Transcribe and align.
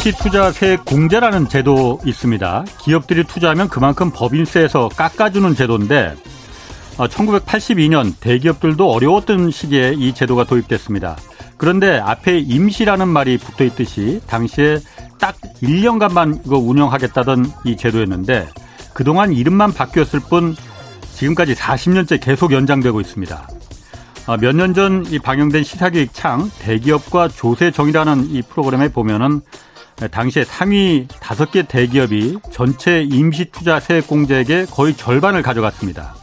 임시 0.00 0.16
투자세 0.16 0.78
공제라는 0.86 1.50
제도 1.50 2.00
있습니다. 2.06 2.64
기업들이 2.78 3.22
투자하면 3.22 3.68
그만큼 3.68 4.10
법인세에서 4.10 4.88
깎아주는 4.88 5.54
제도인데 5.54 6.14
1982년 6.96 8.12
어, 8.12 8.16
대기업들도 8.18 8.90
어려웠던 8.90 9.50
시기에 9.50 9.92
이 9.98 10.14
제도가 10.14 10.44
도입됐습니다. 10.44 11.18
그런데 11.58 11.98
앞에 11.98 12.38
임시라는 12.38 13.08
말이 13.08 13.36
붙어 13.36 13.62
있듯이 13.64 14.22
당시에 14.26 14.78
딱 15.18 15.36
1년간만 15.62 16.46
이거 16.46 16.56
운영하겠다던 16.56 17.52
이 17.66 17.76
제도였는데 17.76 18.48
그동안 18.94 19.34
이름만 19.34 19.70
바뀌었을 19.70 20.20
뿐 20.20 20.56
지금까지 21.12 21.54
40년째 21.54 22.22
계속 22.22 22.52
연장되고 22.52 23.02
있습니다. 23.02 23.48
어, 24.28 24.36
몇년 24.38 24.72
전 24.72 25.04
이 25.10 25.18
방영된 25.18 25.62
시사기획 25.62 26.14
창 26.14 26.50
대기업과 26.60 27.28
조세정이라는 27.28 28.30
이 28.30 28.40
프로그램에 28.40 28.88
보면은 28.88 29.42
당시에 30.08 30.44
상위 30.44 31.06
다섯 31.20 31.50
개 31.50 31.62
대기업이 31.62 32.38
전체 32.50 33.02
임시투자 33.02 33.80
세액 33.80 34.06
공제액의 34.06 34.66
거의 34.66 34.94
절반을 34.94 35.42
가져갔습니다. 35.42 36.14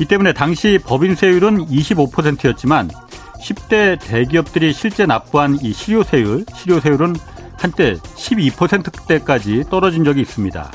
이 0.00 0.04
때문에 0.04 0.32
당시 0.32 0.78
법인세율은 0.84 1.66
25%였지만 1.66 2.90
10대 3.40 3.98
대기업들이 4.00 4.72
실제 4.72 5.06
납부한 5.06 5.58
이 5.62 5.72
실효세율, 5.72 6.44
실효세율은 6.54 7.14
한때 7.56 7.94
12%대까지 7.94 9.64
떨어진 9.70 10.04
적이 10.04 10.22
있습니다. 10.22 10.70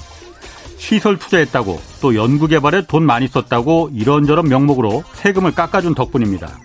시설 0.78 1.18
투자했다고 1.18 1.80
또 2.02 2.16
연구개발에 2.16 2.86
돈 2.88 3.06
많이 3.06 3.28
썼다고 3.28 3.90
이런저런 3.94 4.48
명목으로 4.48 5.04
세금을 5.14 5.54
깎아준 5.54 5.94
덕분입니다. 5.94 6.58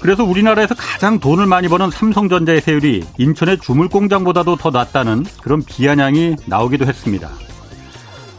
그래서 0.00 0.24
우리나라에서 0.24 0.74
가장 0.74 1.18
돈을 1.18 1.46
많이 1.46 1.68
버는 1.68 1.90
삼성전자의 1.90 2.60
세율이 2.60 3.04
인천의 3.18 3.58
주물공장보다도 3.58 4.56
더 4.56 4.70
낮다는 4.70 5.24
그런 5.42 5.62
비아냥이 5.62 6.36
나오기도 6.46 6.86
했습니다. 6.86 7.30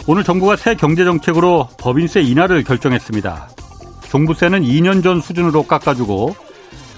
오늘 0.07 0.23
정부가 0.23 0.55
새 0.55 0.75
경제정책으로 0.75 1.69
법인세 1.77 2.21
인하를 2.21 2.63
결정했습니다. 2.63 3.49
종부세는 4.09 4.63
2년 4.63 5.03
전 5.03 5.21
수준으로 5.21 5.63
깎아주고 5.63 6.35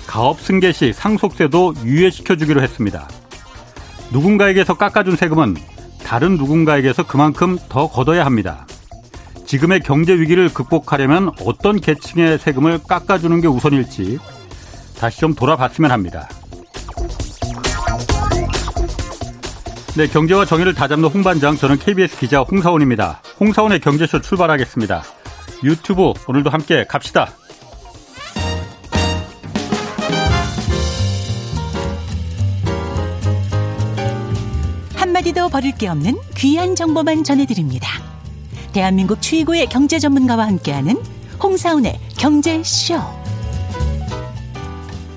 가업 0.08 0.40
승계 0.40 0.72
시 0.72 0.94
상속세도 0.94 1.76
유예시켜주기로 1.84 2.62
했습니다. 2.62 3.08
누군가에게서 4.12 4.76
깎아준 4.76 5.16
세금은 5.16 5.56
다른 6.04 6.38
누군가에게서 6.38 7.08
그만큼 7.08 7.58
더 7.70 7.90
걷어야 7.90 8.26
합니다. 8.26 8.66
지금의 9.46 9.82
경제 9.82 10.14
위기를 10.14 10.54
극복하려면 10.54 11.32
어떤 11.46 11.80
계층의 11.80 12.40
세금을 12.40 12.80
깎아주는 12.88 13.42
게 13.42 13.48
우선일지 13.48 14.20
다시 15.02 15.20
좀 15.20 15.34
돌아봤으면 15.34 15.90
합니다. 15.90 16.30
네, 19.98 20.06
경제와 20.08 20.46
정의를 20.46 20.76
다잡는 20.76 21.10
홍반장, 21.10 21.58
저는 21.58 21.80
KBS 21.80 22.20
기자 22.20 22.42
홍사원입니다. 22.42 23.24
홍사원의 23.40 23.80
경제쇼 23.80 24.22
출발하겠습니다. 24.22 25.04
유튜브 25.64 26.14
오늘도 26.28 26.52
함께 26.52 26.86
갑시다. 26.88 27.32
한마디도 34.96 35.50
버릴 35.50 35.76
게 35.76 35.88
없는 35.88 36.20
귀한 36.38 36.76
정보만 36.76 37.24
전해드립니다. 37.24 37.90
대한민국 38.72 39.20
최고의 39.20 39.66
경제 39.66 39.98
전문가와 39.98 40.46
함께하는 40.46 41.02
홍사훈의 41.42 42.00
경제쇼. 42.20 43.21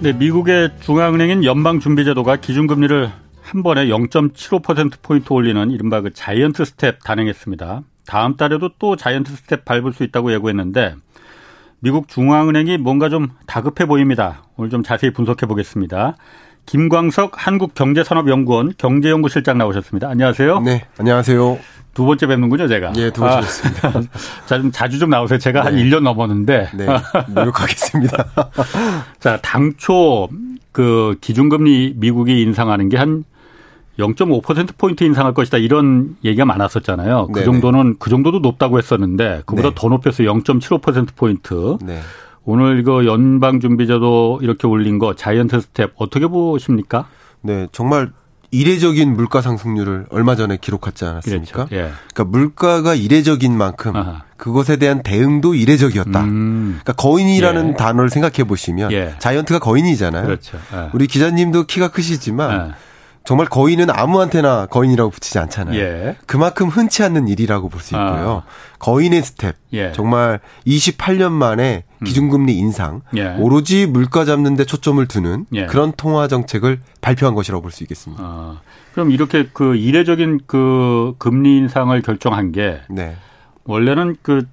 네, 0.04 0.12
미국의 0.12 0.72
중앙은행인 0.80 1.44
연방준비제도가 1.44 2.36
기준금리를 2.36 3.10
한 3.40 3.62
번에 3.62 3.86
0.75%포인트 3.86 5.32
올리는 5.32 5.70
이른바 5.70 6.02
그 6.02 6.12
자이언트 6.12 6.62
스텝 6.62 7.02
단행했습니다. 7.02 7.80
다음 8.04 8.36
달에도 8.36 8.68
또 8.78 8.96
자이언트 8.96 9.34
스텝 9.34 9.64
밟을 9.64 9.94
수 9.94 10.04
있다고 10.04 10.30
예고했는데 10.34 10.96
미국 11.78 12.08
중앙은행이 12.08 12.76
뭔가 12.76 13.08
좀 13.08 13.28
다급해 13.46 13.86
보입니다. 13.86 14.44
오늘 14.58 14.68
좀 14.68 14.82
자세히 14.82 15.10
분석해 15.10 15.46
보겠습니다. 15.46 16.18
김광석 16.66 17.32
한국경제산업연구원 17.34 18.74
경제연구실장 18.78 19.58
나오셨습니다. 19.58 20.08
안녕하세요. 20.08 20.60
네, 20.60 20.86
안녕하세요. 20.98 21.58
두 21.94 22.04
번째 22.04 22.26
뵙는군요, 22.26 22.66
제가. 22.66 22.92
예, 22.96 23.10
두 23.10 23.20
번째 23.20 23.40
뵙습니다. 23.40 23.88
아, 23.88 24.02
자, 24.46 24.58
좀 24.58 24.72
자주 24.72 24.98
좀 24.98 25.10
나오세요. 25.10 25.38
제가 25.38 25.62
네. 25.62 25.70
한 25.70 25.76
1년 25.76 26.00
넘었는데. 26.00 26.70
네, 26.74 26.86
노력하겠습니다. 27.28 28.26
자, 29.20 29.38
당초 29.42 30.28
그 30.72 31.16
기준금리 31.20 31.94
미국이 31.96 32.42
인상하는 32.42 32.88
게 32.88 32.96
한 32.96 33.24
0.5%포인트 33.98 35.04
인상할 35.04 35.34
것이다. 35.34 35.58
이런 35.58 36.16
얘기가 36.24 36.44
많았었잖아요. 36.44 37.28
그 37.28 37.40
네네. 37.40 37.44
정도는, 37.44 37.96
그 37.98 38.10
정도도 38.10 38.40
높다고 38.40 38.78
했었는데, 38.78 39.42
그보다 39.46 39.68
네. 39.68 39.74
더 39.76 39.88
높여서 39.88 40.24
0.75%포인트. 40.24 41.78
네. 41.82 42.00
오늘 42.44 42.78
이거 42.78 43.04
연방준비제도 43.06 44.40
이렇게 44.42 44.66
올린 44.66 44.98
거 44.98 45.14
자이언트 45.14 45.60
스텝 45.60 45.92
어떻게 45.96 46.26
보십니까? 46.26 47.06
네, 47.40 47.68
정말 47.72 48.12
이례적인 48.50 49.14
물가 49.14 49.40
상승률을 49.40 50.06
얼마 50.10 50.36
전에 50.36 50.56
기록하지 50.60 51.04
않았습니까? 51.06 51.66
그렇죠. 51.66 51.74
예. 51.74 51.90
그러니까 52.12 52.24
물가가 52.24 52.94
이례적인 52.94 53.56
만큼 53.56 53.96
아하. 53.96 54.22
그것에 54.36 54.76
대한 54.76 55.02
대응도 55.02 55.54
이례적이었다. 55.54 56.22
음. 56.22 56.78
그러니까 56.82 56.92
거인이라는 56.92 57.68
예. 57.70 57.74
단어를 57.74 58.10
생각해 58.10 58.44
보시면 58.44 58.92
예. 58.92 59.14
자이언트가 59.18 59.58
거인이잖아요. 59.58 60.24
그렇죠. 60.24 60.58
예. 60.72 60.90
우리 60.92 61.08
기자님도 61.08 61.64
키가 61.64 61.88
크시지만 61.88 62.68
예. 62.68 62.74
정말 63.24 63.46
거인은 63.46 63.88
아무한테나 63.90 64.66
거인이라고 64.66 65.10
붙이지 65.10 65.38
않잖아요. 65.38 65.78
예. 65.80 66.16
그만큼 66.26 66.68
흔치 66.68 67.02
않는 67.04 67.26
일이라고 67.26 67.70
볼 67.70 67.80
수 67.80 67.94
있고요. 67.94 68.42
아. 68.46 68.76
거인의 68.78 69.22
스텝. 69.22 69.56
예. 69.72 69.92
정말 69.92 70.40
28년 70.66 71.32
만에 71.32 71.84
음. 71.98 72.04
기준금리 72.04 72.52
인상. 72.54 73.00
예. 73.16 73.28
오로지 73.38 73.86
물가 73.86 74.26
잡는 74.26 74.56
데 74.56 74.64
초점을 74.66 75.04
두는 75.08 75.46
예. 75.54 75.64
그런 75.66 75.92
통화 75.96 76.28
정책을 76.28 76.80
발표한 77.00 77.34
것이라고 77.34 77.62
볼 77.62 77.70
수 77.72 77.82
있겠습니다. 77.84 78.22
아. 78.22 78.60
그럼 78.92 79.10
이렇게 79.10 79.48
그 79.54 79.74
이례적인 79.74 80.40
그 80.46 81.14
금리 81.18 81.56
인상을 81.56 82.00
결정한 82.02 82.52
게 82.52 82.82
네. 82.90 83.16
원래는 83.64 84.16
그 84.22 84.46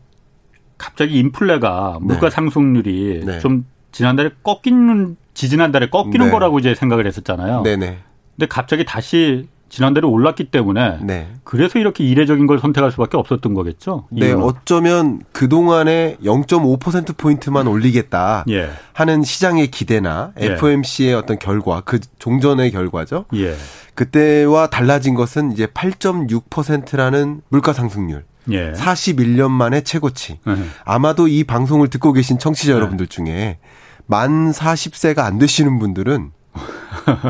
갑자기 0.78 1.20
인플레가 1.20 2.00
물가 2.02 2.30
네. 2.30 2.30
상승률이 2.30 3.24
네. 3.26 3.40
좀 3.40 3.66
지난달에 3.92 4.32
꺾이는 4.44 5.18
지지난달에 5.34 5.90
꺾이는 5.90 6.28
네. 6.28 6.32
거라고 6.32 6.58
이제 6.60 6.74
생각을 6.74 7.06
했었잖아요. 7.06 7.62
네네. 7.64 8.00
근데 8.42 8.50
갑자기 8.50 8.84
다시 8.86 9.48
지난달에 9.70 10.08
올랐기 10.08 10.46
때문에 10.46 10.98
네. 11.04 11.28
그래서 11.44 11.78
이렇게 11.78 12.04
이례적인 12.04 12.48
걸 12.48 12.58
선택할 12.58 12.92
수밖에 12.92 13.16
없었던 13.18 13.54
거겠죠. 13.54 14.08
네, 14.10 14.30
이유는. 14.30 14.44
어쩌면 14.44 15.22
그 15.32 15.48
동안에 15.48 16.18
0.5% 16.24 17.18
포인트만 17.18 17.68
올리겠다 17.68 18.46
예. 18.50 18.72
하는 18.94 19.22
시장의 19.22 19.68
기대나 19.68 20.32
예. 20.42 20.54
FOMC의 20.54 21.14
어떤 21.14 21.38
결과, 21.38 21.82
그 21.82 22.00
종전의 22.18 22.72
결과죠. 22.72 23.26
예. 23.36 23.56
그때와 23.94 24.72
달라진 24.72 25.14
것은 25.14 25.52
이제 25.52 25.68
8.6%라는 25.68 27.42
물가 27.50 27.74
상승률. 27.74 28.26
예. 28.50 28.72
41년 28.72 29.52
만에 29.52 29.82
최고치. 29.82 30.40
예. 30.48 30.56
아마도 30.84 31.28
이 31.28 31.44
방송을 31.44 31.90
듣고 31.90 32.12
계신 32.12 32.40
청취자 32.40 32.72
예. 32.72 32.76
여러분들 32.76 33.06
중에 33.06 33.60
만 34.08 34.52
40세가 34.52 35.20
안 35.20 35.38
되시는 35.38 35.78
분들은 35.78 36.32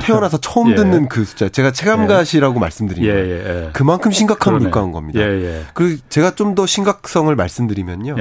태어나서 0.02 0.38
처음 0.40 0.72
예. 0.72 0.76
듣는 0.76 1.08
그 1.09 1.24
숫자. 1.26 1.50
제가 1.50 1.72
체감가시라고 1.72 2.56
예. 2.56 2.59
말씀드린 2.59 3.03
예, 3.06 3.12
거예요. 3.12 3.35
예, 3.35 3.70
그만큼 3.73 4.12
심각한 4.12 4.53
그러네. 4.53 4.64
물가인 4.66 4.91
겁니다. 4.91 5.20
그리고 5.73 6.02
제가 6.09 6.35
좀 6.35 6.56
더 6.56 6.66
심각성을 6.66 7.34
말씀드리면요. 7.35 8.16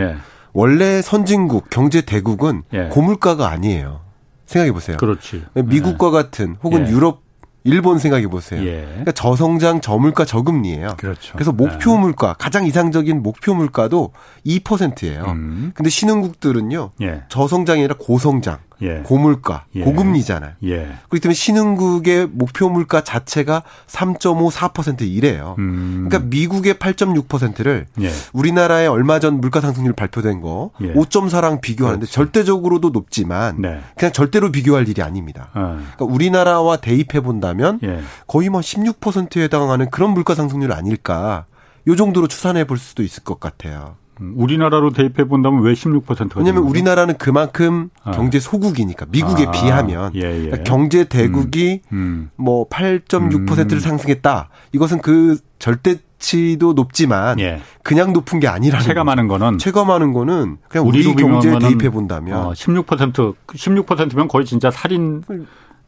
원래 0.53 1.03
선진국, 1.03 1.71
경제 1.71 2.01
대국은 2.01 2.63
고물가가 2.91 3.49
아니에요. 3.51 4.01
생각해 4.47 4.73
보세요. 4.73 4.97
그렇지. 4.97 5.45
미국과 5.55 6.11
같은 6.11 6.57
혹은 6.63 6.89
유럽 6.89 7.23
일본 7.63 7.99
생각해 7.99 8.27
보세요. 8.29 8.63
예. 8.67 8.87
그러니까 8.87 9.13
저성장, 9.13 9.81
저물가, 9.83 10.25
저금리예요. 10.25 10.95
그렇죠. 10.97 11.35
그래서 11.35 11.53
목표 11.53 11.93
네. 11.93 11.99
물가, 12.01 12.35
가장 12.39 12.65
이상적인 12.67 13.23
목표 13.23 13.55
물가도 13.55 14.13
2%예요. 14.47 15.25
음. 15.27 15.73
근데 15.75 15.91
신흥국들은요. 15.91 16.93
예. 17.03 17.23
저성장이 17.29 17.81
아니라 17.81 17.97
고성장. 17.99 18.59
예. 18.83 19.01
고물가, 19.05 19.65
예. 19.75 19.83
고금리잖아요. 19.83 20.53
예. 20.65 20.93
그렇기 21.09 21.21
때문에 21.21 21.35
신흥국의 21.35 22.29
목표 22.33 22.69
물가 22.69 23.03
자체가 23.03 23.63
3.5, 23.87 24.51
4% 24.51 25.03
이래요. 25.03 25.55
음. 25.59 26.07
그러니까 26.09 26.29
미국의 26.29 26.75
8.6%를 26.75 27.87
예. 28.01 28.11
우리나라의 28.33 28.89
얼마 28.89 29.19
전 29.21 29.41
물가 29.41 29.61
상승률 29.61 29.93
발표된 29.93 30.41
거 30.41 30.71
5.4랑 30.81 31.57
예. 31.57 31.61
비교하는데 31.61 32.01
그렇지. 32.01 32.13
절대적으로도 32.13 32.91
높지만 32.91 33.61
네. 33.61 33.81
그냥 33.97 34.13
절대로 34.13 34.51
비교할 34.51 34.89
일이 34.89 35.03
아닙니다. 35.03 35.51
어. 35.55 35.79
그러니까 35.97 36.05
우리나라와 36.05 36.77
대입해 36.77 37.21
본다면 37.21 37.79
예. 37.83 38.01
거의 38.27 38.49
뭐 38.49 38.61
16%에 38.61 39.43
해당하는 39.43 39.91
그런 39.91 40.11
물가 40.11 40.35
상승률 40.35 40.73
아닐까. 40.73 41.47
요 41.87 41.97
정도로 41.97 42.29
추산해 42.29 42.65
볼 42.65 42.79
수도 42.79 43.03
있을 43.03 43.25
것 43.25 43.41
같아요. 43.41 43.97
음, 44.21 44.35
우리나라로 44.37 44.91
대입해 44.91 45.25
본다면 45.25 45.63
왜 45.63 45.73
16%가? 45.73 46.39
왜냐하면 46.41 46.65
우리나라는 46.65 47.17
그만큼 47.19 47.91
아. 48.03 48.13
경제 48.13 48.39
소국이니까 48.39 49.07
미국에 49.11 49.47
아. 49.47 49.51
비하면 49.51 50.13
예, 50.15 50.21
예. 50.21 50.43
그러니까 50.43 50.63
경제 50.65 51.05
대국이 51.05 51.81
음. 51.93 51.97
음. 51.97 52.31
뭐 52.37 52.69
8.6%를 52.69 53.73
음. 53.73 53.81
상승했다. 53.81 54.49
이것은 54.73 55.01
그 55.01 55.39
절대치도 55.59 56.75
높지만 56.75 57.41
예. 57.41 57.61
그냥 57.83 58.13
높은 58.13 58.41
게 58.41 58.49
아니라는 58.49 58.85
체감하는 58.85 59.29
거는 59.29 59.59
체감하는 59.59 60.13
거는 60.13 60.59
그냥 60.69 60.87
우리 60.87 61.03
경제에 61.15 61.59
대입해 61.59 61.91
본다면 61.91 62.47
어, 62.47 62.53
16% 62.53 63.35
16%면 63.47 64.29
거의 64.29 64.45
진짜 64.45 64.71
살인 64.71 65.23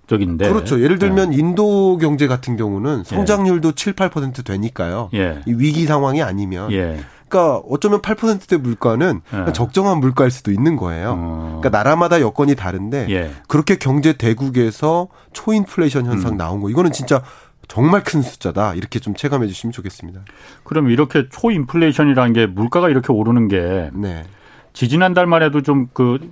적인데. 0.06 0.48
그렇죠. 0.48 0.80
예를 0.82 0.98
들면 0.98 1.32
예. 1.32 1.38
인도 1.38 1.96
경제 1.98 2.26
같은 2.26 2.56
경우는 2.56 3.04
성장률도 3.04 3.68
예. 3.68 3.72
7, 3.72 3.92
8% 3.94 4.44
되니까요. 4.44 5.10
예. 5.14 5.40
이 5.46 5.54
위기 5.56 5.86
상황이 5.86 6.22
아니면. 6.22 6.70
예. 7.32 7.38
그러니까 7.38 7.56
어쩌면 7.68 8.00
8%대 8.02 8.58
물가는 8.58 9.20
예. 9.48 9.52
적정한 9.52 9.98
물가일 9.98 10.30
수도 10.30 10.50
있는 10.52 10.76
거예요. 10.76 11.14
어. 11.16 11.58
그러니까 11.60 11.70
나라마다 11.70 12.20
여건이 12.20 12.54
다른데 12.54 13.06
예. 13.10 13.30
그렇게 13.48 13.76
경제 13.76 14.12
대국에서 14.12 15.08
초인플레이션 15.32 16.06
현상 16.06 16.32
음. 16.32 16.36
나온 16.36 16.60
거 16.60 16.68
이거는 16.68 16.92
진짜 16.92 17.22
정말 17.68 18.04
큰 18.04 18.20
숫자다. 18.20 18.74
이렇게 18.74 18.98
좀 18.98 19.14
체감해 19.14 19.46
주시면 19.46 19.72
좋겠습니다. 19.72 20.20
그럼 20.64 20.90
이렇게 20.90 21.28
초인플레이션이라는 21.30 22.32
게 22.34 22.46
물가가 22.46 22.90
이렇게 22.90 23.12
오르는 23.12 23.48
게 23.48 23.90
네. 23.94 24.24
지지난달만 24.74 25.42
해도 25.42 25.62
좀그 25.62 26.30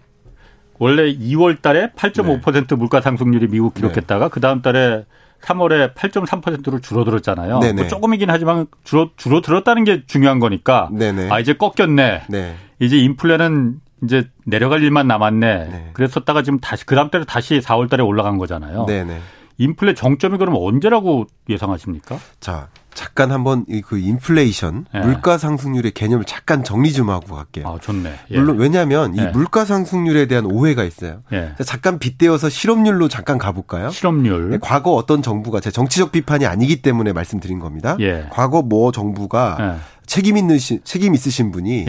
원래 0.79 1.13
2월 1.15 1.61
달에 1.63 1.93
8.5% 1.97 2.69
네. 2.69 2.75
물가 2.75 3.01
상승률이 3.01 3.49
미국 3.49 3.75
기록했다가 3.75 4.27
네. 4.27 4.31
그 4.31 4.41
다음 4.41 4.61
달에 4.61 5.05
3월에 5.43 5.95
8.3%로 5.95 6.81
줄어들었잖아요. 6.81 7.59
뭐 7.59 7.89
조금이긴 7.89 8.31
하지만 8.31 8.67
줄어 8.85 9.11
줄어들었다는 9.17 9.85
게 9.85 10.05
중요한 10.07 10.39
거니까. 10.39 10.89
네네. 10.93 11.31
아 11.31 11.41
이제 11.41 11.55
꺾였네. 11.55 12.23
네. 12.29 12.55
이제 12.79 12.97
인플레는 12.99 13.81
이제 14.05 14.29
내려갈 14.45 14.83
일만 14.83 15.07
남았네. 15.07 15.69
네. 15.71 15.91
그랬었다가 15.93 16.43
지금 16.43 16.59
다시 16.61 16.87
그 16.87 16.95
다음 16.95 17.11
달에 17.11 17.25
다시 17.25 17.61
4월 17.61 17.91
달에 17.91 18.03
올라간 18.03 18.39
거잖아요. 18.39 18.87
네네. 18.87 19.21
인플레 19.61 19.93
정점이 19.93 20.39
그럼 20.39 20.55
언제라고 20.59 21.27
예상하십니까? 21.51 22.19
자, 22.41 22.69
잠깐 22.95 23.31
한번 23.31 23.67
그 23.85 23.99
인플레이션 23.99 24.87
예. 24.95 25.01
물가 25.01 25.37
상승률의 25.37 25.93
개념을 25.93 26.25
잠깐 26.25 26.65
정리 26.65 26.95
좀 26.95 27.11
하고 27.11 27.37
갈게요. 27.37 27.69
아, 27.69 27.79
좋네. 27.79 28.11
예. 28.31 28.39
물론 28.39 28.57
왜냐하면 28.57 29.17
예. 29.19 29.23
이 29.23 29.27
물가 29.27 29.67
상승률에 29.67 30.27
대한 30.27 30.47
오해가 30.47 30.83
있어요. 30.85 31.23
예. 31.33 31.53
잠깐 31.65 31.99
빗대어서 31.99 32.49
실업률로 32.49 33.09
잠깐 33.09 33.37
가볼까요? 33.37 33.91
실업률. 33.91 34.51
네, 34.51 34.59
과거 34.63 34.93
어떤 34.93 35.21
정부가 35.21 35.61
제 35.61 35.71
정치적 35.71 36.11
비판이 36.11 36.47
아니기 36.47 36.81
때문에 36.81 37.13
말씀드린 37.13 37.59
겁니다. 37.59 37.99
예. 38.01 38.29
과거 38.31 38.63
뭐 38.63 38.93
정부가 38.93 39.57
예. 39.61 40.00
책임 40.11 40.37
있는 40.37 40.59
시, 40.59 40.81
책임 40.83 41.15
있으신 41.15 41.53
분이 41.53 41.87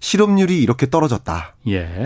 실업률이 0.00 0.60
이렇게 0.60 0.90
떨어졌다. 0.90 1.54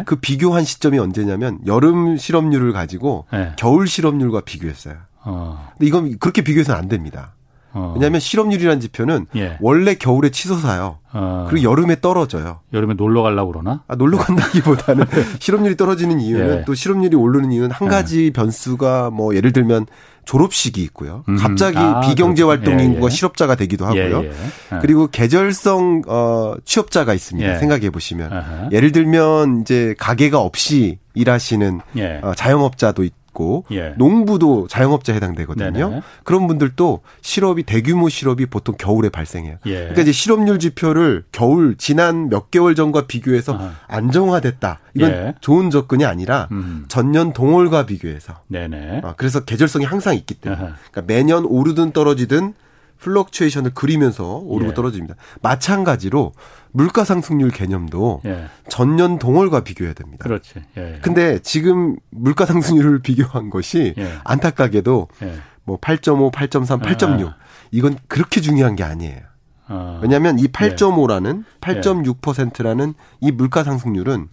그 0.05 0.17
비교한 0.17 0.63
시점이 0.63 0.99
언제냐면 0.99 1.59
여름 1.65 2.19
실업률을 2.19 2.75
가지고 2.75 3.25
겨울 3.57 3.89
실업률과 3.89 4.43
비교했어요. 4.43 4.97
어. 5.25 5.71
근데 5.73 5.87
이건 5.87 6.19
그렇게 6.19 6.43
비교해서는 6.43 6.79
안 6.79 6.89
됩니다. 6.89 7.33
어. 7.73 7.93
왜냐하면 7.95 8.21
실업률이라는 8.21 8.81
지표는 8.81 9.27
예. 9.37 9.57
원래 9.61 9.95
겨울에 9.95 10.31
치솟아요. 10.31 10.99
어. 11.13 11.47
그리고 11.49 11.71
여름에 11.71 12.01
떨어져요. 12.01 12.61
여름에 12.75 12.95
놀러 12.95 13.23
가려고 13.23 13.51
그러나? 13.51 13.83
아, 13.89 13.97
놀러 13.97 14.19
간다기보다는 14.19 15.07
실업률이 15.41 15.77
떨어지는 15.77 16.21
이유는 16.21 16.59
예. 16.59 16.65
또 16.67 16.75
실업률이 16.75 17.17
오르는 17.17 17.51
이유는 17.53 17.71
한 17.73 17.89
가지 17.89 18.27
예. 18.27 18.31
변수가 18.31 19.11
뭐 19.11 19.35
예를 19.35 19.53
들면 19.53 19.87
졸업식이 20.25 20.83
있고요. 20.85 21.25
음. 21.29 21.37
갑자기 21.37 21.79
아, 21.79 22.01
비경제 22.01 22.43
활동 22.43 22.81
예, 22.81 22.85
인구가 22.85 23.07
예. 23.07 23.11
실업자가 23.11 23.55
되기도 23.55 23.87
하고요. 23.87 24.25
예, 24.25 24.33
그리고 24.81 25.09
계절성 25.09 26.03
어 26.07 26.55
취업자가 26.65 27.15
있습니다. 27.15 27.59
생각해 27.59 27.91
보시면 27.91 28.71
예를 28.73 28.93
들면 28.93 29.61
이제 29.63 29.95
가게가 29.99 30.39
없이 30.41 30.99
일하시는 31.15 31.81
어, 32.23 32.33
자영업자도 32.35 33.05
있고 33.05 33.24
있고 33.35 33.65
예. 33.73 33.95
농부도 33.99 34.67
자영업자 34.69 35.13
해당되거든요. 35.13 35.73
네네. 35.73 36.03
그런 36.23 36.47
분들도 36.47 37.01
실업이 37.21 37.65
대규모 37.65 38.09
실업이 38.09 38.47
보통 38.47 38.77
겨울에 38.79 39.09
발생해요. 39.11 39.57
예. 39.67 39.75
그러니까 39.75 40.03
이제 40.03 40.13
실업률 40.13 40.59
지표를 40.61 41.25
겨울 41.33 41.77
지난 41.77 42.31
몇 42.31 42.51
개월 42.51 42.75
전과 42.75 43.07
비교해서 43.07 43.55
아하. 43.55 43.73
안정화됐다. 43.89 44.79
이건 44.95 45.11
예. 45.11 45.35
좋은 45.41 45.71
접근이 45.71 46.07
아니라 46.07 46.49
음. 46.53 46.85
전년 46.89 47.33
동월과 47.33 47.85
비교해서. 47.87 48.35
네네. 48.49 49.03
아, 49.05 49.15
그래서 49.17 49.45
계절성이 49.45 49.85
항상 49.85 50.15
있기 50.15 50.35
때문에 50.35 50.61
그러니까 50.91 51.03
매년 51.07 51.45
오르든 51.45 51.93
떨어지든 51.93 52.55
fluctuation을 52.99 53.73
그리면서 53.75 54.39
오르고 54.39 54.71
예. 54.71 54.75
떨어집니다. 54.75 55.15
마찬가지로 55.43 56.33
물가 56.73 57.05
상승률 57.05 57.51
개념도 57.51 58.23
예. 58.25 58.47
전년 58.69 59.19
동월과 59.19 59.65
비교해야 59.65 59.95
됩니다. 59.95 60.25
그렇지. 60.25 60.63
예. 60.77 60.99
근데 61.03 61.39
지금 61.41 61.97
물가 62.11 62.47
상승률을 62.47 63.01
비교한 63.03 63.51
것이 63.51 63.95
예. 63.99 64.13
안타깝게도 64.25 65.09
예. 65.23 65.35
뭐 65.65 65.79
8.5, 65.79 66.33
8.3, 66.33 66.81
8.6 66.83 67.29
아. 67.29 67.37
이건 67.71 67.97
그렇게 68.09 68.41
중요한 68.41 68.77
게 68.77 68.85
아니에요. 68.85 69.21
아. 69.67 69.99
왜냐하면 70.03 70.39
이 70.39 70.47
8.5라는 70.47 71.45
8.6%라는 71.61 72.95
이 73.21 73.31
물가 73.33 73.65
상승률은 73.65 74.29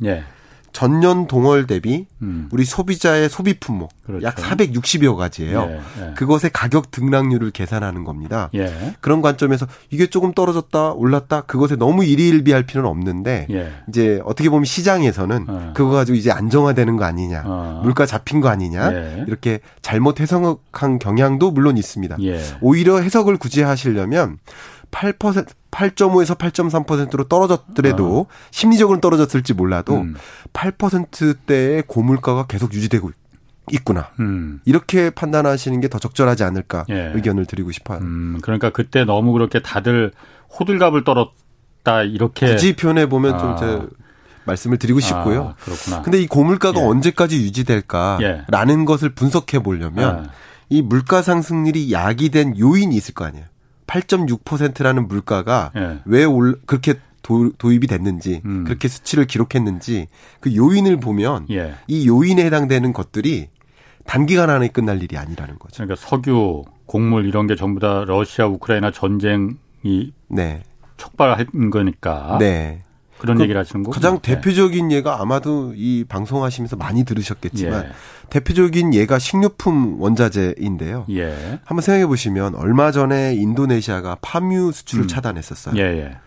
전년 0.72 1.28
동월 1.28 1.68
대비 1.68 2.06
음. 2.22 2.48
우리 2.52 2.66
소비자의 2.66 3.30
소비 3.30 3.60
품목 3.60 3.92
그렇죠. 4.06 4.26
약 4.26 4.36
460여 4.36 5.16
가지예요. 5.16 5.68
예, 5.70 5.76
예. 6.02 6.14
그것의 6.16 6.52
가격 6.54 6.92
등락률을 6.92 7.52
계산하는 7.52 8.04
겁니다. 8.04 8.50
예. 8.54 8.96
그런 9.02 9.22
관점에서 9.22 9.68
이게 9.90 10.08
조금 10.08 10.34
떨어졌다 10.34 10.94
올랐다 10.94 11.42
그것에 11.42 11.76
너무 11.76 12.04
일희일비할 12.06 12.64
필요는 12.64 12.90
없는데 12.90 13.48
예. 13.50 13.72
이제 13.90 14.22
어떻게 14.26 14.50
보면 14.50 14.66
시장에서는 14.66 15.46
어. 15.48 15.74
그거 15.76 15.92
가지고 15.92 16.18
이제 16.18 16.32
안정화되는 16.32 16.98
거 16.98 17.06
아니냐, 17.06 17.44
어. 17.46 17.82
물가 17.84 18.06
잡힌 18.06 18.42
거 18.42 18.50
아니냐 18.50 18.94
예. 18.94 19.26
이렇게 19.28 19.60
잘못 19.82 20.20
해석한 20.20 21.00
경향도 21.00 21.52
물론 21.52 21.78
있습니다. 21.78 22.18
예. 22.22 22.42
오히려 22.62 23.00
해석을 23.00 23.38
굳이 23.38 23.62
하시려면 23.62 24.38
8% 24.92 25.48
8.5에서 25.72 26.38
8.3%로 26.38 27.24
떨어졌더라도 27.30 28.20
어. 28.22 28.26
심리적으로는 28.52 29.00
떨어졌을지 29.02 29.54
몰라도 29.54 30.02
음. 30.02 30.16
8%대의 30.54 31.84
고물가가 31.88 32.46
계속 32.46 32.74
유지되고 32.74 33.12
있구나. 33.72 34.10
음. 34.20 34.60
이렇게 34.66 35.10
판단하시는 35.10 35.80
게 35.80 35.88
더 35.88 35.98
적절하지 35.98 36.44
않을까 36.44 36.86
예. 36.90 37.12
의견을 37.16 37.46
드리고 37.46 37.72
싶어요. 37.72 38.00
음, 38.00 38.40
그러니까 38.42 38.70
그때 38.72 39.06
너무 39.06 39.32
그렇게 39.32 39.62
다들 39.62 40.12
호들갑을 40.60 41.04
떨었다 41.06 42.04
이렇게 42.04 42.48
굳이 42.48 42.76
표현해 42.76 43.08
보면 43.08 43.36
아. 43.36 43.38
좀 43.38 43.58
제 43.58 43.88
말씀을 44.46 44.78
드리고 44.78 45.00
싶고요. 45.00 45.50
아, 45.50 45.64
그렇구나. 45.64 46.02
근데 46.02 46.20
이 46.20 46.28
고물가가 46.28 46.82
예. 46.82 46.84
언제까지 46.84 47.38
유지될까라는 47.38 48.82
예. 48.82 48.86
것을 48.86 49.14
분석해 49.14 49.60
보려면 49.60 50.26
아. 50.26 50.30
이 50.70 50.82
물가 50.82 51.22
상승률이 51.22 51.92
야기된 51.92 52.58
요인이 52.58 52.96
있을 52.96 53.14
거 53.14 53.26
아니에요. 53.26 53.46
8.6%라는 53.88 55.08
물가가 55.08 55.72
예. 55.76 56.00
왜 56.06 56.24
올, 56.24 56.60
그렇게 56.66 56.96
도, 57.22 57.72
입이 57.72 57.88
됐는지 57.88 58.42
음. 58.46 58.64
그렇게 58.64 58.88
수치를 58.88 59.26
기록했는지 59.26 60.08
그 60.40 60.56
요인을 60.56 60.98
보면 60.98 61.48
예. 61.52 61.76
이 61.88 62.08
요인에 62.08 62.46
해당되는 62.46 62.94
것들이 62.94 63.50
단기간 64.06 64.50
안에 64.50 64.70
끝날 64.70 65.02
일이 65.04 65.18
아니라는 65.18 65.60
거죠. 65.60 65.84
그러니까 65.84 65.96
석유, 65.96 66.64
곡물 66.86 67.26
이런 67.26 67.48
게 67.48 67.56
전부 67.56 67.80
다 67.80 68.04
러시아 68.06 68.48
우크라이나 68.48 68.92
전쟁이 68.92 70.14
네. 70.28 70.64
촉발한 70.98 71.70
거니까. 71.70 72.38
네. 72.40 72.84
그런 73.22 73.38
그 73.38 73.44
얘기를 73.44 73.60
하시는 73.62 73.84
거고. 73.84 73.94
가장 73.94 74.20
네. 74.20 74.34
대표적인 74.34 74.92
예가 74.92 75.22
아마도 75.22 75.74
이 75.76 76.04
방송하시면서 76.10 76.76
많이 76.76 77.04
들으셨겠지만 77.04 77.86
예. 77.86 77.90
대표적인 78.32 78.96
예가 78.96 79.20
식료품 79.20 80.02
원자재인데요. 80.02 81.06
예. 81.12 81.60
한번 81.64 81.82
생각해 81.82 82.08
보시면 82.08 82.56
얼마 82.56 82.92
전에 82.92 83.36
인도네시아가 83.36 84.18
파뮤 84.22 84.72
수출을 84.72 85.06
음. 85.06 85.08
차단했었어요. 85.08 85.76
예, 85.78 85.82
예. 85.82 86.18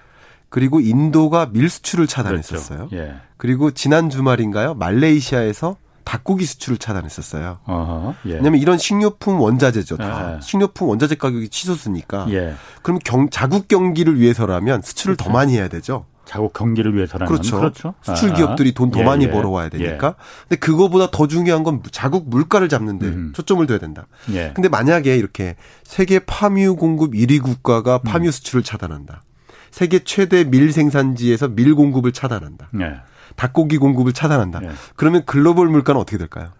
그리고 0.50 0.78
인도가 0.78 1.50
밀 1.50 1.68
수출을 1.68 2.06
차단했었어요. 2.06 2.88
그렇죠. 2.88 2.96
예. 2.96 3.16
그리고 3.38 3.72
지난 3.72 4.08
주말인가요? 4.08 4.74
말레이시아에서 4.74 5.76
닭고기 6.04 6.44
수출을 6.44 6.78
차단했었어요. 6.78 7.58
어허, 7.64 8.14
예. 8.26 8.34
왜냐하면 8.34 8.60
이런 8.60 8.78
식료품 8.78 9.40
원자재죠. 9.40 9.96
다 9.96 10.36
예. 10.36 10.40
식료품 10.42 10.90
원자재 10.90 11.16
가격이 11.16 11.48
치솟으니까. 11.48 12.26
예. 12.30 12.54
그럼 12.82 13.00
경, 13.02 13.28
자국 13.30 13.66
경기를 13.66 14.20
위해서라면 14.20 14.82
수출을 14.82 15.16
그렇죠. 15.16 15.28
더 15.28 15.36
많이 15.36 15.54
해야 15.56 15.66
되죠. 15.66 16.04
자국 16.24 16.52
경기를 16.52 16.94
위해서라는 16.94 17.30
그렇죠. 17.30 17.58
그렇죠. 17.58 17.94
수출 18.02 18.32
기업들이 18.32 18.72
돈더 18.72 19.00
예, 19.00 19.04
많이 19.04 19.24
예. 19.24 19.30
벌어와야 19.30 19.68
되니까. 19.68 20.06
예. 20.08 20.12
근데 20.48 20.56
그거보다 20.56 21.10
더 21.10 21.26
중요한 21.26 21.62
건 21.62 21.82
자국 21.90 22.28
물가를 22.28 22.68
잡는데 22.68 23.06
음. 23.06 23.32
초점을 23.34 23.64
둬야 23.66 23.78
된다. 23.78 24.06
예. 24.32 24.52
근데 24.54 24.68
만약에 24.68 25.16
이렇게 25.16 25.56
세계 25.82 26.18
팜유 26.18 26.76
공급 26.76 27.12
1위 27.12 27.42
국가가 27.42 27.96
음. 27.96 28.02
팜유 28.04 28.26
음. 28.26 28.30
수출을 28.30 28.62
차단한다. 28.62 29.22
세계 29.70 30.00
최대 30.00 30.44
밀 30.44 30.72
생산지에서 30.72 31.48
밀 31.48 31.74
공급을 31.74 32.12
차단한다. 32.12 32.68
예. 32.80 32.96
닭고기 33.36 33.78
공급을 33.78 34.12
차단한다. 34.12 34.60
예. 34.62 34.70
그러면 34.96 35.24
글로벌 35.26 35.68
물가는 35.68 36.00
어떻게 36.00 36.18
될까요? 36.18 36.50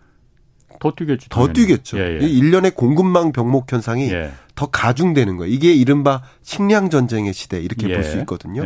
더 0.81 0.91
뛰겠죠. 0.93 1.29
더 1.31 1.53
뛰겠죠. 1.53 1.99
예, 1.99 2.19
예. 2.21 2.27
1년의 2.27 2.75
공급망 2.75 3.33
병목 3.33 3.73
현상이 3.73 4.11
예. 4.13 4.33
더 4.55 4.67
가중되는 4.67 5.37
거예요. 5.37 5.53
이게 5.53 5.73
이른바 5.73 6.23
식량 6.43 6.91
전쟁의 6.91 7.33
시대 7.33 7.61
이렇게 7.61 7.89
볼 7.93 8.05
수 8.05 8.19
있거든요. 8.19 8.63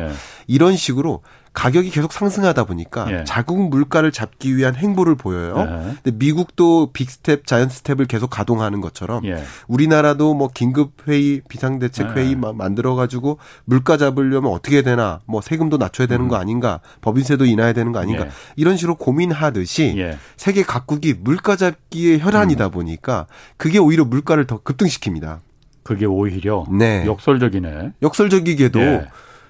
이런 0.47 0.77
식으로 0.77 1.23
가격이 1.59 1.91
계속 1.91 2.13
상승하다 2.13 2.65
보니까 2.65 3.11
예. 3.11 3.25
자국 3.25 3.69
물가를 3.69 4.13
잡기 4.13 4.57
위한 4.57 4.77
행보를 4.77 5.17
보여요. 5.17 5.57
예. 5.59 5.95
근데 6.05 6.25
미국도 6.25 6.93
빅스텝, 6.93 7.49
자이언트 7.49 7.78
스텝을 7.78 8.07
계속 8.07 8.31
가동하는 8.31 8.81
것처럼 8.81 9.25
예. 9.25 9.43
우리나라도 9.67 10.35
뭐 10.35 10.49
긴급 10.55 10.93
회의, 11.09 11.43
비상대책 11.49 12.17
회의 12.17 12.31
예. 12.31 12.35
만들어 12.37 12.95
가지고 12.95 13.39
물가 13.65 13.97
잡으려면 13.97 14.53
어떻게 14.53 14.83
되나? 14.83 15.19
뭐 15.27 15.41
세금도 15.41 15.79
낮춰야 15.79 16.07
되는 16.07 16.27
음. 16.27 16.29
거 16.29 16.37
아닌가? 16.37 16.79
법인세도 17.01 17.45
인하해야 17.45 17.73
되는 17.73 17.91
거 17.91 17.99
아닌가? 17.99 18.27
예. 18.27 18.31
이런 18.55 18.77
식으로 18.77 18.95
고민하듯이 18.95 19.95
예. 19.99 20.17
세계 20.37 20.63
각국이 20.63 21.15
물가 21.19 21.57
잡기의 21.57 22.21
혈안이다 22.21 22.67
음. 22.67 22.71
보니까 22.71 23.27
그게 23.57 23.79
오히려 23.79 24.05
물가를 24.05 24.47
더 24.47 24.63
급등시킵니다. 24.63 25.41
그게 25.83 26.07
오히려 26.07 26.67
네. 26.71 27.05
역설적이네. 27.05 27.95
역설적이게도 28.01 28.79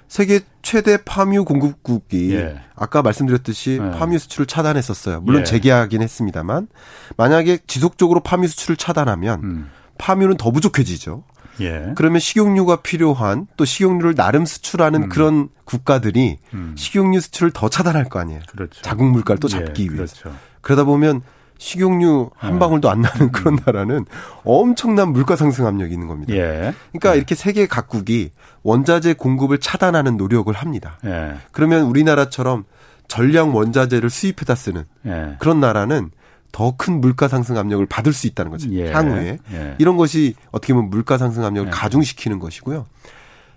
세계 0.09 0.41
최대 0.63 0.97
파뮤 1.05 1.45
공급국이 1.45 2.35
예. 2.35 2.61
아까 2.75 3.03
말씀드렸듯이 3.03 3.79
예. 3.81 3.99
파뮤 3.99 4.19
수출을 4.19 4.47
차단했었어요. 4.47 5.21
물론 5.21 5.43
예. 5.43 5.45
재개하긴 5.45 6.03
했습니다만 6.03 6.69
만약에 7.17 7.59
지속적으로 7.67 8.21
파뮤 8.21 8.47
수출을 8.49 8.77
차단하면 8.77 9.41
음. 9.45 9.71
파뮤는 9.99 10.37
더 10.39 10.51
부족해지죠. 10.51 11.25
예. 11.61 11.93
그러면 11.97 12.21
식용유가 12.21 12.77
필요한 12.77 13.47
또 13.57 13.65
식용유를 13.65 14.15
나름 14.15 14.47
수출하는 14.47 15.05
음. 15.05 15.09
그런 15.09 15.49
국가들이 15.65 16.39
음. 16.55 16.75
식용유 16.77 17.21
수출을 17.21 17.51
더 17.53 17.69
차단할 17.69 18.09
거 18.09 18.19
아니에요. 18.19 18.41
그렇죠. 18.49 18.81
자국 18.83 19.11
물가를 19.11 19.41
또 19.41 19.49
예, 19.49 19.65
잡기 19.65 19.93
위해서. 19.93 20.15
그렇죠. 20.23 20.39
그러다 20.63 20.85
보면 20.85 21.23
식용유 21.59 22.31
한 22.37 22.55
예. 22.55 22.59
방울도 22.59 22.89
안 22.89 23.03
나는 23.03 23.31
그런 23.33 23.55
음. 23.55 23.59
나라는 23.65 24.07
엄청난 24.45 25.13
물가 25.13 25.37
상승 25.37 25.67
압력이 25.67 25.93
있는 25.93 26.07
겁니다. 26.07 26.33
예. 26.35 26.73
그러니까 26.93 27.13
예. 27.13 27.17
이렇게 27.17 27.35
세계 27.35 27.67
각국이 27.67 28.31
원자재 28.63 29.15
공급을 29.15 29.59
차단하는 29.59 30.17
노력을 30.17 30.53
합니다. 30.55 30.99
예. 31.05 31.35
그러면 31.53 31.83
우리나라처럼 31.83 32.65
전량 33.09 33.55
원자재를 33.55 34.09
수입해다 34.09 34.55
쓰는 34.55 34.85
예. 35.07 35.37
그런 35.39 35.61
나라는 35.61 36.11
더 36.51 36.75
큰 36.79 37.01
물가 37.01 37.29
상승 37.29 37.59
압력을 37.59 37.85
받을 37.87 38.13
수 38.13 38.27
있다는 38.27 38.51
거죠. 38.51 38.71
예. 38.73 38.91
향후에 38.91 39.39
이런 39.79 39.97
것이 39.97 40.35
어떻게 40.51 40.73
보면 40.73 40.89
물가 40.91 41.19
상승 41.19 41.45
압력을 41.45 41.71
가중시키는 41.71 42.39
것이고요. 42.39 42.87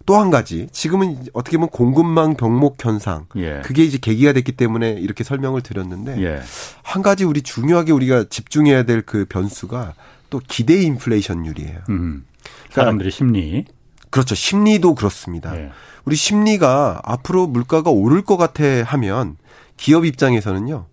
또 0.06 0.20
한 0.20 0.30
가지 0.30 0.68
지금은 0.72 1.28
어떻게 1.34 1.58
보면 1.58 1.70
공급망 1.70 2.36
병목 2.36 2.84
현상 2.84 3.26
예. 3.36 3.62
그게 3.64 3.84
이제 3.84 3.98
계기가 4.00 4.34
됐기 4.34 4.54
때문에 4.54 4.92
이렇게 4.94 5.24
설명을 5.24 5.62
드렸는데 5.62 6.22
예. 6.22 6.42
한 6.84 7.02
가지 7.02 7.24
우리 7.26 7.42
중요하게 7.42 7.92
우리가 7.92 8.26
집중해야 8.30 8.84
될 8.84 9.04
그 9.06 9.26
변수가 9.26 9.94
또 10.30 10.40
기대 10.48 10.82
인플레이션율이에요. 10.82 11.80
음. 11.90 12.26
그러니까 12.44 12.74
사람들의 12.82 13.12
심리 13.12 13.66
그렇죠. 14.10 14.36
심리도 14.36 14.96
그렇습니다. 14.96 15.56
예. 15.58 15.72
우리 16.06 16.16
심리가 16.16 17.00
앞으로 17.04 17.48
물가가 17.48 17.90
오를 17.92 18.22
것 18.22 18.38
같아 18.38 18.64
하면 18.84 19.38
기업 19.78 20.06
입장에서는요. 20.06 20.86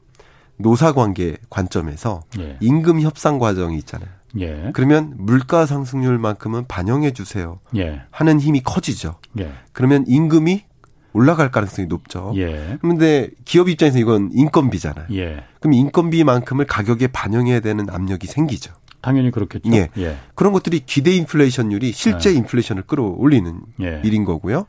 노사 0.56 0.92
관계 0.92 1.36
관점에서 1.50 2.22
예. 2.38 2.56
임금 2.60 3.00
협상 3.02 3.38
과정이 3.38 3.76
있잖아요. 3.78 4.08
예. 4.38 4.70
그러면 4.74 5.14
물가 5.16 5.66
상승률만큼은 5.66 6.66
반영해 6.66 7.12
주세요. 7.12 7.60
예. 7.76 8.02
하는 8.10 8.40
힘이 8.40 8.60
커지죠. 8.62 9.16
예. 9.38 9.52
그러면 9.72 10.04
임금이 10.06 10.64
올라갈 11.12 11.50
가능성이 11.50 11.88
높죠. 11.88 12.32
예. 12.36 12.78
그런데 12.80 13.30
기업 13.44 13.68
입장에서 13.68 13.98
이건 13.98 14.30
인건비잖아요. 14.32 15.06
예. 15.12 15.44
그럼 15.60 15.72
인건비만큼을 15.72 16.66
가격에 16.66 17.08
반영해야 17.08 17.60
되는 17.60 17.88
압력이 17.90 18.26
생기죠. 18.26 18.72
당연히 19.00 19.30
그렇겠죠. 19.30 19.70
예. 19.72 19.90
예. 19.96 20.16
그런 20.34 20.52
것들이 20.52 20.80
기대 20.80 21.12
인플레이션율이 21.14 21.92
실제 21.92 22.30
예. 22.30 22.34
인플레이션을 22.34 22.82
끌어올리는 22.82 23.60
예. 23.80 24.00
일인 24.04 24.24
거고요. 24.24 24.66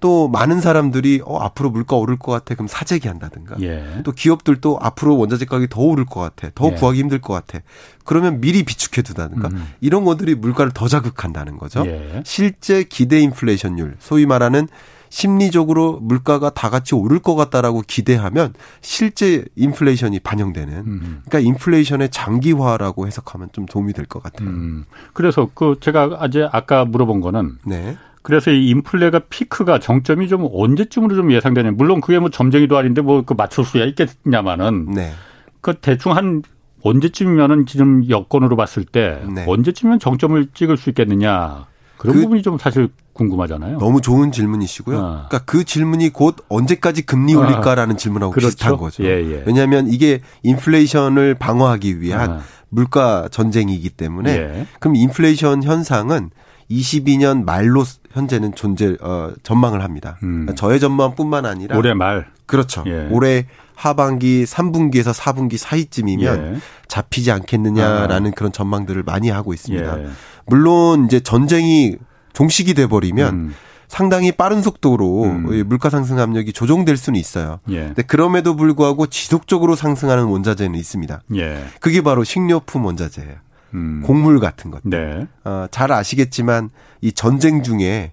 또 0.00 0.28
많은 0.28 0.60
사람들이 0.60 1.22
어 1.24 1.38
앞으로 1.38 1.70
물가 1.70 1.96
오를 1.96 2.18
것 2.18 2.32
같아 2.32 2.54
그럼 2.54 2.68
사재기 2.68 3.08
한다든가. 3.08 3.56
예. 3.62 4.02
또 4.04 4.12
기업들도 4.12 4.78
앞으로 4.80 5.16
원자재 5.16 5.46
가격이 5.46 5.68
더 5.68 5.80
오를 5.80 6.04
것 6.04 6.20
같아. 6.20 6.50
더 6.54 6.68
예. 6.68 6.74
구하기 6.74 6.98
힘들 6.98 7.20
것 7.20 7.32
같아. 7.32 7.60
그러면 8.04 8.40
미리 8.40 8.64
비축해 8.64 9.02
두다든가. 9.02 9.48
음. 9.48 9.66
이런 9.80 10.04
것들이 10.04 10.34
물가를 10.34 10.72
더 10.72 10.86
자극한다는 10.86 11.56
거죠. 11.56 11.84
예. 11.86 12.22
실제 12.24 12.82
기대 12.84 13.20
인플레이션율 13.20 13.96
소위 13.98 14.26
말하는 14.26 14.68
심리적으로 15.10 15.98
물가가 16.00 16.50
다 16.50 16.70
같이 16.70 16.94
오를 16.94 17.18
것 17.18 17.34
같다라고 17.34 17.82
기대하면 17.86 18.54
실제 18.80 19.44
인플레이션이 19.56 20.20
반영되는 20.20 20.74
음. 20.74 21.22
그러니까 21.26 21.40
인플레이션의 21.40 22.10
장기화라고 22.10 23.06
해석하면 23.06 23.48
좀 23.52 23.66
도움이 23.66 23.92
될 23.92 24.06
것 24.06 24.22
같아요. 24.22 24.48
음. 24.48 24.84
그래서 25.12 25.50
그 25.52 25.76
제가 25.80 26.16
아제 26.20 26.48
아까 26.50 26.84
물어본 26.84 27.20
거는 27.20 27.58
네. 27.66 27.96
그래서 28.22 28.50
이 28.50 28.68
인플레가 28.70 29.20
피크가 29.30 29.78
정점이 29.78 30.28
좀 30.28 30.48
언제쯤으로 30.52 31.14
좀 31.16 31.32
예상되냐. 31.32 31.72
물론 31.72 32.00
그게 32.00 32.18
뭐 32.18 32.30
점쟁이도 32.30 32.76
아닌데 32.76 33.00
뭐 33.02 33.22
그 33.22 33.34
맞출 33.34 33.64
수야 33.64 33.84
있겠냐마는 33.84 34.92
네. 34.94 35.12
그 35.60 35.74
대충 35.74 36.16
한 36.16 36.42
언제쯤이면은 36.82 37.66
지금 37.66 38.08
여건으로 38.08 38.56
봤을 38.56 38.84
때 38.84 39.22
네. 39.34 39.44
언제쯤이면 39.46 39.98
정점을 39.98 40.48
찍을 40.54 40.76
수 40.76 40.88
있겠느냐. 40.90 41.66
그런 41.98 42.14
그 42.16 42.22
부분이 42.22 42.42
좀 42.42 42.56
사실 42.58 42.88
궁금하잖아요. 43.12 43.78
너무 43.78 44.00
좋은 44.00 44.32
질문이시고요. 44.32 44.98
아. 44.98 45.26
그러니까 45.28 45.38
그 45.40 45.64
질문이 45.64 46.10
곧 46.10 46.36
언제까지 46.48 47.02
금리 47.02 47.34
아. 47.34 47.38
올릴까라는 47.38 47.94
아. 47.94 47.96
질문하고 47.96 48.32
그렇죠? 48.32 48.48
비슷한 48.48 48.76
거죠. 48.76 49.04
예, 49.04 49.08
예. 49.08 49.42
왜냐하면 49.46 49.88
이게 49.88 50.20
인플레이션을 50.42 51.34
방어하기 51.34 52.00
위한 52.00 52.30
아. 52.30 52.40
물가 52.68 53.28
전쟁이기 53.30 53.90
때문에 53.90 54.30
예. 54.30 54.66
그럼 54.78 54.96
인플레이션 54.96 55.62
현상은 55.62 56.30
22년 56.70 57.44
말로 57.44 57.84
현재는 58.12 58.54
존재 58.54 58.96
어 59.00 59.32
전망을 59.42 59.82
합니다. 59.82 60.18
음. 60.22 60.42
그러니까 60.42 60.54
저의 60.54 60.78
전망뿐만 60.80 61.46
아니라 61.46 61.76
올해 61.76 61.94
말 61.94 62.28
그렇죠. 62.46 62.84
예. 62.86 63.08
올해 63.10 63.46
하반기 63.74 64.44
3분기에서 64.44 65.14
4분기 65.14 65.56
사이쯤이면 65.56 66.54
예. 66.54 66.60
잡히지 66.86 67.32
않겠느냐라는 67.32 68.30
아. 68.30 68.34
그런 68.34 68.52
전망들을 68.52 69.02
많이 69.02 69.30
하고 69.30 69.54
있습니다. 69.54 70.02
예. 70.02 70.08
물론 70.46 71.06
이제 71.06 71.20
전쟁이 71.20 71.96
종식이 72.32 72.74
돼 72.74 72.86
버리면 72.86 73.34
음. 73.34 73.54
상당히 73.88 74.30
빠른 74.30 74.62
속도로 74.62 75.24
음. 75.24 75.64
물가 75.66 75.90
상승 75.90 76.20
압력이 76.20 76.52
조정될 76.52 76.96
수는 76.96 77.18
있어요. 77.18 77.58
예. 77.70 77.86
근데 77.86 78.02
그럼에도 78.02 78.54
불구하고 78.54 79.08
지속적으로 79.08 79.74
상승하는 79.74 80.26
원자재는 80.26 80.78
있습니다. 80.78 81.22
예. 81.34 81.64
그게 81.80 82.00
바로 82.00 82.22
식료품 82.22 82.84
원자재예요. 82.84 83.34
음. 83.74 84.02
곡물 84.04 84.38
같은 84.38 84.70
것. 84.70 84.80
네. 84.84 85.26
어, 85.44 85.66
잘 85.72 85.90
아시겠지만 85.90 86.70
이 87.00 87.12
전쟁 87.12 87.64
중에 87.64 88.12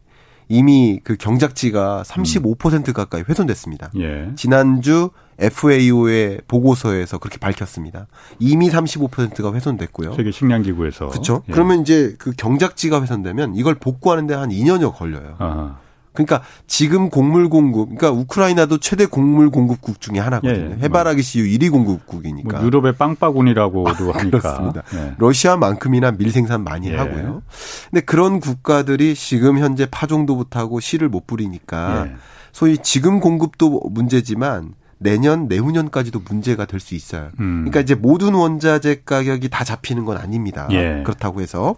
이미 0.49 0.99
그 1.03 1.15
경작지가 1.15 2.03
35% 2.05 2.93
가까이 2.93 3.23
훼손됐습니다. 3.27 3.91
예. 3.99 4.31
지난주 4.35 5.11
FAO의 5.39 6.41
보고서에서 6.47 7.17
그렇게 7.17 7.37
밝혔습니다. 7.37 8.07
이미 8.39 8.69
35%가 8.69 9.53
훼손됐고요. 9.53 10.13
세계 10.13 10.31
식량기구에서. 10.31 11.07
그렇죠. 11.07 11.43
예. 11.49 11.53
그러면 11.53 11.81
이제 11.81 12.15
그 12.17 12.31
경작지가 12.35 13.01
훼손되면 13.01 13.55
이걸 13.55 13.75
복구하는데 13.75 14.33
한 14.33 14.49
2년여 14.49 14.95
걸려요. 14.95 15.35
아하. 15.39 15.77
그러니까 16.17 16.41
지금 16.65 17.11
곡물 17.11 17.47
공급, 17.47 17.95
그러니까 17.95 18.09
우크라이나도 18.09 18.79
최대 18.79 19.05
곡물 19.05 19.51
공급국 19.51 20.01
중에 20.01 20.17
하나거든요. 20.17 20.77
예, 20.79 20.83
해바라기 20.83 21.21
씨유 21.21 21.43
1위 21.43 21.69
공급국이니까. 21.71 22.57
뭐 22.57 22.65
유럽의 22.65 22.95
빵바구니라고 22.95 23.87
아, 23.87 23.93
하니까. 23.93 24.39
그렇습니다. 24.39 24.81
예. 24.95 25.13
러시아만큼이나 25.19 26.13
밀 26.13 26.31
생산 26.31 26.63
많이 26.63 26.89
예. 26.89 26.95
하고요. 26.95 27.43
근데 27.91 28.01
그런 28.01 28.39
국가들이 28.39 29.13
지금 29.13 29.59
현재 29.59 29.85
파종도부터 29.85 30.59
하고 30.59 30.79
씨를 30.79 31.07
못 31.07 31.27
뿌리니까 31.27 32.07
예. 32.07 32.15
소위 32.51 32.79
지금 32.79 33.19
공급도 33.19 33.81
문제지만 33.91 34.73
내년 34.99 35.47
내후년까지도 35.47 36.21
문제가 36.27 36.65
될 36.65 36.79
수 36.79 36.95
있어요. 36.95 37.29
음. 37.39 37.65
그러니까 37.65 37.81
이제 37.81 37.95
모든 37.95 38.33
원자재 38.33 39.01
가격이 39.05 39.49
다 39.49 39.63
잡히는 39.63 40.05
건 40.05 40.17
아닙니다. 40.17 40.67
예. 40.71 41.01
그렇다고 41.05 41.41
해서 41.41 41.75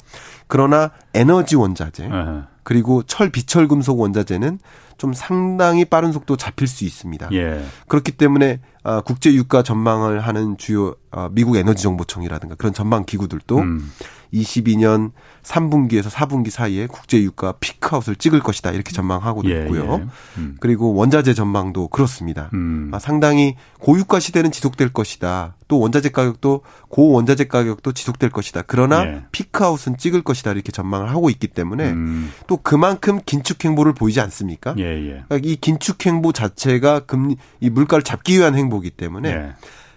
그러나 0.47 0.91
에너지 1.13 1.55
원자재 1.55 2.09
어 2.11 2.47
그리고 2.63 3.03
철 3.03 3.29
비철 3.29 3.67
금속 3.67 3.99
원자재는 3.99 4.59
좀 4.99 5.13
상당히 5.13 5.85
빠른 5.85 6.11
속도 6.11 6.35
잡힐 6.35 6.67
수 6.67 6.83
있습니다. 6.83 7.29
예. 7.31 7.63
그렇기 7.87 8.11
때문에 8.11 8.59
아, 8.83 9.01
국제 9.01 9.33
유가 9.33 9.63
전망을 9.63 10.19
하는 10.19 10.57
주요 10.57 10.93
아, 11.09 11.29
미국 11.31 11.55
에너지 11.55 11.81
정보청이라든가 11.83 12.55
그런 12.55 12.73
전망 12.73 13.05
기구들도 13.05 13.57
음. 13.57 13.91
22년 14.33 15.11
3분기에서 15.43 16.09
4분기 16.09 16.49
사이에 16.49 16.87
국제 16.87 17.21
유가 17.21 17.53
피크아웃을 17.53 18.15
찍을 18.15 18.41
것이다 18.41 18.71
이렇게 18.71 18.91
전망하고 18.91 19.43
예, 19.45 19.61
있고요. 19.61 20.01
예. 20.01 20.07
음. 20.37 20.57
그리고 20.59 20.93
원자재 20.93 21.33
전망도 21.33 21.87
그렇습니다. 21.87 22.49
음. 22.53 22.91
아, 22.93 22.99
상당히 22.99 23.55
고유가 23.79 24.19
시대는 24.19 24.51
지속될 24.51 24.93
것이다. 24.93 25.55
또 25.67 25.79
원자재 25.79 26.09
가격도 26.09 26.61
고 26.89 27.11
원자재 27.11 27.45
가격도 27.45 27.93
지속될 27.93 28.29
것이다. 28.29 28.63
그러나 28.67 29.05
예. 29.05 29.23
피크아웃은 29.31 29.97
찍을 29.97 30.23
것이다 30.23 30.51
이렇게 30.51 30.71
전망을 30.71 31.09
하고 31.09 31.29
있기 31.29 31.47
때문에 31.47 31.89
음. 31.89 32.31
또 32.47 32.57
그만큼 32.57 33.19
긴축 33.25 33.63
행보를 33.65 33.93
보이지 33.93 34.19
않습니까? 34.21 34.75
예, 34.89 35.05
예. 35.07 35.23
그러니까 35.27 35.39
이 35.43 35.55
긴축 35.55 36.05
행보 36.05 36.31
자체가 36.31 37.01
금리 37.01 37.37
이 37.59 37.69
물가를 37.69 38.03
잡기 38.03 38.37
위한 38.37 38.55
행보기 38.55 38.91
때문에 38.91 39.29
예. 39.29 39.53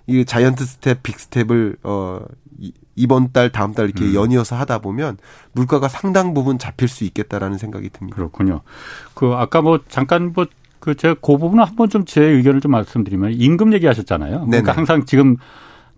이 0.07 0.25
자이언트 0.25 0.65
스텝, 0.65 1.03
빅 1.03 1.19
스텝을 1.19 1.77
어 1.83 2.21
이번 2.95 3.33
달 3.33 3.51
다음 3.51 3.73
달 3.73 3.87
이렇게 3.87 4.05
음. 4.05 4.15
연이어서 4.15 4.57
하다 4.57 4.81
보면 4.81 5.17
물가가 5.53 5.89
상당 5.89 6.35
부분 6.35 6.59
잡힐 6.59 6.89
수 6.89 7.05
있겠다라는 7.05 7.59
생각이 7.59 7.89
듭니다. 7.91 8.17
그렇군요. 8.17 8.61
그 9.15 9.33
아까 9.35 9.63
뭐 9.63 9.81
잠깐 9.89 10.33
뭐 10.33 10.47
그 10.83 10.97
제가 10.97 11.15
그 11.15 11.39
부분은 11.39 11.65
한번 11.65 11.89
좀 11.89 12.03
제 12.05 12.21
의견을 12.21 12.61
좀 12.61 12.73
말씀드리면 12.73 13.35
임금 13.35 13.73
얘기하셨잖아요. 13.75 14.47
그러니까 14.47 14.61
네네. 14.61 14.73
항상 14.73 15.05
지금 15.05 15.37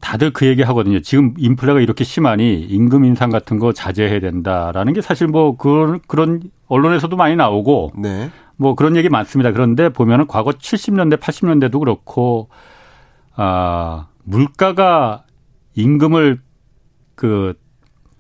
다들 0.01 0.31
그 0.35 0.47
얘기 0.47 0.63
하거든요. 0.63 1.01
지금 1.01 1.33
인플레가 1.39 1.81
이렇게 1.81 2.05
심하니 2.05 2.61
임금 2.61 3.07
인상 3.07 3.31
같은 3.31 3.59
거 3.59 3.73
자제해야 3.73 4.21
된다라는 4.21 4.93
게 4.93 5.01
사실 5.01 5.27
뭐 5.27 5.57
그런 5.57 6.01
그런 6.07 6.43
언론에서도 6.69 7.17
많이 7.17 7.35
나오고 7.35 7.93
네. 7.97 8.31
뭐 8.57 8.75
그런 8.75 8.97
얘기 8.97 9.09
많습니다. 9.09 9.53
그런데 9.53 9.89
보면은 9.89 10.27
과거 10.27 10.51
70년대 10.51 11.19
80년대도 11.19 11.81
그렇고 11.81 12.49
아 13.35 14.07
물가가 14.23 15.25
임금을 15.75 16.41
그 17.15 17.55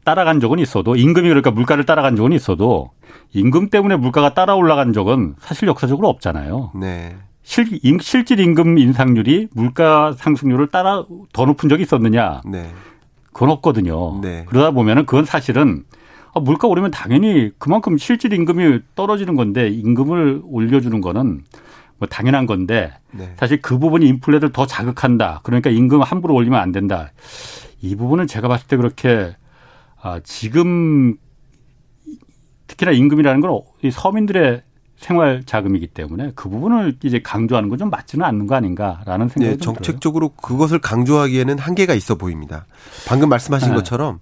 따라간 0.04 0.40
적은 0.40 0.58
있어도 0.58 0.96
임금이 0.96 1.28
그러니까 1.28 1.50
물가를 1.50 1.84
따라간 1.86 2.16
적은 2.16 2.32
있어도 2.32 2.90
임금 3.32 3.70
때문에 3.70 3.96
물가가 3.96 4.34
따라 4.34 4.54
올라간 4.54 4.92
적은 4.92 5.34
사실 5.38 5.68
역사적으로 5.68 6.08
없잖아요. 6.08 6.72
네. 6.74 7.16
실, 7.42 7.66
실질 8.00 8.40
임금 8.40 8.78
인상률이 8.78 9.48
물가 9.52 10.12
상승률을 10.12 10.68
따라 10.68 11.04
더 11.32 11.44
높은 11.44 11.68
적이 11.68 11.82
있었느냐? 11.82 12.42
네. 12.46 12.70
그건 13.32 13.50
없거든요. 13.50 14.20
네. 14.20 14.44
그러다 14.46 14.70
보면은 14.70 15.04
그건 15.06 15.24
사실은 15.24 15.84
아, 16.34 16.40
물가 16.40 16.66
오르면 16.68 16.90
당연히 16.90 17.50
그만큼 17.58 17.96
실질 17.96 18.32
임금이 18.32 18.80
떨어지는 18.94 19.36
건데 19.36 19.68
임금을 19.68 20.42
올려주는 20.44 21.00
거는 21.00 21.44
뭐 21.98 22.08
당연한 22.08 22.46
건데 22.46 22.92
네. 23.12 23.32
사실 23.38 23.62
그 23.62 23.78
부분이 23.78 24.06
인플레를 24.08 24.50
더 24.52 24.66
자극한다. 24.66 25.40
그러니까 25.44 25.70
임금 25.70 26.02
함부로 26.02 26.34
올리면 26.34 26.58
안 26.58 26.72
된다. 26.72 27.12
이 27.80 27.94
부분은 27.94 28.26
제가 28.26 28.48
봤을 28.48 28.66
때 28.66 28.76
그렇게 28.76 29.36
아, 30.02 30.20
지금 30.24 31.16
특히나 32.66 32.90
임금이라는 32.92 33.40
건 33.40 33.60
서민들의 33.92 34.62
생활 34.96 35.42
자금이기 35.44 35.88
때문에 35.88 36.32
그 36.34 36.48
부분을 36.48 36.96
이제 37.02 37.20
강조하는 37.20 37.68
건 37.68 37.78
좀 37.78 37.90
맞지는 37.90 38.24
않는 38.24 38.46
거 38.46 38.54
아닌가라는 38.54 39.28
생각이 39.28 39.56
네, 39.56 39.56
정책적으로 39.58 40.28
들어요. 40.28 40.36
그것을 40.42 40.78
강조하기에는 40.78 41.58
한계가 41.58 41.94
있어 41.94 42.14
보입니다. 42.14 42.66
방금 43.06 43.28
말씀하신 43.28 43.70
네. 43.70 43.74
것처럼 43.76 44.20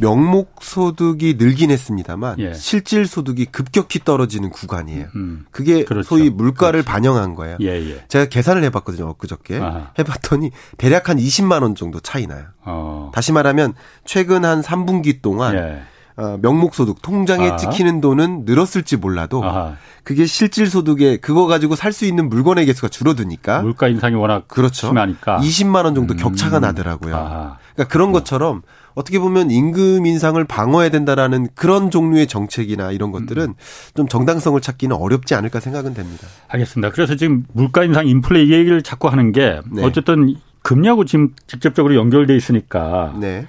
명목 0.00 0.56
소득이 0.60 1.34
늘긴 1.38 1.70
했습니다만 1.70 2.38
예. 2.38 2.54
실질 2.54 3.06
소득이 3.06 3.46
급격히 3.46 4.00
떨어지는 4.04 4.50
구간이에요. 4.50 5.06
음, 5.16 5.46
그게 5.50 5.84
그렇죠. 5.84 6.06
소위 6.08 6.30
물가를 6.30 6.82
그렇죠. 6.82 6.90
반영한 6.92 7.34
거예요. 7.34 7.56
예, 7.60 7.68
예. 7.68 8.04
제가 8.08 8.26
계산을 8.26 8.62
해봤거든요. 8.64 9.08
엊그저께 9.08 9.58
아하. 9.58 9.90
해봤더니 9.98 10.50
대략 10.76 11.08
한 11.08 11.16
20만 11.16 11.62
원 11.62 11.74
정도 11.74 12.00
차이 12.00 12.26
나요. 12.26 12.44
어. 12.64 13.10
다시 13.14 13.32
말하면 13.32 13.74
최근 14.04 14.44
한 14.44 14.60
3분기 14.62 15.20
동안 15.22 15.56
예. 15.56 15.82
어, 16.20 16.36
명목 16.42 16.74
소득 16.74 17.00
통장에 17.00 17.50
아. 17.50 17.56
찍히는 17.56 18.00
돈은 18.00 18.44
늘었을지 18.44 18.96
몰라도 18.96 19.42
아하. 19.44 19.76
그게 20.02 20.26
실질 20.26 20.66
소득에 20.68 21.18
그거 21.18 21.46
가지고 21.46 21.76
살 21.76 21.92
수 21.92 22.04
있는 22.06 22.28
물건의 22.28 22.66
개수가 22.66 22.88
줄어드니까 22.88 23.62
물가 23.62 23.88
인상이 23.88 24.14
워낙 24.16 24.48
그렇죠. 24.48 24.88
심하니까 24.88 25.38
20만 25.40 25.84
원 25.84 25.94
정도 25.94 26.14
음. 26.14 26.16
격차가 26.16 26.58
나더라고요. 26.60 27.14
아하. 27.16 27.58
그러니까 27.74 27.92
그런 27.92 28.10
것처럼 28.12 28.58
어 28.58 28.62
떻게 29.02 29.18
보면 29.18 29.50
임금 29.50 30.06
인상을 30.06 30.42
방어해야 30.44 30.90
된다라는 30.90 31.48
그런 31.54 31.90
종류의 31.90 32.26
정책이나 32.26 32.90
이런 32.92 33.12
것들은 33.12 33.42
음. 33.44 33.54
좀 33.94 34.08
정당성을 34.08 34.60
찾기는 34.60 34.94
어렵지 34.94 35.34
않을까 35.34 35.60
생각은 35.60 35.94
됩니다. 35.94 36.26
알겠습니다. 36.48 36.90
그래서 36.92 37.16
지금 37.16 37.44
물가 37.52 37.84
인상 37.84 38.06
인플레 38.06 38.40
얘기를 38.40 38.82
자꾸 38.82 39.08
하는 39.08 39.32
게 39.32 39.60
네. 39.70 39.84
어쨌든 39.84 40.36
금리하고 40.62 41.04
지금 41.04 41.34
직접적으로 41.46 41.94
연결돼 41.94 42.36
있으니까 42.36 43.16
네. 43.20 43.46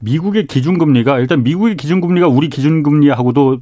미국의 0.00 0.46
기준금리가 0.46 1.18
일단 1.20 1.42
미국의 1.42 1.76
기준금리가 1.76 2.28
우리 2.28 2.48
기준금리하고도 2.48 3.60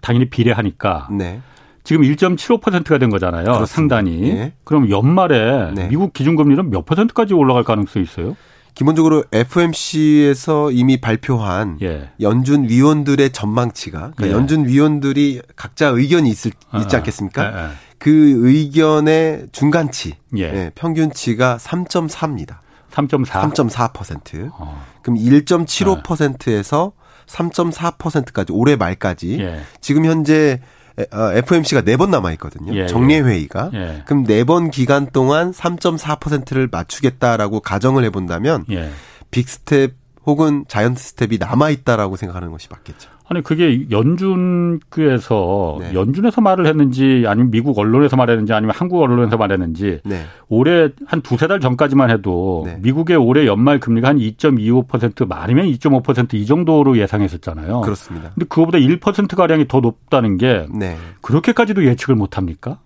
당연히 0.00 0.28
비례하니까 0.28 1.08
네. 1.10 1.40
지금 1.84 2.02
1.75%가 2.02 2.98
된 2.98 3.10
거잖아요. 3.10 3.44
그렇습니다. 3.44 3.66
상단이. 3.66 4.20
네. 4.20 4.52
그럼 4.64 4.88
연말에 4.90 5.72
네. 5.74 5.88
미국 5.88 6.12
기준금리는 6.12 6.70
몇 6.70 6.86
퍼센트까지 6.86 7.34
올라갈 7.34 7.62
가능성이 7.62 8.04
있어요? 8.04 8.36
기본적으로 8.74 9.24
FMC에서 9.32 10.72
이미 10.72 11.00
발표한 11.00 11.78
예. 11.82 12.10
연준 12.20 12.68
위원들의 12.68 13.30
전망치가 13.30 14.12
그러니까 14.16 14.26
예. 14.26 14.32
연준 14.32 14.66
위원들이 14.66 15.42
각자 15.54 15.88
의견이 15.88 16.28
있을, 16.28 16.50
아, 16.70 16.80
있지 16.80 16.96
않겠습니까? 16.96 17.42
아, 17.42 17.46
아. 17.46 17.70
그 17.98 18.10
의견의 18.10 19.46
중간치, 19.52 20.16
예. 20.36 20.42
예 20.42 20.70
평균치가 20.74 21.56
3.4입니다. 21.58 22.58
3.4. 22.90 23.26
3.4%. 23.26 24.50
어. 24.52 24.84
그럼 25.02 25.18
1.75%에서 25.18 26.92
3.4%까지 27.26 28.52
올해 28.52 28.76
말까지 28.76 29.38
예. 29.40 29.62
지금 29.80 30.04
현재 30.04 30.60
FOMC가 30.98 31.80
어, 31.80 31.82
4번 31.82 32.10
남아 32.10 32.32
있거든요. 32.32 32.74
예, 32.74 32.86
정례 32.86 33.20
회의가. 33.20 33.70
예. 33.74 34.02
그럼 34.06 34.24
4번 34.24 34.70
기간 34.70 35.08
동안 35.10 35.52
3.4%를 35.52 36.68
맞추겠다라고 36.70 37.60
가정을 37.60 38.04
해 38.04 38.10
본다면 38.10 38.64
예. 38.70 38.90
빅스텝 39.30 40.03
혹은 40.26 40.64
자이언트 40.68 41.00
스텝이 41.00 41.38
남아 41.38 41.70
있다라고 41.70 42.16
생각하는 42.16 42.50
것이 42.50 42.68
맞겠죠. 42.70 43.10
아니 43.26 43.42
그게 43.42 43.86
연준께서 43.90 45.78
네. 45.80 45.94
연준에서 45.94 46.42
말을 46.42 46.66
했는지 46.66 47.24
아니면 47.26 47.50
미국 47.50 47.78
언론에서 47.78 48.16
말했는지 48.16 48.52
아니면 48.52 48.74
한국 48.76 49.00
언론에서 49.00 49.38
말했는지 49.38 50.00
네. 50.04 50.24
올해 50.48 50.90
한 51.06 51.22
두세 51.22 51.46
달 51.46 51.58
전까지만 51.58 52.10
해도 52.10 52.64
네. 52.66 52.78
미국의 52.82 53.16
올해 53.16 53.46
연말 53.46 53.80
금리가 53.80 54.08
한 54.08 54.18
2.25% 54.18 55.26
많으면 55.26 55.66
2.5%이 55.66 56.44
정도로 56.44 56.98
예상했었잖아요. 56.98 57.80
그렇습니다. 57.80 58.30
근데 58.34 58.46
그거보다 58.46 58.76
1% 58.78 59.36
가량이 59.36 59.68
더 59.68 59.80
높다는 59.80 60.36
게 60.36 60.66
네. 60.70 60.98
그렇게까지도 61.22 61.86
예측을 61.86 62.16
못 62.16 62.36
합니까? 62.36 62.78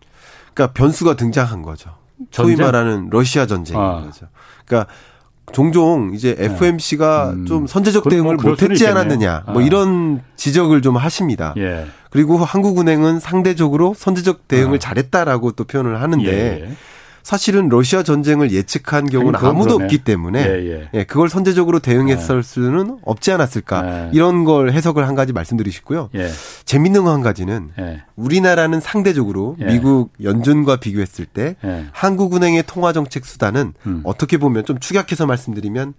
그러니까 0.55 0.73
변수가 0.73 1.17
등장한 1.17 1.63
거죠. 1.63 1.91
전쟁? 2.31 2.57
소위 2.57 2.65
말하는 2.65 3.09
러시아 3.11 3.47
전쟁인 3.47 3.83
아. 3.83 4.03
거죠. 4.03 4.27
그러니까 4.65 4.93
종종 5.53 6.13
이제 6.15 6.35
FMC가 6.39 7.31
음. 7.31 7.47
좀 7.47 7.67
선제적 7.67 8.05
뭐 8.05 8.11
대응을 8.11 8.37
뭐 8.37 8.51
못했지 8.51 8.87
않았느냐 8.87 9.45
뭐 9.49 9.63
아. 9.63 9.65
이런 9.65 10.23
지적을 10.37 10.83
좀 10.83 10.97
하십니다. 10.97 11.55
예. 11.57 11.87
그리고 12.11 12.39
한국은행은 12.39 13.21
상대적으로 13.21 13.95
선제적 13.97 14.49
대응을 14.49 14.77
아. 14.77 14.79
잘했다라고 14.79 15.53
또 15.53 15.65
표현을 15.65 16.01
하는데 16.01 16.27
예. 16.27 16.69
사실은 17.29 17.69
러시아 17.69 18.03
전쟁을 18.03 18.53
예측한 18.53 19.05
경우는 19.11 19.39
아무도 19.39 19.77
그러네. 19.77 19.85
없기 19.85 19.99
때문에 19.99 20.41
예, 20.47 20.67
예. 20.67 20.89
예, 20.95 21.05
그걸 21.05 21.29
선제적으로 21.29 21.79
대응했을 21.79 22.37
네. 22.37 22.43
수는 22.43 22.97
없지 23.03 23.31
않았을까 23.33 23.83
네. 23.83 24.11
이런 24.15 24.45
걸 24.45 24.73
해석을 24.73 25.07
한 25.07 25.15
가지 25.15 25.35
말씀드리시고요. 25.35 26.09
예. 26.15 26.31
재밌는 26.65 27.05
거 27.05 27.13
한 27.13 27.21
가지는 27.21 27.69
예. 27.79 28.03
우리나라는 28.17 28.81
상대적으로 28.81 29.59
예. 29.61 29.67
미국 29.67 30.11
연준과 30.23 30.77
비교했을 30.77 31.27
때 31.27 31.57
예. 31.67 31.85
한국은행의 31.93 32.65
통화 32.67 32.95
정책 32.95 33.27
수단은 33.27 33.75
음. 33.87 34.01
어떻게 34.05 34.39
보면 34.39 34.65
좀 34.65 34.79
축약해서 34.79 35.27
말씀드리면 35.27 35.93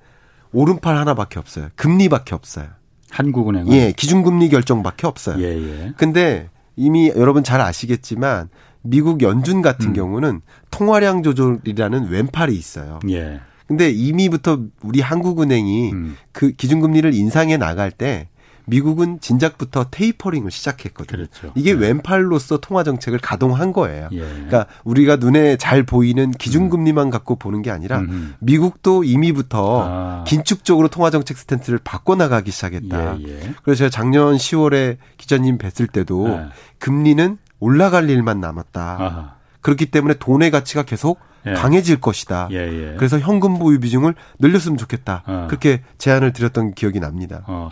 오른팔 0.51 0.97
하나밖에 0.97 1.37
없어요. 1.37 1.67
금리밖에 1.75 2.33
없어요. 2.33 2.65
한국은행은 3.11 3.71
예, 3.71 3.93
기준금리 3.95 4.49
결정밖에 4.49 5.05
없어요. 5.05 5.39
예, 5.43 5.55
예. 5.55 5.93
근데 5.95 6.49
이미 6.75 7.09
여러분 7.15 7.43
잘 7.43 7.61
아시겠지만 7.61 8.49
미국 8.81 9.21
연준 9.21 9.61
같은 9.61 9.89
음. 9.89 9.93
경우는 9.93 10.41
통화량 10.71 11.23
조절이라는 11.23 12.09
왼팔이 12.09 12.55
있어요. 12.55 12.99
예. 13.09 13.41
근데 13.67 13.91
이미부터 13.91 14.61
우리 14.81 14.99
한국은행이 14.99 15.91
음. 15.91 16.17
그 16.31 16.51
기준금리를 16.51 17.13
인상해 17.13 17.57
나갈 17.57 17.91
때 17.91 18.27
미국은 18.69 19.19
진작부터 19.19 19.85
테이퍼링을 19.89 20.51
시작했거든요. 20.51 21.25
그렇죠. 21.27 21.51
이게 21.55 21.73
네. 21.73 21.87
왼팔로서 21.87 22.57
통화 22.57 22.83
정책을 22.83 23.19
가동한 23.19 23.73
거예요. 23.73 24.09
예. 24.11 24.19
그러니까 24.19 24.67
우리가 24.83 25.17
눈에 25.17 25.57
잘 25.57 25.83
보이는 25.83 26.31
기준금리만 26.31 27.07
음. 27.07 27.09
갖고 27.09 27.35
보는 27.35 27.61
게 27.61 27.71
아니라 27.71 27.99
음. 27.99 28.35
미국도 28.39 29.03
이미부터 29.03 29.83
아. 29.83 30.23
긴축적으로 30.25 30.87
통화 30.87 31.09
정책 31.09 31.37
스탠스를 31.37 31.79
바꿔 31.83 32.15
나가기 32.15 32.51
시작했다. 32.51 33.17
예, 33.19 33.23
예. 33.27 33.53
그래서 33.63 33.79
제가 33.79 33.89
작년 33.89 34.35
10월에 34.35 34.97
기자님 35.17 35.57
뵀을 35.57 35.91
때도 35.91 36.27
네. 36.27 36.45
금리는 36.77 37.37
올라갈 37.59 38.09
일만 38.09 38.39
남았다. 38.39 38.81
아하. 38.81 39.33
그렇기 39.61 39.87
때문에 39.87 40.15
돈의 40.15 40.51
가치가 40.51 40.83
계속 40.83 41.19
예. 41.45 41.53
강해질 41.53 42.01
것이다. 42.01 42.49
예, 42.51 42.57
예. 42.57 42.95
그래서 42.97 43.19
현금 43.19 43.59
보유 43.59 43.79
비중을 43.79 44.15
늘렸으면 44.39 44.77
좋겠다. 44.77 45.23
어. 45.25 45.47
그렇게 45.49 45.81
제안을 45.97 46.33
드렸던 46.33 46.73
기억이 46.73 46.99
납니다. 46.99 47.43
어. 47.47 47.69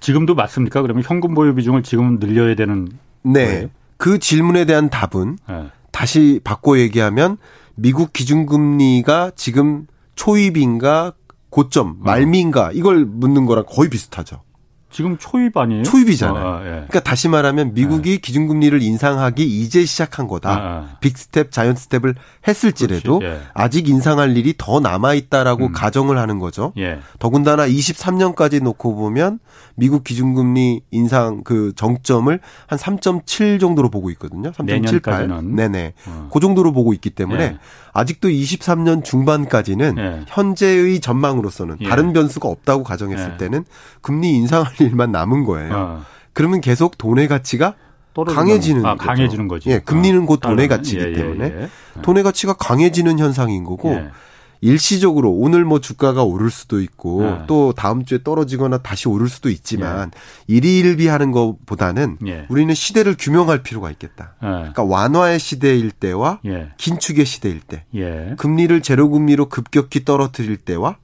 지금도 0.00 0.34
맞습니까? 0.34 0.82
그러면 0.82 1.02
현금 1.06 1.34
보유 1.34 1.54
비중을 1.54 1.82
지금 1.82 2.18
늘려야 2.18 2.54
되는 2.54 2.88
네. 3.22 3.46
거예요? 3.46 3.68
그 3.96 4.18
질문에 4.18 4.64
대한 4.64 4.88
답은 4.88 5.38
예. 5.50 5.70
다시 5.92 6.40
바꿔 6.42 6.78
얘기하면 6.78 7.36
미국 7.74 8.12
기준금리가 8.12 9.32
지금 9.36 9.86
초입인가 10.14 11.12
고점 11.50 11.88
어. 11.88 11.96
말미인가 12.00 12.70
이걸 12.72 13.04
묻는 13.04 13.46
거랑 13.46 13.64
거의 13.66 13.90
비슷하죠. 13.90 14.42
지금 14.90 15.16
초입 15.18 15.56
아니에요? 15.56 15.84
초입이잖아요. 15.84 16.46
아, 16.46 16.60
예. 16.62 16.68
그러니까 16.70 17.00
다시 17.00 17.28
말하면 17.28 17.74
미국이 17.74 18.12
예. 18.12 18.16
기준금리를 18.16 18.82
인상하기 18.82 19.44
이제 19.44 19.84
시작한 19.84 20.26
거다. 20.26 20.50
아, 20.50 20.54
아. 20.54 20.96
빅스텝, 21.00 21.52
자이언트 21.52 21.76
스텝을 21.76 22.16
했을지라도 22.46 23.20
예. 23.22 23.40
아직 23.54 23.88
인상할 23.88 24.36
일이 24.36 24.54
더 24.58 24.80
남아 24.80 25.14
있다라고 25.14 25.66
음. 25.66 25.72
가정을 25.72 26.18
하는 26.18 26.38
거죠. 26.40 26.72
예. 26.76 26.98
더군다나 27.20 27.68
23년까지 27.68 28.62
놓고 28.62 28.96
보면 28.96 29.38
미국 29.76 30.02
기준금리 30.02 30.82
인상 30.90 31.42
그 31.44 31.72
정점을 31.76 32.40
한 32.66 32.78
3.7 32.78 33.60
정도로 33.60 33.90
보고 33.90 34.10
있거든요. 34.10 34.50
3.78. 34.50 35.54
네네. 35.54 35.94
어. 36.06 36.28
그 36.32 36.40
정도로 36.40 36.72
보고 36.72 36.92
있기 36.92 37.10
때문에 37.10 37.42
예. 37.42 37.58
아직도 37.92 38.28
23년 38.28 39.04
중반까지는 39.04 39.98
예. 39.98 40.20
현재의 40.28 41.00
전망으로서는 41.00 41.78
예. 41.80 41.88
다른 41.88 42.12
변수가 42.12 42.48
없다고 42.48 42.84
가정했을 42.84 43.32
예. 43.32 43.36
때는 43.36 43.64
금리 44.00 44.30
인상할 44.36 44.72
일만 44.80 45.12
남은 45.12 45.44
거예요. 45.44 45.74
어. 45.74 46.04
그러면 46.32 46.60
계속 46.60 46.98
돈의 46.98 47.28
가치가 47.28 47.74
강해지는 48.14 48.84
아, 48.84 48.96
강해지는 48.96 49.48
거죠. 49.48 49.70
예, 49.70 49.78
금리는 49.78 50.26
곧 50.26 50.40
돈의 50.40 50.68
가치이기 50.68 51.04
예, 51.04 51.08
예, 51.10 51.12
때문에 51.12 51.44
예. 51.44 51.68
돈의 52.02 52.22
가치가 52.22 52.52
강해지는 52.54 53.18
현상인 53.18 53.64
거고 53.64 54.00
일시적으로 54.60 55.30
오늘 55.32 55.64
뭐 55.64 55.80
주가가 55.80 56.22
오를 56.22 56.50
수도 56.50 56.80
있고 56.80 57.22
네. 57.22 57.42
또 57.46 57.72
다음 57.72 58.04
주에 58.04 58.22
떨어지거나 58.22 58.78
다시 58.78 59.08
오를 59.08 59.28
수도 59.28 59.48
있지만 59.48 60.10
예. 60.14 60.54
일희일비 60.54 61.06
하는 61.06 61.32
것보다는 61.32 62.18
예. 62.26 62.46
우리는 62.50 62.74
시대를 62.74 63.16
규명할 63.18 63.62
필요가 63.62 63.90
있겠다. 63.90 64.34
예. 64.42 64.46
그러니까 64.46 64.84
완화의 64.84 65.38
시대일 65.38 65.90
때와 65.90 66.40
예. 66.44 66.72
긴축의 66.76 67.24
시대일 67.24 67.60
때 67.60 67.84
예. 67.94 68.34
금리를 68.36 68.82
제로 68.82 69.08
금리로 69.08 69.48
급격히 69.48 70.04
떨어뜨릴 70.04 70.58
때와 70.58 70.98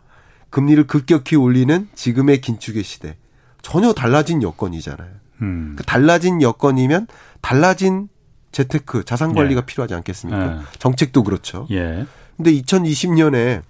금리를 0.51 0.87
급격히 0.87 1.37
올리는 1.37 1.89
지금의 1.95 2.41
긴축의 2.43 2.83
시대 2.83 3.17
전혀 3.63 3.93
달라진 3.93 4.43
여건이잖아요. 4.43 5.11
음. 5.43 5.75
그 5.77 5.85
달라진 5.85 6.43
여건이면 6.43 7.07
달라진 7.41 8.09
재테크 8.53 9.05
자산 9.05 9.35
관리가 9.35 9.63
예. 9.63 9.67
필요하지 9.67 9.95
않겠습니까? 9.95 10.63
정책도 10.79 11.25
그렇죠. 11.25 11.67
근데 12.37 12.53
2020년에 12.53 13.63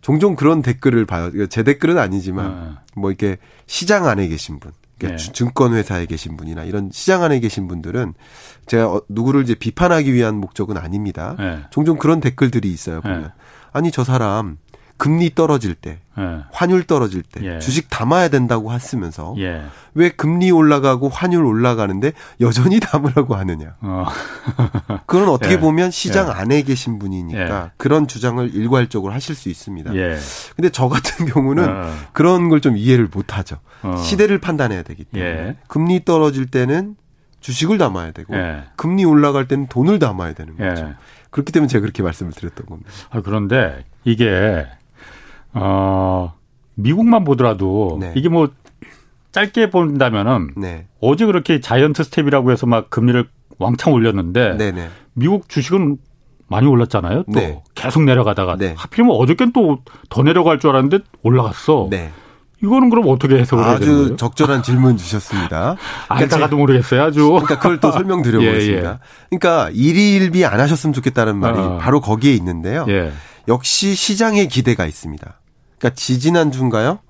종종 0.00 0.36
그런 0.36 0.62
댓글을 0.62 1.04
봐요. 1.04 1.30
제 1.48 1.62
댓글은 1.62 1.98
아니지만 1.98 2.64
네. 2.64 2.70
뭐 2.94 3.10
이렇게 3.10 3.38
시장 3.66 4.06
안에 4.06 4.28
계신 4.28 4.58
분, 4.58 4.72
그러니까 4.98 5.22
네. 5.22 5.32
증권 5.32 5.74
회사에 5.74 6.06
계신 6.06 6.36
분이나 6.36 6.64
이런 6.64 6.90
시장 6.92 7.22
안에 7.22 7.40
계신 7.40 7.68
분들은 7.68 8.14
제가 8.66 8.88
어, 8.88 9.02
누구를 9.08 9.42
이제 9.42 9.54
비판하기 9.54 10.12
위한 10.12 10.36
목적은 10.36 10.76
아닙니다. 10.76 11.36
네. 11.38 11.60
종종 11.70 11.98
그런 11.98 12.20
댓글들이 12.20 12.70
있어요. 12.70 13.00
보면 13.00 13.22
네. 13.22 13.28
아니 13.72 13.90
저 13.90 14.04
사람 14.04 14.58
금리 14.98 15.34
떨어질 15.34 15.74
때, 15.74 16.00
예. 16.18 16.40
환율 16.52 16.82
떨어질 16.84 17.22
때 17.22 17.40
예. 17.44 17.58
주식 17.60 17.88
담아야 17.88 18.28
된다고 18.28 18.72
했으면서 18.72 19.34
예. 19.38 19.62
왜 19.94 20.10
금리 20.10 20.50
올라가고 20.50 21.08
환율 21.08 21.44
올라가는데 21.44 22.12
여전히 22.40 22.78
담으라고 22.80 23.34
하느냐. 23.36 23.76
어. 23.80 24.04
그건 25.06 25.28
어떻게 25.28 25.54
예. 25.54 25.58
보면 25.60 25.90
시장 25.90 26.26
예. 26.28 26.32
안에 26.32 26.62
계신 26.62 26.98
분이니까 26.98 27.64
예. 27.66 27.70
그런 27.76 28.06
주장을 28.08 28.52
일괄적으로 28.54 29.12
하실 29.12 29.34
수 29.34 29.48
있습니다. 29.48 29.92
근데 30.56 30.68
저 30.70 30.88
같은 30.88 31.26
경우는 31.26 31.68
어. 31.68 31.92
그런 32.12 32.48
걸 32.48 32.58
좀 32.58 32.76
이해를 32.76 33.06
못 33.10 33.38
하죠. 33.38 33.58
어. 33.82 33.96
시대를 33.96 34.38
판단해야 34.40 34.82
되기 34.82 35.04
때문에 35.04 35.56
금리 35.68 36.04
떨어질 36.04 36.46
때는 36.46 36.96
주식을 37.40 37.78
담아야 37.78 38.10
되고 38.10 38.34
금리 38.74 39.04
올라갈 39.04 39.46
때는 39.46 39.68
돈을 39.68 40.00
담아야 40.00 40.32
되는 40.34 40.56
거죠. 40.56 40.92
그렇기 41.30 41.52
때문에 41.52 41.68
제가 41.68 41.82
그렇게 41.82 42.02
말씀을 42.02 42.32
드렸던 42.32 42.66
겁니다. 42.66 42.90
아, 43.10 43.20
그런데 43.20 43.84
이게 44.02 44.66
어, 45.54 46.32
미국만 46.74 47.24
보더라도 47.24 47.98
네. 48.00 48.12
이게 48.16 48.28
뭐 48.28 48.50
짧게 49.32 49.70
본다면은 49.70 50.50
네. 50.56 50.86
어제 51.00 51.26
그렇게 51.26 51.60
giant 51.60 52.02
step이라고 52.04 52.50
해서 52.52 52.66
막 52.66 52.90
금리를 52.90 53.28
왕창 53.58 53.92
올렸는데 53.92 54.56
네네. 54.56 54.72
네. 54.72 54.88
미국 55.14 55.48
주식은 55.48 55.98
많이 56.46 56.66
올랐잖아요. 56.66 57.24
또 57.24 57.38
네. 57.40 57.62
계속 57.74 58.04
내려가다가 58.04 58.56
네. 58.56 58.74
하필이면 58.76 59.14
어저께는 59.16 59.52
또 59.52 59.78
더 60.08 60.22
내려갈 60.22 60.58
줄 60.58 60.70
알았는데 60.70 61.00
올라갔어. 61.22 61.88
네. 61.90 62.10
이거는 62.62 62.90
그럼 62.90 63.04
어떻게 63.08 63.36
해석을 63.36 63.62
해야 63.64 63.78
되는 63.78 63.92
거예요? 63.92 64.04
아주 64.06 64.16
적절한 64.16 64.62
질문 64.64 64.96
주셨습니다. 64.96 65.76
알다가도 66.08 66.56
모르겠어요, 66.56 67.02
아주. 67.04 67.28
그러니까 67.28 67.56
그걸 67.58 67.78
또 67.78 67.92
설명드려보겠습니다. 67.92 68.88
예, 68.88 68.92
예. 68.94 68.98
그러니까 69.30 69.70
일희일비 69.72 70.44
안 70.44 70.58
하셨으면 70.58 70.92
좋겠다는 70.92 71.36
말이 71.36 71.56
어. 71.58 71.78
바로 71.80 72.00
거기에 72.00 72.32
있는데요. 72.34 72.84
예. 72.88 73.12
역시 73.48 73.94
시장의 73.94 74.48
기대가 74.48 74.86
있습니다. 74.86 75.40
그러니까 75.78 75.94
지지난 75.96 76.52
주인가요? 76.52 77.00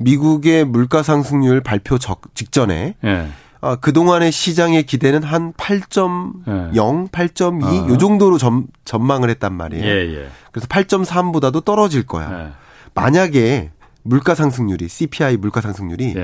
미국의 0.00 0.64
물가 0.64 1.02
상승률 1.02 1.62
발표 1.62 1.98
적, 1.98 2.22
직전에 2.34 2.94
예. 3.04 3.28
아, 3.60 3.74
그동안의 3.74 4.30
시장의 4.30 4.84
기대는 4.84 5.24
한 5.24 5.52
8.0, 5.54 6.46
예. 6.46 6.78
8.2, 6.78 7.64
어. 7.64 7.88
요 7.88 7.98
정도로 7.98 8.38
점, 8.38 8.68
전망을 8.84 9.30
했단 9.30 9.52
말이에요. 9.52 9.84
예, 9.84 10.14
예. 10.14 10.28
그래서 10.52 10.68
8.3보다도 10.68 11.64
떨어질 11.64 12.06
거야. 12.06 12.46
예. 12.46 12.52
만약에 12.94 13.72
물가 14.04 14.36
상승률이, 14.36 14.88
CPI 14.88 15.36
물가 15.38 15.60
상승률이 15.60 16.14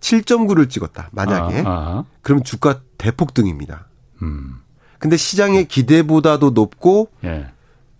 7.9를 0.00 0.68
찍었다. 0.68 1.08
만약에. 1.12 1.60
아, 1.60 1.64
아. 1.64 2.04
그러면 2.20 2.44
주가 2.44 2.80
대폭등입니다. 2.98 3.86
음. 4.20 4.60
근데 4.98 5.16
시장의 5.16 5.66
기대보다도 5.66 6.50
높고, 6.50 7.08
예. 7.24 7.46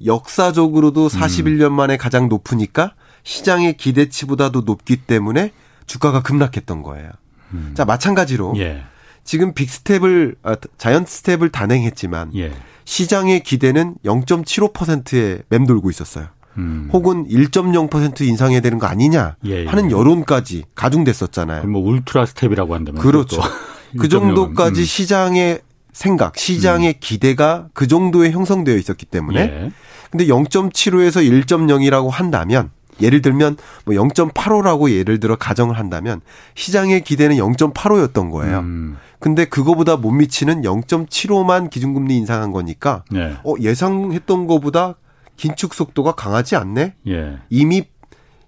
역사적으로도 0.05 1.09
41년 1.09 1.67
음. 1.67 1.73
만에 1.75 1.97
가장 1.97 2.29
높으니까 2.29 2.95
시장의 3.25 3.77
기대치보다도 3.77 4.63
높기 4.63 4.97
때문에 4.97 5.53
주가가 5.87 6.23
급락했던 6.23 6.83
거예요. 6.83 7.11
음. 7.55 7.73
자, 7.75 7.85
마찬가지로 7.85 8.55
예. 8.57 8.85
지금 9.25 9.55
빅스텝을 9.55 10.37
아, 10.43 10.57
자이언트 10.79 11.11
스텝을 11.11 11.51
단행했지만 11.51 12.33
예. 12.37 12.53
시장의 12.85 13.43
기대는 13.43 13.97
0.75%에 14.05 15.43
맴돌고 15.49 15.91
있었어요. 15.91 16.29
음. 16.59 16.91
혹은 16.93 17.27
1.0% 17.29 18.23
인상해야 18.23 18.61
되는 18.61 18.79
거 18.79 18.87
아니냐 18.87 19.37
예, 19.47 19.63
예. 19.63 19.67
하는 19.67 19.91
여론까지 19.91 20.65
가중됐었잖아요. 20.75 21.65
뭐 21.65 21.83
ultra 21.83 22.27
step이라고 22.27 22.75
한다면 22.75 23.01
그렇죠. 23.01 23.41
그 23.99 24.09
정도까지 24.09 24.81
음. 24.81 24.85
시장의 24.85 25.61
생각, 25.93 26.37
시장의 26.37 26.89
음. 26.89 26.95
기대가 27.01 27.69
그 27.75 27.87
정도에 27.87 28.31
형성되어 28.31 28.77
있었기 28.77 29.07
때문에 29.07 29.41
예. 29.41 29.73
근데 30.13 30.27
0.75에서 30.27 31.27
1.0이라고 31.47 32.11
한다면 32.11 32.71
예를 33.01 33.23
들면 33.23 33.57
뭐 33.87 33.95
0.85라고 33.95 34.91
예를 34.91 35.19
들어 35.19 35.37
가정을 35.37 35.79
한다면 35.79 36.21
시장의 36.55 37.03
기대는 37.03 37.37
0.85였던 37.37 38.31
거예요. 38.31 38.59
음. 38.59 38.99
근데 39.19 39.47
그거보다 39.47 39.97
못 39.97 40.11
미치는 40.11 40.63
0.75만 40.63 41.71
기준금리 41.71 42.15
인상한 42.17 42.53
거니까 42.53 43.05
네. 43.11 43.35
어 43.43 43.55
예상했던 43.59 44.47
거보다 44.47 44.97
긴축 45.37 45.73
속도가 45.73 46.13
강하지 46.13 46.57
않네. 46.57 46.95
예. 47.09 47.39
이미 47.49 47.85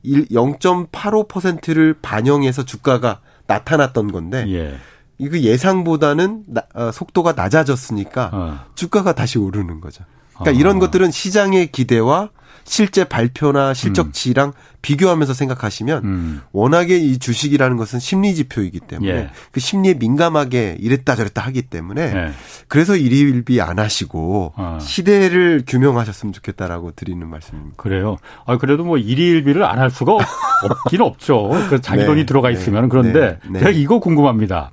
0.85%를 0.05 1.95
반영해서 2.03 2.65
주가가 2.65 3.21
나타났던 3.47 4.13
건데 4.13 4.45
예. 4.49 4.77
이거 5.17 5.39
예상보다는 5.39 6.45
나, 6.49 6.63
어, 6.75 6.91
속도가 6.93 7.33
낮아졌으니까 7.33 8.31
어. 8.33 8.61
주가가 8.75 9.15
다시 9.15 9.39
오르는 9.39 9.81
거죠. 9.81 10.05
그러니까 10.39 10.51
아. 10.57 10.61
이런 10.61 10.79
것들은 10.79 11.11
시장의 11.11 11.69
기대와 11.73 12.31
실제 12.67 13.05
발표나 13.05 13.75
실적치랑 13.75 14.49
음. 14.49 14.53
비교하면서 14.81 15.35
생각하시면 15.35 16.05
음. 16.05 16.41
워낙에 16.53 16.97
이 16.97 17.19
주식이라는 17.19 17.77
것은 17.77 17.99
심리 17.99 18.35
지표이기 18.35 18.81
때문에 18.81 19.11
예. 19.11 19.31
그 19.53 19.61
심리에 19.61 19.95
민감하게 19.95 20.79
이랬다 20.81 21.15
저랬다 21.15 21.43
하기 21.43 21.63
때문에 21.63 22.03
예. 22.03 22.33
그래서 22.69 22.97
일일비 22.97 23.61
안 23.61 23.79
하시고 23.79 24.55
아. 24.57 24.79
시대를 24.81 25.65
규명하셨으면 25.67 26.33
좋겠다라고 26.33 26.93
드리는 26.93 27.27
말씀입니다. 27.29 27.75
그래요. 27.77 28.17
아 28.47 28.57
그래도 28.57 28.85
뭐 28.85 28.97
일일비를 28.99 29.63
안 29.63 29.79
할 29.79 29.91
수가 29.91 30.15
없긴 30.15 31.03
없죠. 31.03 31.51
그 31.69 31.83
자기 31.83 32.01
네. 32.05 32.07
돈이 32.07 32.25
들어가 32.27 32.49
네. 32.49 32.55
있으면 32.55 32.89
그런데 32.89 33.39
네. 33.43 33.51
네. 33.51 33.59
제가 33.59 33.71
이거 33.71 34.01
궁금합니다. 34.01 34.71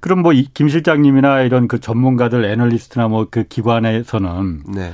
그럼 0.00 0.22
뭐 0.22 0.32
김 0.54 0.68
실장님이나 0.68 1.42
이런 1.42 1.68
그 1.68 1.78
전문가들 1.80 2.44
애널리스트나 2.44 3.08
뭐 3.08 3.26
그 3.30 3.44
기관에서는 3.44 4.62
네. 4.74 4.92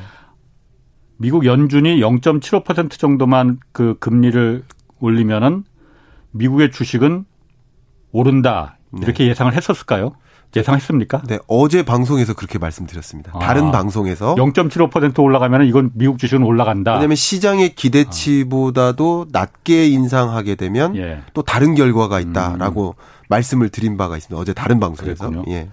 미국 1.19 1.47
연준이 1.47 2.01
0.75% 2.01 2.99
정도만 2.99 3.59
그 3.73 3.97
금리를 4.01 4.62
올리면은 5.01 5.64
미국의 6.33 6.71
주식은 6.73 7.25
오른다 8.12 8.79
이렇게 9.01 9.25
네. 9.25 9.31
예상을 9.31 9.53
했었을까요? 9.55 10.12
예상했습니까? 10.55 11.23
네, 11.27 11.38
어제 11.49 11.85
방송에서 11.85 12.35
그렇게 12.35 12.59
말씀드렸습니다. 12.59 13.33
아, 13.35 13.38
다른 13.40 13.71
방송에서 13.73 14.37
0.75% 14.37 15.23
올라가면 15.23 15.66
이건 15.66 15.90
미국 15.95 16.19
주식은 16.19 16.42
올라간다. 16.42 16.92
왜냐하면 16.95 17.16
시장의 17.16 17.75
기대치보다도 17.75 19.27
낮게 19.33 19.88
인상하게 19.88 20.55
되면 20.55 20.97
예. 20.97 21.23
또 21.35 21.42
다른 21.42 21.75
결과가 21.75 22.21
있다라고 22.21 22.95
음. 22.97 23.15
말씀을 23.29 23.69
드린 23.69 23.97
바가 23.97 24.17
있습니다. 24.17 24.41
어제 24.41 24.53
다른 24.53 24.81
방송에서. 24.81 25.29
그랬군요. 25.31 25.53
예. 25.53 25.69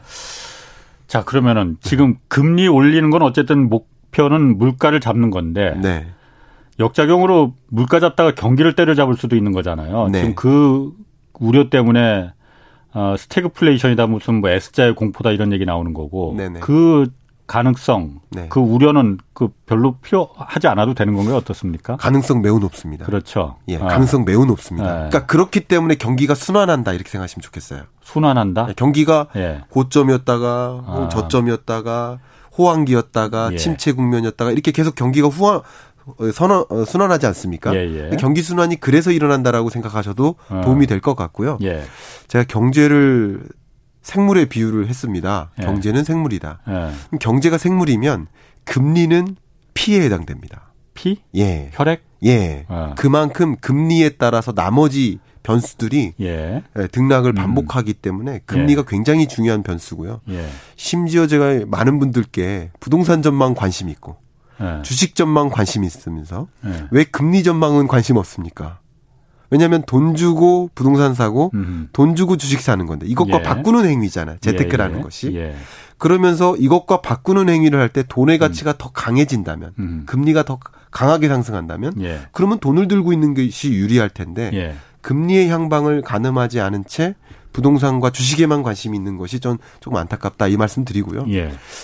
자, 1.07 1.23
그러면은 1.23 1.77
지금 1.81 2.15
금리 2.27 2.67
올리는 2.67 3.09
건 3.09 3.21
어쨌든 3.21 3.69
목표는 3.69 4.57
물가를 4.57 4.99
잡는 4.99 5.29
건데 5.29 5.77
네. 5.81 6.07
역작용으로 6.79 7.53
물가 7.67 7.99
잡다가 7.99 8.33
경기를 8.33 8.73
때려잡을 8.73 9.15
수도 9.15 9.35
있는 9.35 9.51
거잖아요. 9.51 10.09
네. 10.11 10.19
지금 10.19 10.35
그 10.35 10.91
우려 11.39 11.69
때문에 11.69 12.31
어, 12.93 13.15
스태그플레이션이다 13.17 14.07
무슨 14.07 14.41
뭐 14.41 14.49
S자의 14.49 14.95
공포다 14.95 15.31
이런 15.31 15.51
얘기 15.51 15.65
나오는 15.65 15.93
거고 15.93 16.33
네네. 16.37 16.59
그 16.59 17.11
가능성, 17.53 18.19
네. 18.31 18.47
그 18.49 18.59
우려는 18.59 19.19
그 19.33 19.49
별로 19.67 19.97
필요하지 19.97 20.67
않아도 20.69 20.95
되는 20.95 21.13
건가요? 21.13 21.35
어떻습니까? 21.35 21.97
가능성 21.97 22.41
매우 22.41 22.57
높습니다. 22.57 23.05
그렇죠. 23.05 23.57
예, 23.67 23.75
아. 23.77 23.85
가능성 23.85 24.25
매우 24.25 24.43
높습니다. 24.45 24.87
네. 24.87 24.93
그러니까 25.09 25.25
그렇기 25.27 25.59
때문에 25.61 25.93
경기가 25.93 26.33
순환한다 26.33 26.93
이렇게 26.93 27.11
생각하시면 27.11 27.43
좋겠어요. 27.43 27.83
순환한다? 28.01 28.65
네, 28.65 28.73
경기가 28.75 29.27
예. 29.35 29.61
고점이었다가 29.69 30.47
아. 30.87 31.09
저점이었다가 31.11 32.17
호황기였다가 32.57 33.49
예. 33.53 33.57
침체 33.57 33.91
국면이었다가 33.91 34.49
이렇게 34.51 34.71
계속 34.71 34.95
경기가 34.95 35.27
후환 35.27 35.61
선언 36.33 36.65
어, 36.69 36.85
순환하지 36.85 37.27
않습니까? 37.27 37.75
예, 37.75 38.09
예. 38.11 38.17
경기 38.17 38.41
순환이 38.41 38.77
그래서 38.79 39.11
일어난다라고 39.11 39.69
생각하셔도 39.69 40.35
어. 40.49 40.61
도움이 40.65 40.87
될 40.87 41.01
것 41.01 41.13
같고요. 41.15 41.59
예. 41.61 41.83
제가 42.27 42.45
경제를 42.47 43.43
생물에 44.03 44.45
비유를 44.45 44.87
했습니다. 44.87 45.51
예. 45.59 45.63
경제는 45.63 46.03
생물이다. 46.03 46.59
예. 46.67 47.17
경제가 47.17 47.57
생물이면 47.57 48.27
금리는 48.65 49.35
피에 49.73 50.01
해당됩니다. 50.01 50.73
피? 50.93 51.21
예. 51.35 51.71
혈액? 51.73 52.03
예. 52.25 52.65
어. 52.67 52.93
그만큼 52.97 53.55
금리에 53.57 54.09
따라서 54.11 54.51
나머지 54.53 55.19
변수들이 55.41 56.13
예. 56.21 56.63
예 56.77 56.87
등락을 56.87 57.31
음. 57.31 57.35
반복하기 57.35 57.95
때문에 57.95 58.41
금리가 58.45 58.81
예. 58.81 58.85
굉장히 58.87 59.27
중요한 59.27 59.63
변수고요. 59.63 60.21
예. 60.29 60.47
심지어 60.75 61.27
제가 61.27 61.65
많은 61.67 61.99
분들께 61.99 62.71
부동산 62.79 63.21
전망 63.21 63.53
관심 63.53 63.89
있고 63.89 64.17
예. 64.61 64.81
주식 64.83 65.15
전망 65.15 65.49
관심 65.49 65.83
있으면서 65.83 66.47
예. 66.65 66.85
왜 66.91 67.03
금리 67.03 67.43
전망은 67.43 67.87
관심 67.87 68.17
없습니까? 68.17 68.79
왜냐하면 69.53 69.83
돈 69.85 70.15
주고 70.15 70.71
부동산 70.73 71.13
사고 71.13 71.51
음흠. 71.53 71.87
돈 71.93 72.15
주고 72.15 72.37
주식 72.37 72.59
사는 72.59 72.83
건데 72.87 73.05
이것과 73.07 73.37
예. 73.37 73.43
바꾸는 73.43 73.85
행위잖아요. 73.85 74.37
재테크라는 74.41 74.95
예, 74.95 74.99
예. 74.99 75.03
것이. 75.03 75.35
예. 75.35 75.55
그러면서 75.99 76.55
이것과 76.57 77.01
바꾸는 77.01 77.49
행위를 77.49 77.79
할 77.79 77.89
때 77.89 78.01
돈의 78.09 78.39
가치가 78.39 78.71
음. 78.71 78.75
더 78.79 78.89
강해진다면 78.91 79.73
음. 79.77 80.03
금리가 80.07 80.43
더 80.43 80.57
강하게 80.89 81.27
상승한다면 81.27 82.01
예. 82.01 82.21
그러면 82.31 82.57
돈을 82.57 82.87
들고 82.87 83.13
있는 83.13 83.35
것이 83.35 83.71
유리할 83.71 84.09
텐데 84.09 84.49
예. 84.53 84.75
금리의 85.01 85.49
향방을 85.49 86.01
가늠하지 86.01 86.59
않은 86.59 86.85
채 86.87 87.13
부동산과 87.51 88.09
주식에만 88.09 88.63
관심이 88.63 88.97
있는 88.97 89.17
것이 89.19 89.39
좀 89.39 89.57
조금 89.81 89.99
안타깝다 89.99 90.47
이 90.47 90.57
말씀 90.57 90.83
드리고요. 90.83 91.25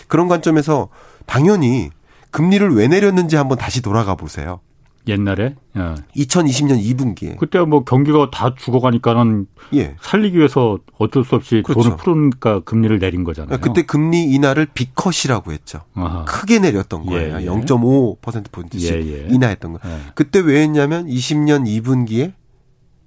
그런 0.07 0.27
관점에서 0.27 0.89
당연히 1.27 1.91
금리를 2.31 2.67
왜 2.73 2.87
내렸는지 2.87 3.35
한번 3.35 3.59
다시 3.59 3.83
돌아가 3.83 4.15
보세요. 4.15 4.59
옛날에 5.07 5.55
예. 5.77 5.95
2020년 6.15 6.81
2분기에 6.83 7.37
그때 7.37 7.59
뭐 7.59 7.83
경기가 7.83 8.29
다 8.31 8.53
죽어가니까는 8.55 9.47
예. 9.73 9.95
살리기 10.01 10.37
위해서 10.37 10.79
어쩔 10.97 11.23
수 11.23 11.35
없이 11.35 11.63
그렇죠. 11.65 11.83
돈을 11.83 11.97
푸르니까 11.97 12.59
금리를 12.61 12.99
내린 12.99 13.23
거잖아요. 13.23 13.59
그때 13.59 13.83
금리 13.83 14.23
인하를 14.25 14.67
비컷이라고 14.73 15.51
했죠. 15.51 15.81
아하. 15.93 16.25
크게 16.25 16.59
내렸던 16.59 17.05
거예요. 17.05 17.37
예, 17.37 17.41
예. 17.41 17.45
0.5% 17.45 18.51
포인트씩 18.51 18.93
예, 18.93 19.25
예. 19.25 19.27
인하했던 19.29 19.73
거. 19.73 19.79
예. 19.85 19.99
그때 20.15 20.39
왜 20.39 20.61
했냐면 20.61 21.07
20년 21.07 21.65
2분기에 21.65 22.33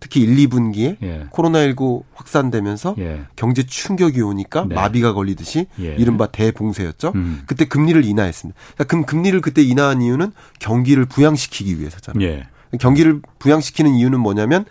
특히 0.03 0.21
1, 0.23 0.49
2분기에 0.49 0.97
예. 1.01 1.27
코로나19 1.31 2.03
확산되면서 2.13 2.97
예. 2.99 3.21
경제 3.37 3.63
충격이 3.63 4.21
오니까 4.21 4.67
네. 4.69 4.75
마비가 4.75 5.13
걸리듯이 5.13 5.67
예. 5.81 5.95
이른바 5.95 6.27
대봉쇄였죠. 6.27 7.13
음. 7.15 7.43
그때 7.47 7.67
금리를 7.67 8.05
인하했습니다. 8.05 8.61
그러니까 8.75 8.85
금, 8.85 9.07
금리를 9.07 9.41
그때 9.41 9.63
인하한 9.63 10.03
이유는 10.03 10.33
경기를 10.59 11.07
부양시키기 11.07 11.79
위해서잖아요. 11.79 12.27
예. 12.27 12.49
경기를 12.81 13.23
부양시키는 13.39 13.95
이유는 13.95 14.19
뭐냐면 14.19 14.65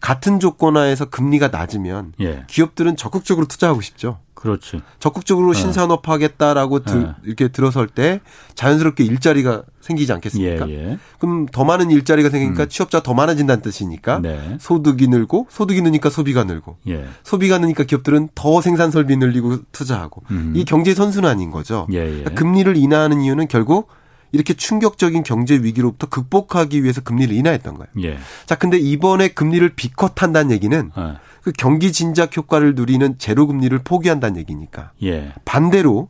같은 0.00 0.40
조건 0.40 0.76
하에서 0.76 1.04
금리가 1.06 1.48
낮으면 1.48 2.12
예. 2.20 2.44
기업들은 2.46 2.96
적극적으로 2.96 3.46
투자하고 3.46 3.80
싶죠. 3.80 4.18
그렇지. 4.36 4.82
적극적으로 5.00 5.52
네. 5.52 5.58
신산업 5.58 6.08
하겠다라고 6.08 6.80
네. 6.80 7.06
이렇게 7.24 7.48
들어설 7.48 7.88
때 7.88 8.20
자연스럽게 8.54 9.02
일자리가 9.02 9.62
생기지 9.80 10.12
않겠습니까? 10.12 10.68
예, 10.68 10.90
예. 10.90 10.98
그럼 11.18 11.46
더 11.46 11.64
많은 11.64 11.90
일자리가 11.90 12.28
생기니까 12.28 12.64
음. 12.64 12.68
취업자 12.68 13.02
더 13.02 13.14
많아진다는 13.14 13.62
뜻이니까 13.62 14.20
네. 14.20 14.58
소득이 14.60 15.08
늘고 15.08 15.46
소득이 15.50 15.80
느니까 15.80 16.10
소비가 16.10 16.44
늘고 16.44 16.76
예. 16.88 17.06
소비가 17.24 17.58
느니까 17.58 17.84
기업들은 17.84 18.28
더 18.34 18.60
생산 18.60 18.90
설비 18.90 19.16
늘리고 19.16 19.62
투자하고 19.72 20.22
음. 20.30 20.52
이 20.54 20.64
경제 20.64 20.94
선순환인 20.94 21.50
거죠. 21.50 21.86
예, 21.92 22.04
예. 22.04 22.10
그러니까 22.10 22.34
금리를 22.34 22.76
인하하는 22.76 23.22
이유는 23.22 23.48
결국 23.48 23.88
이렇게 24.32 24.54
충격적인 24.54 25.22
경제 25.22 25.54
위기로부터 25.54 26.08
극복하기 26.08 26.82
위해서 26.82 27.00
금리를 27.00 27.34
인하했던 27.34 27.74
거예요. 27.74 27.88
예. 28.02 28.18
자, 28.46 28.54
근데 28.54 28.78
이번에 28.78 29.28
금리를 29.28 29.68
비컷한다는 29.74 30.50
얘기는 30.50 30.90
예. 30.96 31.02
그 31.42 31.52
경기 31.52 31.92
진작 31.92 32.36
효과를 32.36 32.74
누리는 32.74 33.18
제로 33.18 33.46
금리를 33.46 33.78
포기한다는 33.84 34.36
얘기니까. 34.38 34.90
예. 35.02 35.32
반대로 35.44 36.08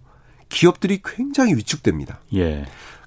기업들이 0.48 1.00
굉장히 1.05 1.55
위축됩니다. 1.55 2.20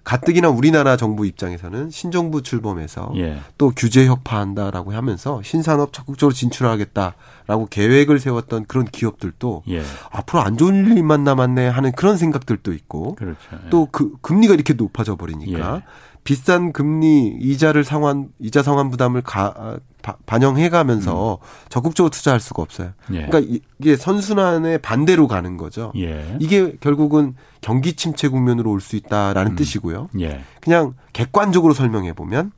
예. 0.10 0.18
가뜩이나 0.18 0.50
우리나라 0.50 0.98
정부 0.98 1.26
입장에서는 1.26 1.92
신정부 1.92 2.42
출범해서 2.42 3.14
예. 3.18 3.40
또 3.58 3.72
규제 3.76 4.08
혁파한다라고 4.08 4.92
하면서 4.94 5.42
신산업 5.44 5.94
적극적으로 5.94 6.34
진출하겠다라고 6.34 7.68
계획을 7.70 8.20
세웠던 8.20 8.66
그런 8.66 8.86
기업들도 8.86 9.64
예. 9.70 9.84
앞으로 10.12 10.42
안 10.42 10.58
좋은 10.58 10.98
일만 10.98 11.24
남았네 11.24 11.68
하는 11.68 11.92
그런 11.92 12.18
생각들도 12.18 12.74
있고 12.74 13.16
그렇죠. 13.16 13.38
예. 13.66 13.70
또그 13.70 14.18
금리가 14.22 14.54
이렇게 14.54 14.74
높아져 14.74 15.16
버리니까 15.16 15.78
예. 15.78 15.82
비싼 16.30 16.72
금리 16.74 17.36
이자를 17.42 17.84
상환 17.84 18.30
이자 18.38 18.62
상환 18.62 18.92
부담을 18.92 19.24
가, 19.24 19.80
바, 20.04 20.16
반영해 20.28 20.70
가면서 20.70 21.40
음. 21.42 21.66
적극적으로 21.70 22.12
투자할 22.12 22.40
수가 22.40 22.62
없어요. 22.62 22.92
예. 23.14 23.26
그러니까 23.26 23.60
이게 23.80 23.96
선순환의 23.96 24.78
반대로 24.84 25.28
가는 25.28 25.58
거죠. 25.58 25.92
예. 25.98 26.38
이게 26.40 26.76
결국은 26.82 27.34
경기 27.62 27.94
침체 27.94 28.28
국면으로 28.28 28.70
올 28.70 28.80
수 28.80 28.96
있다라는 28.96 29.54
음. 29.54 29.56
뜻이고요. 29.56 30.10
예. 30.20 30.42
그냥 30.62 30.94
객관적으로 31.14 31.74
설명해 31.74 32.14
보면 32.14 32.52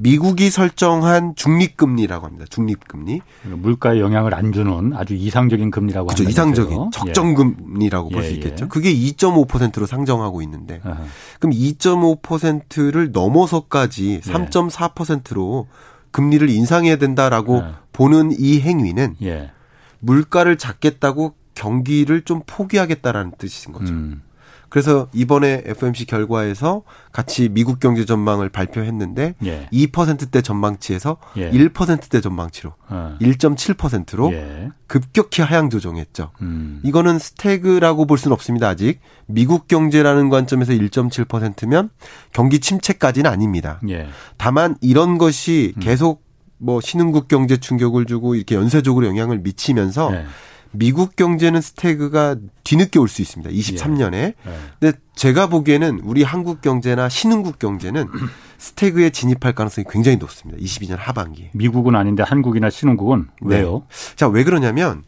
미국이 0.00 0.48
설정한 0.48 1.34
중립금리라고 1.36 2.26
합니다. 2.26 2.46
중립금리. 2.48 3.20
물가에 3.44 4.00
영향을 4.00 4.34
안 4.34 4.50
주는 4.52 4.92
아주 4.94 5.14
이상적인 5.14 5.70
금리라고 5.70 6.06
그렇죠. 6.06 6.24
이상적인 6.24 6.76
거죠. 6.76 6.90
적정금리라고 6.92 8.08
예. 8.10 8.14
볼수 8.14 8.30
예, 8.30 8.34
있겠죠. 8.34 8.64
예. 8.64 8.68
그게 8.68 8.94
2.5%로 8.94 9.84
상정하고 9.86 10.40
있는데 10.42 10.80
아하. 10.84 11.04
그럼 11.38 11.52
2.5%를 11.52 13.12
넘어서까지 13.12 14.20
3.4%로 14.24 15.66
금리를 16.12 16.48
인상해야 16.48 16.96
된다라고 16.96 17.58
예. 17.58 17.72
보는 17.92 18.32
이 18.38 18.60
행위는 18.60 19.16
예. 19.22 19.50
물가를 19.98 20.56
잡겠다고 20.56 21.34
경기를 21.54 22.22
좀 22.22 22.40
포기하겠다라는 22.46 23.32
뜻인 23.36 23.72
거죠. 23.74 23.92
음. 23.92 24.22
그래서 24.70 25.08
이번에 25.12 25.62
FOMC 25.66 26.06
결과에서 26.06 26.82
같이 27.12 27.48
미국 27.50 27.80
경제 27.80 28.04
전망을 28.04 28.48
발표했는데 28.48 29.34
예. 29.44 29.68
2%대 29.72 30.40
전망치에서 30.40 31.16
예. 31.36 31.50
1%대 31.50 32.20
전망치로 32.20 32.72
어. 32.88 33.16
1.7%로 33.20 34.32
예. 34.32 34.70
급격히 34.86 35.42
하향 35.42 35.70
조정했죠. 35.70 36.30
음. 36.42 36.80
이거는 36.84 37.18
스태그라고 37.18 38.06
볼 38.06 38.16
수는 38.16 38.32
없습니다. 38.32 38.68
아직 38.68 39.00
미국 39.26 39.66
경제라는 39.66 40.28
관점에서 40.30 40.72
1.7%면 40.72 41.90
경기 42.32 42.60
침체까지는 42.60 43.28
아닙니다. 43.28 43.80
예. 43.88 44.08
다만 44.36 44.76
이런 44.80 45.18
것이 45.18 45.74
음. 45.76 45.80
계속 45.80 46.22
뭐 46.58 46.80
신흥국 46.80 47.26
경제 47.26 47.56
충격을 47.56 48.06
주고 48.06 48.36
이렇게 48.36 48.54
연쇄적으로 48.54 49.06
영향을 49.06 49.38
미치면서 49.40 50.14
예. 50.14 50.26
미국 50.72 51.16
경제는 51.16 51.60
스태그가 51.60 52.36
뒤늦게 52.64 52.98
올 52.98 53.08
수 53.08 53.22
있습니다. 53.22 53.50
23년에. 53.50 54.14
예. 54.14 54.34
예. 54.46 54.56
근데 54.78 54.98
제가 55.16 55.48
보기에는 55.48 56.00
우리 56.04 56.22
한국 56.22 56.60
경제나 56.62 57.08
신흥국 57.08 57.58
경제는 57.58 58.06
스태그에 58.58 59.10
진입할 59.10 59.54
가능성이 59.54 59.84
굉장히 59.90 60.16
높습니다. 60.18 60.60
22년 60.62 60.96
하반기. 60.98 61.50
미국은 61.54 61.96
아닌데 61.96 62.22
한국이나 62.22 62.70
신흥국은 62.70 63.28
네. 63.42 63.56
왜요? 63.56 63.82
네. 63.88 64.14
자, 64.16 64.28
왜 64.28 64.44
그러냐면 64.44 65.02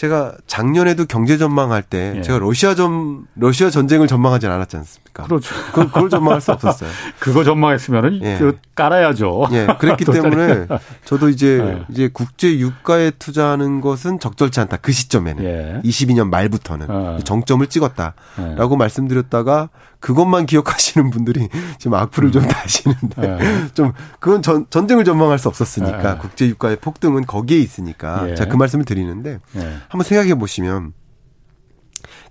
제가 0.00 0.32
작년에도 0.46 1.04
경제 1.04 1.36
전망할 1.36 1.82
때 1.82 2.14
예. 2.16 2.22
제가 2.22 2.38
러시아 2.38 2.74
전 2.74 3.26
러시아 3.34 3.68
전쟁을 3.68 4.06
전망하지 4.06 4.46
않았지 4.46 4.78
않습니까? 4.78 5.24
그렇죠. 5.24 5.54
그, 5.74 5.88
그걸 5.88 6.08
전망할 6.08 6.40
수 6.40 6.52
없었어요. 6.52 6.88
그거 7.20 7.44
전망했으면은 7.44 8.20
예. 8.22 8.38
그 8.38 8.58
깔아야죠. 8.74 9.48
예. 9.52 9.66
그랬기 9.78 10.06
때문에 10.10 10.68
저도 11.04 11.28
이제 11.28 11.58
예. 11.58 11.84
이제 11.90 12.08
국제 12.10 12.58
유가에 12.58 13.10
투자하는 13.10 13.82
것은 13.82 14.20
적절치 14.20 14.58
않다. 14.60 14.78
그 14.78 14.90
시점에는 14.90 15.44
예. 15.44 15.82
22년 15.86 16.30
말부터는 16.30 16.86
어. 16.88 17.18
정점을 17.22 17.66
찍었다라고 17.66 18.72
예. 18.72 18.76
말씀드렸다가 18.78 19.68
그것만 20.00 20.46
기억하시는 20.46 21.10
분들이 21.10 21.48
지금 21.78 21.94
악플을 21.94 22.28
음. 22.28 22.32
좀 22.32 22.42
다시는데 22.48 23.22
예. 23.22 23.68
좀 23.74 23.92
그건 24.18 24.42
전, 24.42 24.66
전쟁을 24.70 25.04
전망할 25.04 25.38
수 25.38 25.48
없었으니까 25.48 26.18
국제 26.18 26.46
유가의 26.46 26.76
폭등은 26.76 27.26
거기에 27.26 27.58
있으니까 27.58 28.34
제가 28.34 28.50
그 28.50 28.56
말씀을 28.56 28.84
드리는데 28.84 29.38
한번 29.88 30.02
생각해 30.02 30.34
보시면 30.34 30.94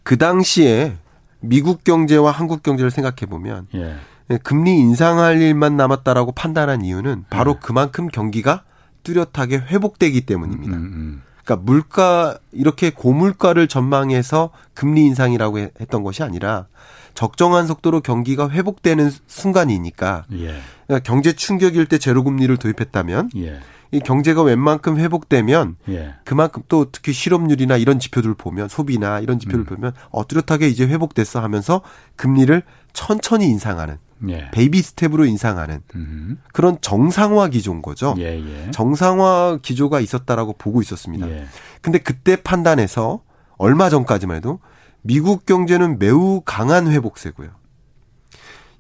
그 0.04 0.18
당시에 0.18 0.98
미국 1.42 1.84
경제와 1.84 2.32
한국 2.32 2.64
경제를 2.64 2.92
생각해 2.92 3.28
보면 3.30 3.68
예. 3.76 3.96
예. 4.32 4.38
금리 4.38 4.78
인상할 4.78 5.42
일만 5.42 5.78
남았다라고 5.78 6.34
판단한 6.34 6.84
이유는 6.84 7.26
바로 7.30 7.52
예. 7.52 7.60
그만큼 7.62 8.08
경기가 8.08 8.64
뚜렷하게 9.04 9.58
회복되기 9.58 10.22
때문입니다. 10.22 10.76
음, 10.78 10.84
음. 10.84 11.22
음. 11.50 11.56
그러니까 11.56 11.56
물가 11.58 12.38
이렇게 12.52 12.92
고물가를 12.92 13.68
전망해서 13.68 14.52
금리 14.74 15.06
인상이라고 15.06 15.60
했던 15.60 16.04
것이 16.04 16.24
아니라 16.24 16.68
적정한 17.16 17.68
속도로 17.68 18.02
경기가 18.02 18.50
회복되는 18.50 19.10
순간이니까 19.28 20.26
예. 20.34 20.56
그러니까 20.86 21.00
경제 21.04 21.34
충격일 21.34 21.88
때 21.88 21.98
제로 21.98 22.24
금리를 22.24 22.56
도입했다면 22.58 23.32
예. 23.38 23.60
이 23.92 24.00
경제가 24.00 24.44
웬만큼 24.44 25.00
회복되면 25.00 25.78
예. 25.90 26.14
그만큼 26.24 26.62
또 26.68 26.92
특히 26.92 27.12
실업률이나 27.12 27.78
이런 27.78 28.00
지표들 28.00 28.30
을 28.30 28.36
보면 28.36 28.68
소비나 28.68 29.20
이런 29.20 29.40
지표를 29.40 29.62
음. 29.62 29.66
보면 29.66 29.94
어 30.12 30.28
뚜렷하게 30.28 30.68
이제 30.68 30.86
회복됐어 30.86 31.42
하면서 31.42 31.82
금리를 32.16 32.62
천천히 32.94 33.46
인상하는 33.48 33.98
예. 34.28 34.52
baby 34.52 34.82
step으로 34.82 35.26
인상하는 35.26 35.82
음. 35.96 36.42
그런 36.52 36.78
정상화 36.82 37.50
기조인 37.50 37.82
거죠. 37.82 38.16
예, 38.18 38.38
예. 38.38 38.72
정상화 38.72 39.60
기조가 39.62 40.00
있었다라고 40.02 40.54
보고 40.54 40.82
있었습니다. 40.82 41.30
예. 41.30 41.46
근데 41.82 42.00
그때 42.00 42.36
판단해서 42.36 43.22
얼마 43.58 43.90
전까지만 43.90 44.38
해도 44.38 44.60
미국 45.02 45.46
경제는 45.46 46.00
매우 46.00 46.42
강한 46.44 46.88
회복세고요. 46.88 47.50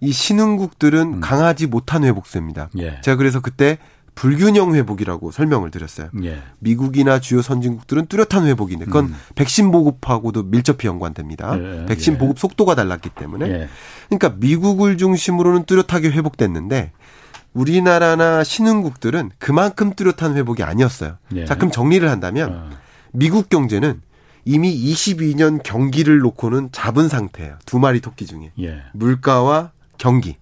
이 0.01 0.11
신흥국들은 0.11 1.15
음. 1.15 1.19
강하지 1.21 1.67
못한 1.67 2.03
회복세입니다. 2.03 2.69
예. 2.77 3.01
제가 3.01 3.17
그래서 3.17 3.39
그때 3.39 3.77
불균형 4.19 4.75
회복이라고 4.75 5.31
설명을 5.31 5.71
드렸어요. 5.71 6.09
예. 6.25 6.39
미국이나 6.59 7.19
주요 7.19 7.41
선진국들은 7.41 8.07
뚜렷한 8.07 8.45
회복인데 8.47 8.83
그건 8.83 9.05
음. 9.05 9.15
백신 9.35 9.71
보급하고도 9.71 10.43
밀접히 10.43 10.89
연관됩니다. 10.89 11.57
예. 11.57 11.85
백신 11.85 12.15
예. 12.15 12.17
보급 12.17 12.37
속도가 12.37 12.75
달랐기 12.75 13.11
때문에. 13.11 13.49
예. 13.49 13.69
그러니까 14.09 14.35
미국을 14.37 14.97
중심으로는 14.97 15.63
뚜렷하게 15.63 16.09
회복됐는데 16.09 16.91
우리나라나 17.53 18.43
신흥국들은 18.43 19.31
그만큼 19.39 19.93
뚜렷한 19.93 20.35
회복이 20.35 20.63
아니었어요. 20.63 21.15
예. 21.35 21.45
자, 21.45 21.55
그럼 21.55 21.71
정리를 21.71 22.07
한다면 22.09 22.51
어. 22.51 22.69
미국 23.13 23.47
경제는 23.47 24.01
이미 24.43 24.75
22년 24.91 25.61
경기를 25.63 26.19
놓고는 26.19 26.73
잡은 26.73 27.07
상태예요. 27.07 27.57
두 27.65 27.79
마리 27.79 28.01
토끼 28.01 28.25
중에. 28.25 28.51
예. 28.59 28.81
물가와 28.91 29.71
경기. 29.97 30.35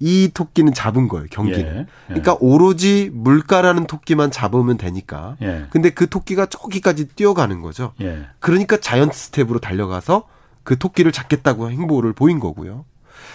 이 0.00 0.30
토끼는 0.32 0.74
잡은 0.74 1.08
거예요, 1.08 1.26
경기는. 1.30 1.74
예, 1.74 1.78
예. 1.80 1.86
그러니까 2.06 2.36
오로지 2.40 3.10
물가라는 3.12 3.86
토끼만 3.86 4.30
잡으면 4.30 4.76
되니까. 4.76 5.36
예. 5.42 5.66
근데 5.70 5.90
그 5.90 6.08
토끼가 6.08 6.46
저기까지 6.46 7.08
뛰어가는 7.08 7.60
거죠. 7.60 7.92
예. 8.00 8.26
그러니까 8.40 8.78
giant 8.78 9.16
step으로 9.16 9.58
달려가서 9.60 10.24
그 10.62 10.78
토끼를 10.78 11.12
잡겠다고 11.12 11.70
행보를 11.70 12.12
보인 12.12 12.40
거고요. 12.40 12.84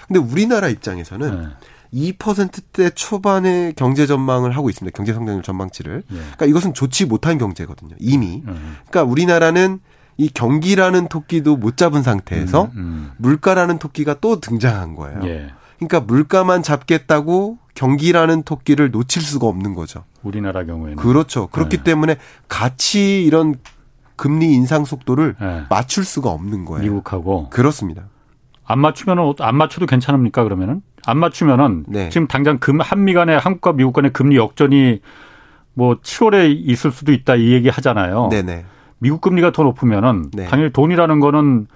근데 0.08 0.20
우리나라 0.20 0.70
입장에서는 0.70 1.52
2%대 1.94 2.84
예. 2.84 2.90
초반의 2.90 3.74
경제 3.76 4.06
전망을 4.06 4.56
하고 4.56 4.70
있습니다. 4.70 4.96
경제 4.96 5.14
성장률 5.14 5.44
전망치를. 5.44 6.04
예. 6.10 6.16
그러니까 6.16 6.46
이것은 6.46 6.74
좋지 6.74 7.06
못한 7.06 7.38
경제거든요. 7.38 7.96
이미. 8.00 8.44
그러니까 8.44 9.04
우리나라는 9.04 9.80
이 10.20 10.28
경기라는 10.28 11.08
토끼도 11.08 11.56
못 11.56 11.78
잡은 11.78 12.04
상태에서 12.04 12.66
음, 12.66 12.78
음. 12.78 13.12
물가라는 13.18 13.80
토끼가 13.80 14.16
또 14.20 14.42
등장한 14.42 14.96
거예요. 14.96 15.50
예. 15.82 15.88
그러니까 15.88 16.00
물가만 16.02 16.64
잡겠다고 16.64 17.58
경기라는 17.74 18.44
토끼를 18.44 18.92
놓칠 18.92 19.22
수가 19.22 19.48
없는 19.48 19.74
거죠. 19.74 20.04
우리나라 20.24 20.66
경우에는 20.66 20.98
그렇죠. 20.98 21.48
그렇기 21.48 21.78
네. 21.78 21.84
때문에 21.84 22.18
같이 22.48 23.24
이런 23.24 23.56
금리 24.16 24.54
인상 24.54 24.84
속도를 24.84 25.36
네. 25.40 25.64
맞출 25.70 26.04
수가 26.04 26.30
없는 26.30 26.66
거예요. 26.66 26.84
미국하고 26.84 27.50
그렇습니다. 27.50 28.04
안 28.66 28.80
맞추면은 28.80 29.34
안 29.40 29.56
맞춰도 29.56 29.86
괜찮습니까? 29.86 30.44
그러면은 30.44 30.82
안 31.06 31.18
맞추면은 31.18 31.86
네. 31.88 32.10
지금 32.10 32.28
당장 32.28 32.58
금 32.60 32.82
한미 32.82 33.14
간의 33.14 33.40
한국과 33.40 33.74
미국 33.74 33.94
간의 33.94 34.12
금리 34.12 34.36
역전이 34.36 35.00
뭐 35.74 35.96
7월에 35.96 36.54
있을 36.54 36.92
수도 36.92 37.14
있다 37.14 37.36
이 37.36 37.54
얘기 37.54 37.70
하잖아요. 37.70 38.28
네네. 38.30 38.66
미국 39.00 39.22
금리가 39.22 39.52
더 39.54 39.64
높으면은 39.64 40.30
네. 40.34 40.46
당연히 40.48 40.74
돈이라는 40.74 41.20
거는 41.22 41.68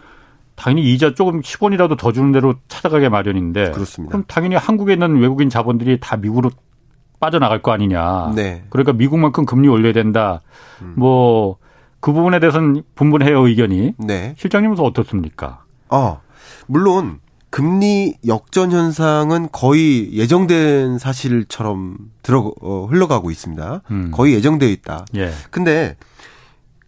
당연히 0.56 0.94
이자 0.94 1.13
조금 1.13 1.42
10원이라도 1.42 1.98
더 1.98 2.12
주는 2.12 2.32
대로 2.32 2.56
찾아가게 2.68 3.10
마련인데 3.10 3.72
그렇습니다. 3.72 4.12
그럼 4.12 4.24
당연히 4.28 4.56
한국에 4.56 4.94
있는 4.94 5.18
외국인 5.18 5.50
자본들이 5.50 6.00
다 6.00 6.18
미국으로 6.18 6.52
빠져나갈 7.20 7.62
거 7.62 7.72
아니냐. 7.72 8.34
네. 8.36 8.66
그러니까 8.70 8.94
미국만큼 8.94 9.46
금리 9.46 9.68
올려야 9.68 9.94
된다. 9.94 10.42
음. 10.82 10.94
뭐그 10.98 12.12
부분에 12.12 12.39
대해서는 12.39 12.84
분분해요 12.96 13.48
의견이. 13.48 13.94
네. 13.98 14.36
실장님은 14.38 14.78
어떻습니까? 14.80 15.63
어, 15.89 16.22
물론 16.68 17.20
금리 17.50 18.16
역전 18.26 18.72
현상은 18.72 19.48
거의 19.52 20.12
예정된 20.13 20.98
사실처럼 20.98 21.98
들어 22.24 22.52
어, 22.62 22.88
흘러가고 22.89 23.32
있습니다. 23.32 23.82
음. 23.92 24.12
거의 24.12 24.34
예정되어 24.34 24.70
있다. 24.70 25.06
예. 25.16 25.32
근데 25.52 25.96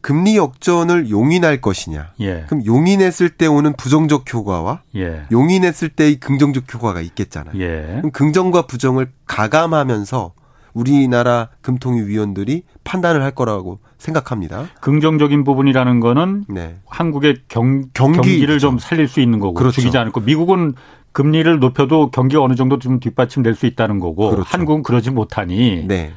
금리 0.05 0.37
역전을 0.37 1.09
용인할 1.09 1.61
것이냐. 1.61 2.11
예. 2.19 2.43
그럼 2.45 2.63
용인했을 2.63 3.27
때 3.27 3.47
오는 3.47 3.73
부정적 3.73 4.31
효과와 4.31 4.81
예. 4.95 5.23
용인했을 5.31 5.89
때의 5.89 6.17
긍정적 6.17 6.71
효과가 6.71 7.01
있겠잖아요. 7.01 7.59
예. 7.59 7.95
그럼 7.97 8.11
긍정과 8.11 8.67
부정을 8.67 9.07
가감하면서 9.25 10.33
우리나라 10.73 11.49
금통위 11.61 12.01
위원들이 12.01 12.61
판단을 12.83 13.23
할 13.23 13.31
거라고 13.31 13.79
생각합니다. 13.97 14.67
긍정적인 14.79 15.43
부분이라는 15.43 15.99
거는 15.99 16.45
네. 16.49 16.75
한국의 16.85 17.37
경, 17.47 17.85
경기, 17.95 18.17
경기를 18.17 18.45
그렇죠. 18.45 18.59
좀 18.59 18.77
살릴 18.77 19.07
수 19.07 19.21
있는 19.21 19.39
거고 19.39 19.55
그렇죠. 19.55 19.81
죽이지 19.81 19.97
않고 19.97 20.19
미국은 20.19 20.75
금리를 21.13 21.57
높여도 21.57 22.11
경기가 22.11 22.43
어느 22.43 22.53
정도 22.53 22.77
좀 22.77 22.99
뒷받침될 22.99 23.55
수 23.55 23.65
있다는 23.65 23.99
거고 23.99 24.29
그렇죠. 24.29 24.47
한국은 24.47 24.83
그러지 24.83 25.09
못하니 25.09 25.85
네. 25.87 26.13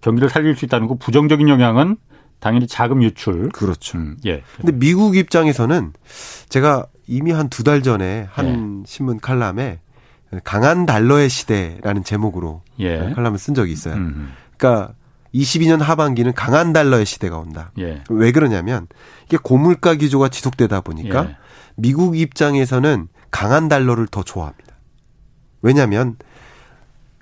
경기를 0.00 0.28
살릴 0.28 0.54
수 0.54 0.64
있다는 0.64 0.86
거 0.86 0.94
부정적인 0.94 1.48
영향은 1.48 1.96
당연히 2.40 2.66
자금 2.66 3.02
유출. 3.02 3.48
그렇죠. 3.50 3.98
음, 3.98 4.16
예. 4.26 4.42
근데 4.56 4.72
미국 4.72 5.16
입장에서는 5.16 5.92
제가 6.48 6.86
이미 7.06 7.32
한 7.32 7.48
두 7.48 7.62
달 7.64 7.82
전에 7.82 8.26
한 8.30 8.82
예. 8.82 8.86
신문 8.86 9.18
칼럼에 9.20 9.80
강한 10.44 10.86
달러의 10.86 11.28
시대라는 11.28 12.04
제목으로 12.04 12.62
예. 12.80 12.98
칼럼을 13.14 13.38
쓴 13.38 13.54
적이 13.54 13.72
있어요. 13.72 13.94
음. 13.94 14.32
그러니까 14.56 14.94
22년 15.34 15.78
하반기는 15.78 16.32
강한 16.34 16.72
달러의 16.72 17.06
시대가 17.06 17.38
온다. 17.38 17.70
예. 17.78 18.02
왜 18.10 18.32
그러냐면 18.32 18.86
이게 19.26 19.36
고물가 19.42 19.94
기조가 19.94 20.28
지속되다 20.28 20.80
보니까 20.82 21.26
예. 21.30 21.36
미국 21.76 22.16
입장에서는 22.18 23.08
강한 23.30 23.68
달러를 23.68 24.06
더 24.06 24.22
좋아합니다. 24.22 24.74
왜냐하면 25.62 26.16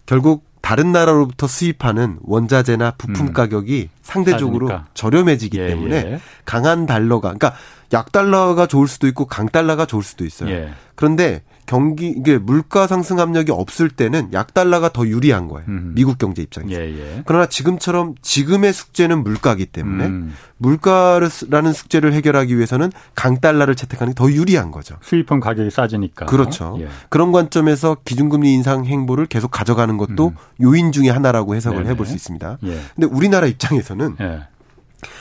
결국 0.07 0.45
다른 0.65 0.93
나라로부터 0.93 1.47
수입하는 1.47 2.21
원자재나 2.23 2.93
부품 2.93 3.27
음. 3.27 3.33
가격이 3.35 3.91
상대적으로 4.01 4.69
싸니까. 4.69 4.89
저렴해지기 4.95 5.59
예, 5.59 5.67
때문에 5.67 5.97
예. 5.97 6.21
강한 6.47 6.87
달러가 6.87 7.35
그러니까 7.35 7.55
약 7.93 8.13
달러가 8.13 8.67
좋을 8.67 8.89
수도 8.89 9.07
있고 9.07 9.27
강 9.27 9.47
달러가 9.47 9.85
좋을 9.85 10.03
수도 10.03 10.25
있어요. 10.25 10.49
예. 10.49 10.71
그런데 10.95 11.43
경기 11.67 12.09
이게 12.09 12.39
물가 12.39 12.87
상승 12.87 13.21
압력이 13.21 13.51
없을 13.53 13.89
때는 13.89 14.33
약 14.33 14.53
달러가 14.55 14.91
더 14.91 15.07
유리한 15.07 15.49
거예요. 15.49 15.65
음. 15.69 15.93
미국 15.95 16.19
경제 16.19 16.43
입장에서. 16.43 16.73
예, 16.81 16.87
예. 16.99 17.23
그러나 17.27 17.47
지금처럼 17.47 18.15
지금의 18.23 18.73
숙제는 18.73 19.23
물가기 19.23 19.67
때문에 19.67 20.07
음. 20.07 20.35
물가라는 20.59 21.73
숙제를 21.73 22.13
해결하기 22.13 22.57
위해서는 22.57 22.91
강 23.15 23.41
달러를 23.41 23.75
채택하는 23.75 24.13
게 24.13 24.15
더 24.15 24.31
유리한 24.31 24.71
거죠. 24.71 24.97
수입품 25.03 25.41
가격이 25.41 25.71
싸지니까. 25.71 26.27
그렇죠. 26.27 26.77
예. 26.81 26.89
그런 27.09 27.33
관점에서 27.33 27.97
기준금리 28.05 28.53
인상 28.53 28.85
행보를 28.85 29.27
계속 29.27 29.51
가져가는 29.51 29.97
것도 29.97 30.29
음. 30.29 30.37
요인 30.63 30.93
중의 30.93 31.11
하나라고 31.11 31.55
해석을 31.57 31.87
해볼 31.87 32.07
수 32.07 32.15
있습니다. 32.15 32.59
예. 32.65 32.81
근데 32.95 33.07
우리나라 33.07 33.47
입장에서는 33.47 34.17
예. 34.21 34.43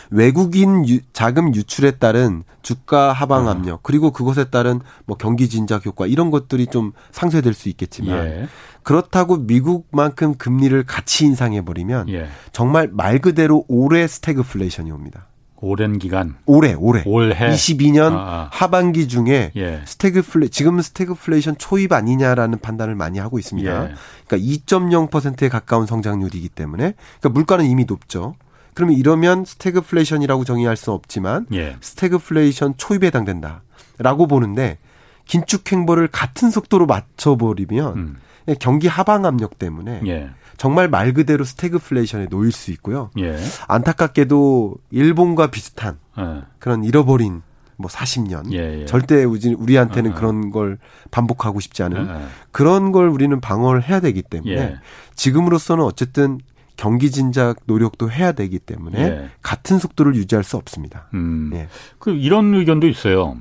외국인 0.09 0.87
유, 0.87 0.99
자금 1.13 1.53
유출에 1.53 1.91
따른 1.91 2.43
주가 2.61 3.13
하방 3.13 3.47
아. 3.47 3.51
압력 3.51 3.83
그리고 3.83 4.11
그것에 4.11 4.45
따른 4.45 4.79
뭐 5.05 5.17
경기 5.17 5.49
진작 5.49 5.85
효과 5.85 6.07
이런 6.07 6.31
것들이 6.31 6.67
좀 6.67 6.93
상쇄될 7.11 7.53
수 7.53 7.69
있겠지만 7.69 8.25
예. 8.25 8.47
그렇다고 8.83 9.37
미국만큼 9.37 10.35
금리를 10.35 10.83
같이 10.83 11.25
인상해 11.25 11.63
버리면 11.63 12.09
예. 12.09 12.27
정말 12.51 12.89
말 12.91 13.19
그대로 13.19 13.65
올해 13.67 14.07
스태그플레이션이 14.07 14.91
옵니다. 14.91 15.27
오랜 15.63 15.97
기간. 15.97 16.35
올해, 16.45 16.73
올해. 16.73 17.03
올해. 17.05 17.33
22년 17.33 18.11
아, 18.11 18.17
아. 18.17 18.49
하반기 18.51 19.07
중에 19.07 19.53
예. 19.55 19.81
스태그플레 19.85 20.49
지금 20.49 20.81
스태그플레이션 20.81 21.57
초입 21.57 21.93
아니냐라는 21.93 22.59
판단을 22.59 22.95
많이 22.95 23.17
하고 23.17 23.39
있습니다. 23.39 23.71
예. 23.71 23.93
그러니까 24.27 24.37
2.0%에 24.67 25.47
가까운 25.47 25.85
성장률이기 25.85 26.49
때문에 26.49 26.95
그러니까 27.19 27.29
물가는 27.29 27.63
이미 27.63 27.85
높죠. 27.85 28.35
그러면 28.73 28.95
이러면 28.97 29.45
스태그플레이션이라고 29.45 30.45
정의할 30.45 30.75
수는 30.75 30.95
없지만 30.95 31.45
예. 31.53 31.77
스태그플레이션 31.81 32.75
초입에 32.77 33.07
해당된다라고 33.07 34.27
보는데 34.27 34.77
긴축 35.25 35.71
행보를 35.71 36.07
같은 36.07 36.49
속도로 36.49 36.85
맞춰버리면 36.85 37.95
음. 37.95 38.17
경기 38.59 38.87
하방 38.87 39.25
압력 39.25 39.57
때문에 39.57 40.01
예. 40.07 40.29
정말 40.57 40.87
말 40.87 41.13
그대로 41.13 41.43
스태그플레이션에 41.43 42.27
놓일 42.29 42.51
수 42.51 42.71
있고요. 42.71 43.09
예. 43.19 43.37
안타깝게도 43.67 44.75
일본과 44.91 45.47
비슷한 45.47 45.97
예. 46.19 46.43
그런 46.59 46.83
잃어버린 46.83 47.41
뭐 47.77 47.89
40년 47.89 48.53
예, 48.53 48.81
예. 48.81 48.85
절대 48.85 49.23
우리한테는 49.23 50.11
어, 50.11 50.13
어. 50.13 50.17
그런 50.17 50.51
걸 50.51 50.77
반복하고 51.11 51.59
싶지 51.59 51.83
않은 51.83 52.07
예, 52.07 52.13
예. 52.13 52.25
그런 52.51 52.91
걸 52.91 53.09
우리는 53.09 53.39
방어를 53.39 53.83
해야 53.83 53.99
되기 53.99 54.21
때문에 54.21 54.75
지금으로서는 55.15 55.83
어쨌든 55.83 56.39
경기 56.75 57.11
진작 57.11 57.57
노력도 57.65 58.11
해야 58.11 58.31
되기 58.31 58.59
때문에 58.59 58.99
예. 58.99 59.29
같은 59.41 59.79
속도를 59.79 60.15
유지할 60.15 60.43
수 60.43 60.57
없습니다. 60.57 61.07
음. 61.13 61.51
예. 61.53 61.67
그 61.99 62.11
이런 62.11 62.53
의견도 62.53 62.87
있어요. 62.87 63.37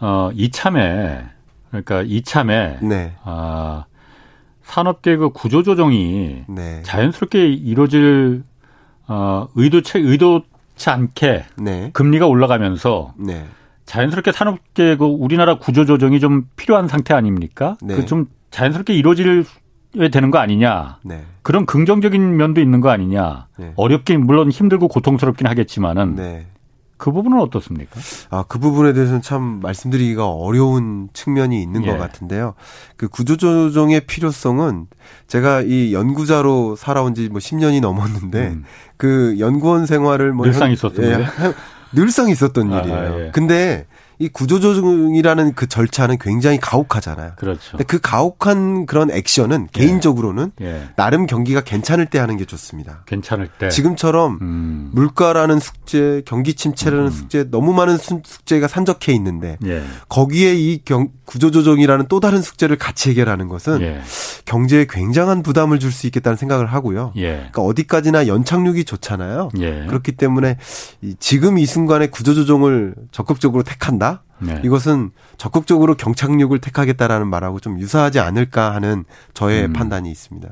어, 0.00 0.30
이참에 0.34 1.24
그러니까 1.70 2.02
이참에 2.02 2.78
네. 2.82 3.14
아 3.24 3.84
산업계 4.62 5.16
그 5.16 5.30
구조 5.30 5.62
조정이 5.62 6.44
네. 6.48 6.82
자연스럽게 6.82 7.46
이루어질 7.48 8.42
어 9.06 9.48
의도치 9.54 9.98
의도치 9.98 10.90
않게 10.90 11.44
네. 11.58 11.90
금리가 11.92 12.26
올라가면서 12.26 13.14
네. 13.16 13.44
자연스럽게 13.84 14.32
산업계 14.32 14.96
그 14.96 15.04
우리나라 15.04 15.58
구조 15.58 15.84
조정이 15.84 16.18
좀 16.18 16.48
필요한 16.56 16.88
상태 16.88 17.14
아닙니까? 17.14 17.76
네. 17.80 17.94
그좀 17.96 18.26
자연스럽게 18.50 18.94
이루어질 18.94 19.44
되는 20.10 20.30
거 20.30 20.38
아니냐. 20.38 20.98
네. 21.02 21.24
그런 21.42 21.66
긍정적인 21.66 22.36
면도 22.36 22.60
있는 22.60 22.80
거 22.80 22.90
아니냐. 22.90 23.46
네. 23.58 23.72
어렵긴 23.76 24.26
물론 24.26 24.50
힘들고 24.50 24.88
고통스럽긴 24.88 25.46
하겠지만은 25.46 26.14
네. 26.16 26.46
그 26.98 27.12
부분은 27.12 27.38
어떻습니까? 27.40 28.00
아, 28.30 28.44
그 28.48 28.58
부분에 28.58 28.94
대해서는 28.94 29.20
참 29.20 29.60
말씀드리기가 29.62 30.28
어려운 30.30 31.08
측면이 31.12 31.60
있는 31.60 31.84
예. 31.84 31.90
것 31.90 31.98
같은데요. 31.98 32.54
그 32.96 33.08
구조조정의 33.08 34.06
필요성은 34.06 34.86
제가 35.26 35.60
이 35.60 35.92
연구자로 35.92 36.74
살아온 36.76 37.14
지 37.14 37.28
뭐 37.28 37.38
10년이 37.38 37.80
넘었는데 37.82 38.48
음. 38.48 38.64
그 38.96 39.36
연구원 39.38 39.84
생활을 39.84 40.32
뭐 40.32 40.46
늘상 40.46 40.72
있었던 40.72 41.04
예, 41.04 41.26
늘상 41.92 42.30
있었던 42.30 42.72
아, 42.72 42.80
일이에요. 42.80 43.26
예. 43.26 43.30
근데 43.30 43.86
이 44.18 44.28
구조조정이라는 44.28 45.54
그 45.54 45.66
절차는 45.66 46.18
굉장히 46.18 46.58
가혹하잖아요. 46.60 47.32
그렇죠. 47.36 47.72
근데 47.72 47.84
그 47.84 47.98
가혹한 47.98 48.86
그런 48.86 49.10
액션은 49.10 49.68
예. 49.76 49.80
개인적으로는 49.80 50.52
예. 50.60 50.88
나름 50.96 51.26
경기가 51.26 51.62
괜찮을 51.62 52.06
때 52.06 52.18
하는 52.18 52.36
게 52.36 52.44
좋습니다. 52.44 53.02
괜찮을 53.06 53.48
때. 53.58 53.68
지금처럼 53.68 54.38
음. 54.40 54.90
물가라는 54.92 55.58
숙제, 55.58 56.22
경기 56.24 56.54
침체라는 56.54 57.06
음. 57.06 57.10
숙제, 57.10 57.50
너무 57.50 57.72
많은 57.72 57.98
숙제가 57.98 58.68
산적해 58.68 59.12
있는데 59.14 59.58
예. 59.64 59.82
거기에 60.08 60.54
이 60.54 60.82
경, 60.84 61.08
구조조정이라는 61.24 62.06
또 62.08 62.20
다른 62.20 62.42
숙제를 62.42 62.76
같이 62.76 63.10
해결하는 63.10 63.48
것은 63.48 63.80
예. 63.82 64.00
경제에 64.44 64.86
굉장한 64.88 65.42
부담을 65.42 65.80
줄 65.80 65.96
수 65.96 66.06
있겠다는 66.06 66.36
생각을 66.36 66.66
하고요. 66.66 67.12
예. 67.16 67.30
그러니까 67.36 67.62
어디까지나 67.62 68.26
연착륙이 68.26 68.84
좋잖아요. 68.84 69.48
예. 69.60 69.86
그렇기 69.86 70.12
때문에 70.12 70.58
지금 71.18 71.58
이 71.58 71.64
순간에 71.64 72.08
구조조정을 72.08 72.94
적극적으로 73.12 73.62
택한다. 73.62 74.05
네. 74.38 74.60
이것은 74.64 75.10
적극적으로 75.38 75.94
경착륙을 75.94 76.58
택하겠다라는 76.58 77.28
말하고 77.28 77.60
좀 77.60 77.78
유사하지 77.78 78.20
않을까 78.20 78.74
하는 78.74 79.04
저의 79.34 79.66
음. 79.66 79.72
판단이 79.72 80.10
있습니다. 80.10 80.48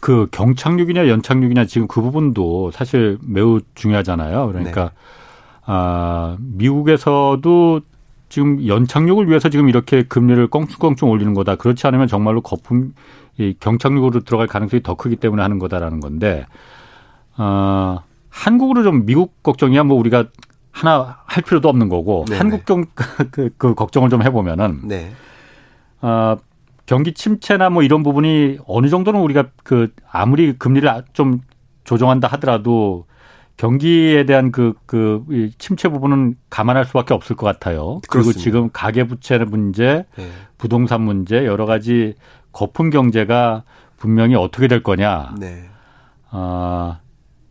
그 0.00 0.26
경착륙이냐 0.30 1.08
연착륙이냐 1.08 1.66
지금 1.66 1.86
그 1.86 2.00
부분도 2.00 2.70
사실 2.72 3.18
매우 3.22 3.60
중요하잖아요. 3.74 4.46
그러니까 4.48 4.84
네. 4.84 4.90
아 5.66 6.36
미국에서도 6.40 7.80
지금 8.28 8.66
연착륙을 8.66 9.28
위해서 9.28 9.48
지금 9.48 9.68
이렇게 9.68 10.02
금리를 10.02 10.46
껑충껑충 10.48 11.10
올리는 11.10 11.34
거다. 11.34 11.56
그렇지 11.56 11.86
않으면 11.86 12.08
정말로 12.08 12.40
거품 12.40 12.94
이 13.38 13.54
경착륙으로 13.58 14.20
들어갈 14.20 14.46
가능성이 14.46 14.82
더 14.82 14.94
크기 14.94 15.16
때문에 15.16 15.42
하는 15.42 15.58
거다라는 15.58 16.00
건데 16.00 16.46
아 17.36 18.00
한국으로 18.28 18.82
좀 18.82 19.04
미국 19.06 19.42
걱정이야 19.42 19.84
뭐 19.84 19.98
우리가 19.98 20.26
하나 20.70 21.18
할 21.26 21.42
필요도 21.42 21.68
없는 21.68 21.88
거고 21.88 22.24
네네. 22.28 22.38
한국 22.38 22.64
경, 22.64 22.84
그, 23.30 23.50
그 23.56 23.74
걱정을 23.74 24.08
좀 24.08 24.22
해보면은 24.22 24.82
네. 24.86 25.12
어, 26.00 26.36
경기 26.86 27.12
침체나 27.12 27.70
뭐 27.70 27.82
이런 27.82 28.02
부분이 28.02 28.58
어느 28.66 28.88
정도는 28.88 29.20
우리가 29.20 29.48
그 29.62 29.92
아무리 30.10 30.58
금리를 30.58 30.90
좀 31.12 31.40
조정한다 31.84 32.28
하더라도 32.28 33.06
경기에 33.56 34.24
대한 34.24 34.52
그, 34.52 34.72
그, 34.86 35.50
침체 35.58 35.90
부분은 35.90 36.36
감안할 36.48 36.86
수밖에 36.86 37.12
없을 37.12 37.36
것 37.36 37.44
같아요. 37.44 38.00
그리고 38.08 38.24
그렇습니다. 38.24 38.40
지금 38.40 38.70
가계부채 38.72 39.36
문제, 39.38 40.06
네. 40.16 40.30
부동산 40.56 41.02
문제, 41.02 41.44
여러 41.44 41.66
가지 41.66 42.14
거품 42.52 42.88
경제가 42.88 43.64
분명히 43.98 44.34
어떻게 44.34 44.66
될 44.66 44.82
거냐. 44.82 45.34
네. 45.38 45.68
어, 46.30 46.96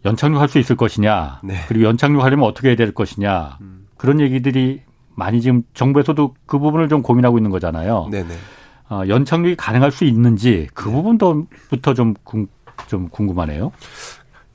연착륙할 0.06 0.48
수 0.48 0.60
있을 0.60 0.76
것이냐, 0.76 1.42
네. 1.44 1.56
그리고 1.68 1.86
연착륙하려면 1.86 2.48
어떻게 2.48 2.70
해야 2.70 2.76
될 2.76 2.94
것이냐 2.94 3.58
음. 3.62 3.88
그런 3.98 4.20
얘기들이 4.22 4.82
많이 5.16 5.42
지금 5.42 5.64
정부에서도 5.74 6.36
그 6.46 6.60
부분을 6.60 6.88
좀 6.88 7.02
고민하고 7.02 7.38
있는 7.38 7.52
거잖아요. 7.52 8.08
네네. 8.10 8.34
어, 8.90 9.04
연착륙이 9.08 9.56
가능할 9.56 9.92
수 9.92 10.06
있는지 10.06 10.68
그 10.74 10.88
네. 10.88 10.96
부분부터 10.96 11.94
좀, 11.94 12.16
좀 12.88 13.10
궁금하네요. 13.10 13.72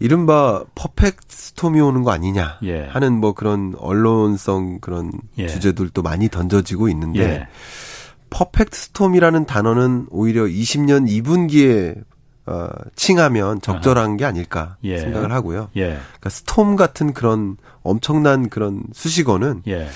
이른바 0.00 0.64
퍼펙트 0.74 1.26
스톰이 1.28 1.80
오는 1.80 2.02
거 2.02 2.10
아니냐 2.10 2.58
예. 2.64 2.86
하는 2.86 3.20
뭐 3.20 3.32
그런 3.32 3.74
언론성 3.78 4.80
그런 4.80 5.12
예. 5.38 5.46
주제들도 5.46 6.02
많이 6.02 6.28
던져지고 6.28 6.88
있는데 6.88 7.20
예. 7.20 7.46
perfect 8.30 8.76
storm이라는 8.76 9.46
단어는 9.46 10.08
오히려 10.10 10.44
20년 10.44 11.08
2분기에 11.08 12.02
어, 12.46 12.68
칭하면 12.94 13.60
적절한 13.60 14.06
아하. 14.06 14.16
게 14.16 14.24
아닐까 14.24 14.76
예. 14.84 14.98
생각을 14.98 15.32
하고요. 15.32 15.70
예. 15.76 15.98
그러니까 15.98 16.30
storm 16.30 16.76
같은 16.76 17.12
그런 17.14 17.56
엄청난 17.82 18.48
그런 18.48 18.82
수식어는 18.92 19.62
예. 19.66 19.88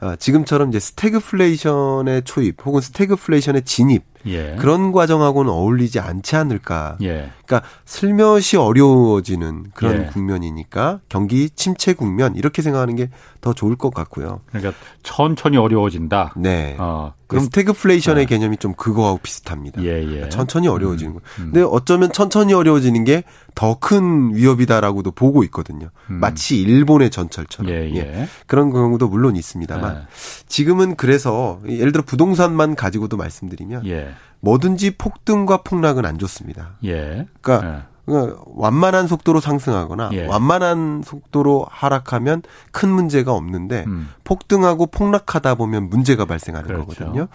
어, 0.00 0.16
지금처럼 0.16 0.68
이제 0.68 0.80
스태그플레이션의 0.80 2.22
초입 2.24 2.64
혹은 2.66 2.80
스태그플레이션의 2.80 3.62
진입 3.62 4.04
예. 4.26 4.56
그런 4.58 4.92
과정하고는 4.92 5.50
어울리지 5.50 6.00
않지 6.00 6.36
않을까. 6.36 6.96
예. 7.02 7.30
그러니까 7.44 7.68
슬며시 7.84 8.56
어려워지는 8.56 9.66
그런 9.74 10.02
예. 10.02 10.06
국면이니까 10.06 11.00
경기 11.08 11.50
침체 11.50 11.92
국면 11.92 12.36
이렇게 12.36 12.62
생각하는 12.62 12.96
게 12.96 13.10
더 13.44 13.52
좋을 13.52 13.76
것 13.76 13.92
같고요. 13.92 14.40
그러니까 14.46 14.72
천천히 15.02 15.58
어려워진다. 15.58 16.32
네. 16.34 16.76
어, 16.78 17.12
그럼 17.26 17.44
스태그플레이션의 17.44 18.24
네. 18.24 18.26
개념이 18.26 18.56
좀 18.56 18.72
그거하고 18.72 19.18
비슷합니다. 19.18 19.82
예, 19.82 20.00
예. 20.00 20.04
그러니까 20.06 20.28
천천히 20.30 20.66
어려워지는 20.66 21.12
음, 21.12 21.14
거. 21.14 21.20
음. 21.40 21.50
근데 21.52 21.60
어쩌면 21.60 22.10
천천히 22.10 22.54
어려워지는 22.54 23.04
게 23.04 23.22
더 23.54 23.76
큰 23.78 24.34
위협이다라고도 24.34 25.10
보고 25.12 25.44
있거든요. 25.44 25.90
음. 26.10 26.14
마치 26.14 26.60
일본의 26.60 27.10
전철처럼. 27.10 27.70
예, 27.70 27.90
예. 27.90 27.96
예. 27.96 28.28
그런 28.46 28.70
경우도 28.70 29.08
물론 29.08 29.36
있습니다만 29.36 29.94
네. 29.94 30.00
지금은 30.48 30.96
그래서 30.96 31.60
예를 31.68 31.92
들어 31.92 32.02
부동산만 32.02 32.74
가지고도 32.74 33.16
말씀드리면 33.16 33.86
예. 33.86 34.13
뭐든지 34.40 34.92
폭등과 34.96 35.58
폭락은 35.58 36.04
안 36.04 36.18
좋습니다. 36.18 36.76
예. 36.84 37.26
그러니까 37.40 37.68
예. 37.88 37.94
그러니까 38.04 38.42
완만한 38.46 39.06
속도로 39.06 39.40
상승하거나 39.40 40.10
예. 40.12 40.26
완만한 40.26 41.02
속도로 41.02 41.66
하락하면 41.70 42.42
큰 42.70 42.90
문제가 42.90 43.32
없는데 43.32 43.84
음. 43.86 44.10
폭등하고 44.24 44.86
폭락하다 44.86 45.54
보면 45.54 45.88
문제가 45.88 46.26
발생하는 46.26 46.66
그렇죠. 46.66 46.86
거거든요. 46.86 47.28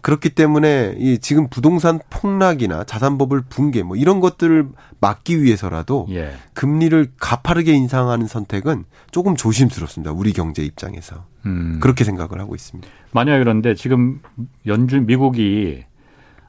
그렇기 0.00 0.30
때문에 0.30 0.94
이 0.98 1.18
지금 1.18 1.48
부동산 1.48 2.00
폭락이나 2.08 2.84
자산 2.84 3.08
버블 3.08 3.42
붕괴 3.50 3.82
뭐 3.82 3.96
이런 3.96 4.20
것들을 4.20 4.68
막기 5.00 5.42
위해서라도 5.42 6.06
예. 6.10 6.32
금리를 6.54 7.12
가파르게 7.20 7.74
인상하는 7.74 8.26
선택은 8.26 8.84
조금 9.10 9.36
조심스럽습니다. 9.36 10.12
우리 10.12 10.32
경제 10.32 10.64
입장에서. 10.64 11.26
음. 11.46 11.78
그렇게 11.82 12.04
생각을 12.04 12.40
하고 12.40 12.54
있습니다. 12.54 12.88
만약 13.12 13.38
그런데 13.40 13.74
지금 13.74 14.22
연준 14.66 15.04
미국이 15.04 15.84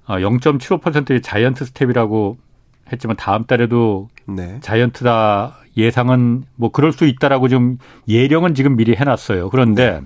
0.75%의 0.07 1.17
아, 1.17 1.21
giant 1.21 1.65
step이라고 1.65 2.37
했지만 2.91 3.15
다음 3.17 3.45
달에도 3.45 4.09
네. 4.27 4.59
giant다 4.61 5.57
예상은 5.77 6.43
뭐 6.55 6.71
그럴 6.71 6.91
수 6.91 7.05
있다라고 7.05 7.49
좀 7.49 7.77
예령은 8.07 8.55
지금 8.55 8.75
미리 8.75 8.95
해놨어요. 8.95 9.49
그런데 9.49 9.99
네. 9.99 10.01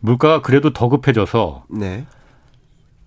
물가가 0.00 0.40
그래도 0.40 0.72
더 0.72 0.88
급해져서 0.88 1.64
네. 1.68 2.06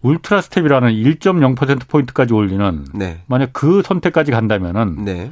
ultra 0.01 0.41
step이라는 0.41 0.91
1.0% 0.91 1.87
포인트까지 1.87 2.33
올리는 2.33 2.85
네. 2.93 3.21
만약 3.27 3.51
그 3.53 3.81
선택까지 3.83 4.31
간다면은 4.31 5.03
네. 5.05 5.31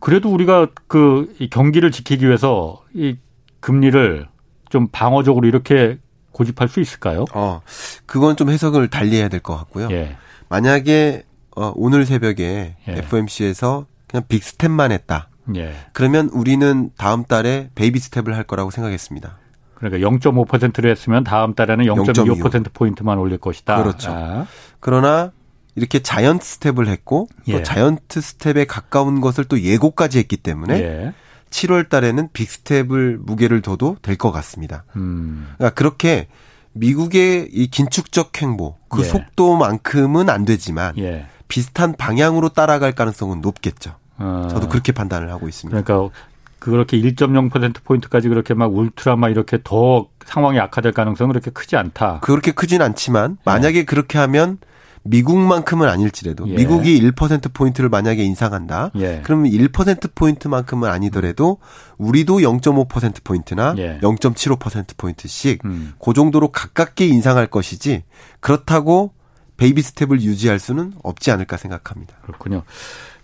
그래도 0.00 0.30
우리가 0.30 0.68
그 0.86 1.32
경기를 1.50 1.90
지키기 1.90 2.26
위해서 2.26 2.82
이 2.94 3.16
금리를 3.60 4.26
좀 4.68 4.88
방어적으로 4.92 5.46
이렇게 5.46 5.98
고집할 6.32 6.68
수 6.68 6.80
있을까요? 6.80 7.24
어, 7.34 7.60
그건 8.06 8.36
좀 8.36 8.50
해석을 8.50 8.88
달리해야 8.88 9.28
될 9.28 9.40
것 9.40 9.56
같고요. 9.56 9.88
예. 9.90 10.16
만약에 10.48 11.24
어, 11.56 11.72
오늘 11.74 12.06
새벽에 12.06 12.76
예. 12.86 12.92
FOMC에서 12.92 13.86
그냥 14.06 14.24
big 14.28 14.42
step만 14.44 14.92
했다. 14.92 15.28
예. 15.56 15.74
그러면 15.92 16.28
우리는 16.32 16.90
다음 16.96 17.24
달에 17.24 17.70
baby 17.74 17.98
step을 17.98 18.36
할 18.36 18.44
거라고 18.44 18.70
생각했습니다. 18.70 19.38
그러니까 19.74 20.08
0.5%를 20.08 20.90
했으면 20.90 21.24
다음 21.24 21.54
달에는 21.54 21.84
0.25% 21.84 22.72
포인트만 22.74 23.18
올릴 23.18 23.38
것이다. 23.38 23.82
그렇죠. 23.82 24.10
아. 24.12 24.46
그러나 24.80 25.32
이렇게 25.76 26.00
giant 26.00 26.44
step을 26.44 26.88
했고 26.88 27.28
또 27.46 27.52
예. 27.58 27.62
giant 27.62 28.20
step에 28.20 28.64
가까운 28.66 29.20
것을 29.20 29.44
또 29.44 29.60
예고까지 29.60 30.18
했기 30.18 30.36
때문에 30.36 30.80
예. 30.80 31.12
7월 31.50 31.88
달에는 31.88 32.28
big 32.32 32.58
step을 32.58 33.18
무게를 33.20 33.62
둬도 33.62 33.96
될 34.02 34.16
것 34.16 34.32
같습니다. 34.32 34.84
음. 34.96 35.48
그러니까 35.56 35.74
그렇게 35.74 36.28
미국의 36.72 37.48
이 37.52 37.68
긴축적 37.68 38.40
행보 38.42 38.76
그 38.88 39.00
예. 39.00 39.04
속도만큼은 39.04 40.28
안 40.28 40.44
되지만 40.44 40.96
예. 40.98 41.26
비슷한 41.48 41.94
방향으로 41.96 42.50
따라갈 42.50 42.92
가능성은 42.92 43.40
높겠죠. 43.40 43.94
어. 44.18 44.48
저도 44.50 44.68
그렇게 44.68 44.92
판단을 44.92 45.30
하고 45.30 45.48
있습니다. 45.48 45.80
그러니까 45.82 46.14
그렇게 46.58 46.98
1.0%포인트까지 47.00 48.28
그렇게 48.28 48.54
막 48.54 48.74
울트라 48.74 49.16
막 49.16 49.28
이렇게 49.30 49.58
더 49.62 50.08
상황이 50.26 50.58
악화될 50.60 50.92
가능성은 50.92 51.32
그렇게 51.32 51.50
크지 51.50 51.76
않다. 51.76 52.20
그렇게 52.20 52.52
크진 52.52 52.82
않지만 52.82 53.38
만약에 53.44 53.80
네. 53.80 53.84
그렇게 53.84 54.18
하면 54.18 54.58
미국만큼은 55.04 55.88
아닐지라도 55.88 56.48
예. 56.48 56.54
미국이 56.54 57.00
1%포인트를 57.00 57.88
만약에 57.88 58.22
인상한다. 58.22 58.90
예. 58.96 59.20
그러면 59.24 59.50
1%포인트만큼은 59.50 60.88
아니더라도 60.88 61.58
우리도 61.96 62.38
0.5%포인트나 62.38 63.74
예. 63.78 63.98
0.75%포인트씩 64.00 65.64
음. 65.64 65.94
그 66.02 66.12
정도로 66.12 66.48
가깝게 66.48 67.06
인상할 67.06 67.46
것이지 67.46 68.04
그렇다고 68.40 69.12
baby 69.56 69.82
step을 69.82 70.22
유지할 70.22 70.58
수는 70.58 70.92
없지 71.02 71.30
않을까 71.30 71.56
생각합니다. 71.56 72.14
그렇군요. 72.22 72.62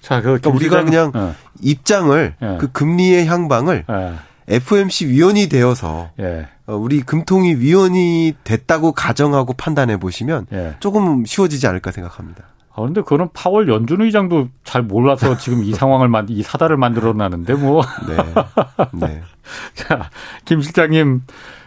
자, 0.01 0.16
그 0.16 0.25
그러니까 0.25 0.51
우리가 0.51 0.85
그냥 0.85 1.12
어. 1.14 1.35
입장을 1.62 2.37
예. 2.43 2.57
그 2.61 2.70
금리의 2.72 3.27
향방을 3.27 3.85
예. 3.89 4.55
FOMC 4.57 5.09
위원이 5.09 5.49
되어서 5.49 6.11
예. 6.20 6.49
어, 6.67 6.75
우리 6.77 7.01
금통위 7.03 7.57
위원이 7.57 8.35
됐다고 8.45 8.93
가정하고 8.93 9.53
판단해 9.53 9.99
보시면 9.99 10.47
예. 10.53 10.77
조금 10.81 11.25
쉬워지지 11.25 11.67
않을까 11.67 11.91
생각합니다. 11.91 12.45
아, 12.77 12.83
근데 12.83 13.03
그런 13.03 13.29
파월 13.33 13.69
연준 13.69 14.01
의장도 14.01 14.49
잘 14.65 14.83
몰라서 14.83 15.37
지금 15.39 15.62
이 15.62 15.73
상황을 15.75 16.09
만, 16.09 16.27
이 16.29 16.43
사달을 16.43 16.77
만들어 16.77 17.12
놨는데 17.12 17.55
뭐. 17.55 17.83
네. 18.09 19.07
네. 19.07 19.23
자, 19.75 20.11
김 20.45 20.61
실장님, 20.61 21.23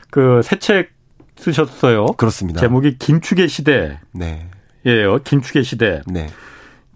그 0.10 0.41
새 0.43 0.58
책 0.60 0.89
쓰셨어요. 1.38 2.08
그렇습니다. 2.18 2.60
제목이 2.60 2.98
김축의 2.98 3.48
시대. 3.48 4.00
네. 4.12 4.50
예요. 4.86 5.20
김축의 5.24 5.64
시대. 5.64 6.02
네. 6.08 6.28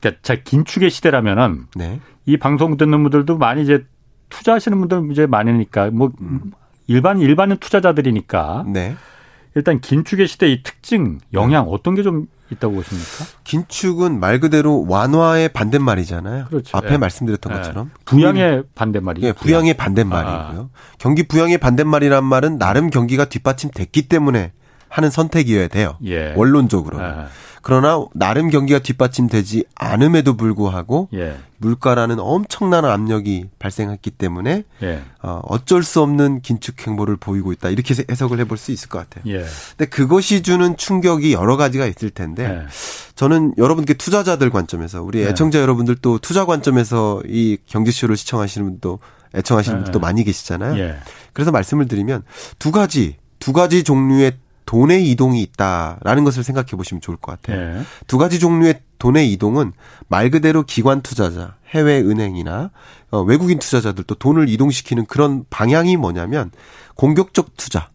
그러니까 0.02 0.20
자, 0.24 0.36
김축의 0.36 0.89
시대라면은. 0.89 1.68
네. 1.76 1.99
이 2.26 2.38
방송 2.38 2.76
듣는 2.78 3.04
분들도 3.04 3.38
많이 3.38 3.62
이제 3.62 3.86
투자하시는 4.30 4.78
분들 4.80 5.12
이제 5.12 5.26
많으니까 5.28 5.89
뭐 5.91 6.12
음. 6.22 6.52
일반 6.91 7.19
일반은 7.19 7.57
투자자들이니까 7.57 8.65
네. 8.67 8.95
일단 9.55 9.79
긴축의 9.81 10.27
시대의 10.27 10.63
특징 10.63 11.19
영향 11.33 11.65
네. 11.65 11.71
어떤 11.73 11.95
게 11.95 12.03
좀 12.03 12.27
있다고 12.51 12.75
보십니까? 12.75 13.25
긴축은 13.43 14.19
말 14.19 14.39
그대로 14.39 14.85
완화의 14.87 15.49
반대말이잖아요. 15.49 16.45
그렇죠. 16.45 16.77
앞에 16.77 16.93
예. 16.93 16.97
말씀드렸던 16.97 17.53
예. 17.53 17.57
것처럼 17.57 17.91
부양의 18.05 18.63
반대말이죠. 18.75 19.27
예, 19.27 19.31
부양의 19.33 19.75
반대말이고요. 19.75 20.69
아. 20.73 20.77
경기 20.97 21.23
부양의 21.23 21.57
반대말이란 21.59 22.23
말은 22.25 22.57
나름 22.57 22.89
경기가 22.89 23.25
뒷받침됐기 23.25 24.09
때문에 24.09 24.51
하는 24.89 25.09
선택이어야 25.09 25.69
돼요. 25.69 25.97
예. 26.05 26.33
원론적으로. 26.35 26.99
아. 26.99 27.27
그러나 27.62 28.03
나름 28.14 28.49
경기가 28.49 28.80
뒷받침되지 28.80 29.66
않음에도 29.76 30.36
불구하고 30.36 31.09
예. 31.14 31.38
물가라는 31.57 32.20
엄청난 32.20 32.86
압력이 32.86 33.49
발생했기 33.59 34.12
때문에 34.12 34.64
예. 34.82 35.01
어, 35.22 35.41
어쩔 35.43 35.84
수 35.84 36.01
없는 36.01 36.41
긴축 36.41 36.88
행보를 36.88 37.18
보이고 37.18 37.51
있다 37.51 37.70
이렇게 37.70 37.93
해석을 38.09 38.39
해볼 38.39 38.57
수 38.57 38.72
있을 38.72 38.89
것 38.89 38.97
같아요. 38.99 39.32
예. 39.32 39.45
근데 39.78 39.89
그것이 39.89 40.41
주는 40.41 40.76
충격이 40.76 41.34
여러 41.34 41.55
가지가 41.57 41.86
있을 41.86 42.09
텐데 42.09 42.43
예. 42.45 42.68
저는 43.16 43.53
여러분께 43.57 43.93
투자자들 43.93 44.49
관점에서 44.49 45.03
우리 45.03 45.20
예. 45.20 45.28
애청자 45.28 45.59
여러분들 45.59 45.97
또 45.97 46.18
투자 46.18 46.45
관점에서 46.45 47.22
이 47.28 47.57
경제쇼를 47.68 48.18
시청하시는 48.18 48.66
분도 48.66 48.99
애청하시는 49.36 49.78
분들도 49.78 49.99
예. 49.99 50.01
많이 50.01 50.24
계시잖아요. 50.24 50.95
그래서 51.34 51.51
말씀을 51.51 51.88
드리면 51.88 52.24
두 52.57 52.72
가지 52.72 53.18
두 53.39 53.53
가지 53.53 53.84
종류의 53.84 54.34
돈의 54.66 55.09
이동이 55.12 55.41
있다라는 55.41 56.24
것을 56.24 56.43
생각해 56.43 56.72
보시면 56.72 57.01
좋을 57.01 57.18
것 57.18 57.41
같아요. 57.41 57.74
네. 57.74 57.82
두 58.07 58.18
가지 58.18 58.39
종류의 58.39 58.82
돈의 58.99 59.32
이동은 59.34 59.74
말 60.07 60.30
그대로 60.30 60.64
기관 60.64 61.01
투자자, 61.01 61.55
해외 61.70 61.99
은행이나 61.99 62.72
어, 63.09 63.22
외국인 63.22 63.59
투자자들도 63.59 64.16
돈을 64.16 64.47
이동시키는 64.49 65.05
그런 65.05 65.43
방향이 65.49 65.97
뭐냐면 65.97 66.51
공격적 66.95 67.57
투자. 67.57 67.89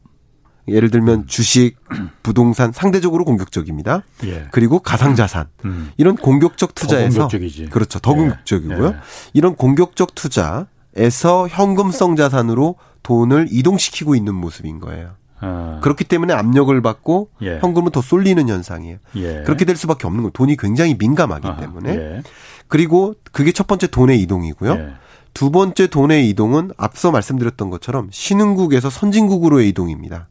예를 0.69 0.91
들면 0.91 1.21
음. 1.21 1.27
주식, 1.27 1.77
부동산 2.25 2.73
상대적으로 2.73 3.25
공격적입니다. 3.25 4.03
예. 4.25 4.49
그리고 4.51 4.81
가상자산 4.81 5.47
음. 5.65 5.93
이런 5.97 6.17
공격적 6.17 6.75
투자에서 6.75 7.29
그렇죠 7.71 8.01
더 8.01 8.13
예. 8.13 8.17
공격적이고요. 8.17 8.87
예. 8.89 8.97
이런 9.33 9.55
공격적 9.55 10.17
투자에서 10.17 11.47
현금성 11.49 12.17
자산으로 12.17 12.77
돈을 13.05 13.47
이동시키고 13.51 14.17
있는 14.17 14.35
모습인 14.35 14.81
거예요. 14.81 15.15
아. 15.47 15.81
그렇기 15.83 16.05
때문에 16.05 16.35
압력을 16.35 16.81
받고 16.83 17.31
예. 17.43 17.59
현금은 17.61 17.93
더 17.93 18.01
쏠리는 18.03 18.49
현상이에요. 18.49 18.99
예. 19.17 19.43
그렇게 19.45 19.65
될 19.65 19.77
수밖에 19.77 20.07
없는 20.07 20.23
거예요. 20.23 20.31
돈이 20.33 20.57
굉장히 20.57 20.95
민감하기 20.99 21.47
아하. 21.47 21.61
때문에. 21.61 21.91
예. 21.95 22.23
그리고 22.69 23.15
그게 23.33 23.53
첫 23.53 23.67
번째 23.67 23.87
돈의 23.87 24.21
이동이고요. 24.23 24.73
예. 24.73 24.89
두 25.35 25.51
번째 25.51 25.87
돈의 25.87 26.29
이동은 26.31 26.71
앞서 26.77 27.11
말씀드렸던 27.11 27.71
것처럼 27.71 28.09
신흥국에서 28.11 28.89
선진국으로의 28.91 29.69
이동입니다. 29.69 30.29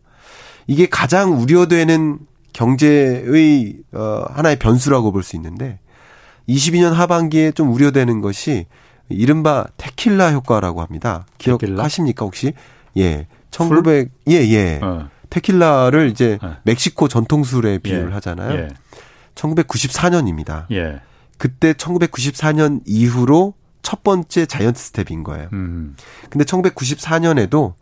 이게 0.67 0.87
가장 0.87 1.39
우려되는 1.39 2.19
경제의 2.53 3.77
어 3.93 4.23
하나의 4.29 4.57
변수라고 4.57 5.11
볼 5.11 5.23
수 5.23 5.35
있는데 5.35 5.79
22년 6.49 6.91
하반기에 6.91 7.51
좀 7.51 7.71
우려되는 7.73 8.21
것이 8.21 8.65
이른바 9.09 9.65
테킬라 9.77 10.31
효과라고 10.31 10.81
합니다. 10.81 11.25
기억하십니까 11.37 12.25
혹시? 12.25 12.53
예. 12.97 13.27
1900 13.55 14.11
예, 14.29 14.33
예. 14.33 14.79
어. 14.81 15.09
테킬라를 15.29 16.09
이제 16.09 16.37
어. 16.41 16.57
멕시코 16.63 17.07
전통술에 17.07 17.79
비유를 17.79 18.09
예. 18.09 18.13
하잖아요. 18.15 18.53
예. 18.59 18.67
1994년입니다. 19.35 20.65
예. 20.71 21.01
그때 21.37 21.73
1994년 21.73 22.81
이후로 22.85 23.53
첫 23.81 24.03
번째 24.03 24.45
giant 24.45 24.79
step인 24.79 25.23
거예요. 25.23 25.49
음. 25.53 25.95
근데 26.29 26.43
1994년에도 26.45 27.73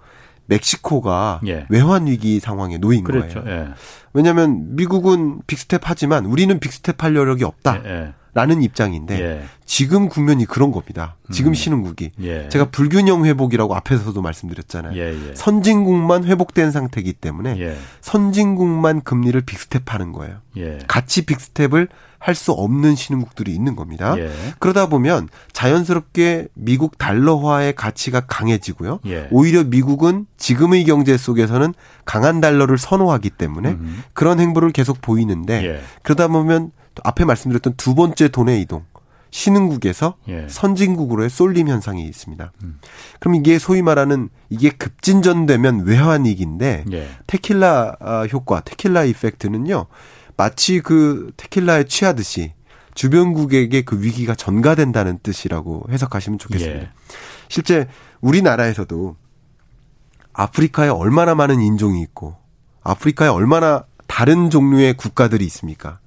멕시코가 0.46 1.41
예. 1.48 1.66
외환 1.70 2.08
위기 2.08 2.39
상황에 2.39 2.78
놓인 2.78 3.04
그렇죠. 3.04 3.44
거예요. 3.44 3.60
예. 3.60 3.68
왜냐하면 4.14 4.76
미국은 4.76 5.41
big 5.47 5.62
step 5.62 5.82
하지만 5.84 6.26
우리는 6.26 6.60
big 6.59 6.78
step 6.78 7.03
할 7.04 7.16
여력이 7.16 7.44
없다. 7.44 7.82
예. 7.86 7.89
예. 7.89 8.14
라는 8.36 8.64
입장인데 8.64 9.22
예. 9.22 9.44
지금 9.64 10.10
국면이 10.10 10.46
그런 10.46 10.72
겁니다. 10.72 11.18
지금 11.32 11.52
음. 11.52 11.54
신흥국이 11.54 12.12
예. 12.24 12.50
제가 12.50 12.66
불균형 12.72 13.26
회복이라고 13.26 13.76
앞에서도 13.76 14.20
말씀드렸잖아요. 14.20 15.36
선진국만 15.36 16.24
회복된 16.24 16.72
상태이기 16.72 17.14
때문에 17.14 17.60
예. 17.60 17.78
선진국만 18.02 19.02
금리를 19.02 19.39
big 19.41 19.58
step하는 19.58 20.14
거예요. 20.14 20.38
예. 20.58 20.80
같이 20.88 21.28
big 21.28 21.46
step을 21.46 21.89
할 22.24 22.36
수 22.36 22.53
없는 22.53 22.95
신흥국들이 22.95 23.53
있는 23.53 23.76
겁니다. 23.76 24.15
그러다 24.59 24.88
보면 24.88 25.28
자연스럽게 25.51 26.47
미국 26.53 26.97
달러화의 26.97 27.76
가치가 27.76 28.21
강해지고요. 28.21 28.99
오히려 29.30 29.63
미국은 29.65 30.26
지금의 30.38 30.86
경제 30.86 31.17
속에서는 31.17 31.74
강한 32.05 32.39
달러를 32.39 32.78
선호하기 32.78 33.30
때문에 33.32 33.71
음. 33.71 34.03
그런 34.13 34.39
행보를 34.39 34.71
계속 34.71 35.01
보이는데 35.01 35.82
그러다 36.01 36.30
보면 36.30 36.71
앞에 37.03 37.26
말씀드렸던 37.26 37.74
두 37.76 37.93
번째 37.93 38.30
돈의 38.30 38.61
이동. 38.61 38.86
신흥국에서 39.32 40.15
예. 40.30 40.45
선진국으로의 40.47 41.30
쏠림 41.30 41.67
현상이 41.67 42.05
있습니다. 42.05 42.51
음. 42.63 42.80
그럼 43.19 43.36
이게 43.36 43.57
소위 43.57 43.82
말하는 43.82 44.30
이게 44.49 44.69
급진전되면 44.69 45.86
외환위기인데 45.86 46.86
예. 46.91 47.07
테킬라 47.26 47.95
아, 47.99 48.28
효과, 48.32 48.61
테킬라 48.61 49.03
이펙트는요. 49.05 49.88
마치 50.38 50.79
그 50.79 51.31
테킬라에 51.38 51.86
취하듯이 51.86 52.53
주변국에게 52.95 53.81
그 53.84 54.01
위기가 54.01 54.36
전가된다는 54.36 55.19
뜻이라고 55.23 55.88
해석하시면 55.89 56.39
좋겠습니다. 56.39 56.79
예. 56.79 56.89
실제 57.49 57.88
우리나라에서도 58.21 59.15
아프리카에 60.34 60.89
얼마나 60.89 61.36
많은 61.36 61.61
인종이 61.61 62.01
있고 62.01 62.36
아프리카에 62.84 63.29
얼마나 63.29 63.86
다른 64.07 64.49
종류의 64.49 64.95
국가들이 64.95 65.45
있습니까? 65.45 65.99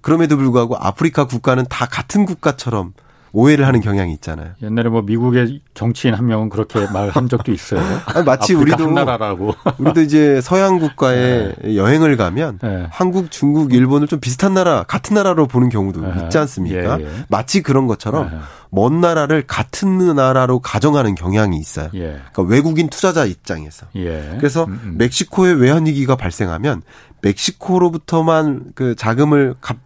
그럼에도 0.00 0.36
불구하고 0.36 0.76
아프리카 0.76 1.26
국가는 1.26 1.64
다 1.68 1.86
같은 1.86 2.24
국가처럼 2.24 2.94
오해를 3.32 3.66
하는 3.66 3.80
경향이 3.80 4.12
있잖아요. 4.14 4.50
옛날에 4.62 4.88
뭐 4.88 5.02
미국의 5.02 5.60
정치인 5.74 6.14
한 6.14 6.26
명은 6.26 6.48
그렇게 6.48 6.86
말한 6.92 7.28
적도 7.28 7.52
있어요. 7.52 7.80
아니, 8.06 8.24
마치 8.24 8.54
우리도 8.54 8.90
나라라고. 8.90 9.54
우리도 9.78 10.00
이제 10.00 10.40
서양 10.40 10.78
국가에 10.78 11.52
네. 11.62 11.76
여행을 11.76 12.16
가면 12.16 12.58
네. 12.62 12.86
한국, 12.90 13.30
중국, 13.30 13.72
일본을 13.72 14.08
좀 14.08 14.20
비슷한 14.20 14.54
나라, 14.54 14.82
같은 14.84 15.14
나라로 15.14 15.46
보는 15.46 15.68
경우도 15.68 16.00
네. 16.00 16.24
있지 16.24 16.38
않습니까? 16.38 17.00
예, 17.00 17.04
예. 17.04 17.08
마치 17.28 17.62
그런 17.62 17.86
것처럼 17.86 18.30
네. 18.30 18.38
먼 18.70 19.00
나라를 19.00 19.46
같은 19.46 20.14
나라로 20.14 20.60
가정하는 20.60 21.14
경향이 21.14 21.58
있어요. 21.58 21.90
예. 21.94 22.20
그러니까 22.32 22.42
외국인 22.42 22.88
투자자 22.88 23.24
입장에서. 23.24 23.86
예. 23.96 24.36
그래서 24.38 24.64
음, 24.64 24.80
음. 24.84 24.94
멕시코에 24.98 25.52
외환 25.52 25.86
위기가 25.86 26.16
발생하면 26.16 26.82
멕시코로부터만 27.22 28.72
그 28.74 28.94
자금을 28.94 29.54
갑, 29.60 29.76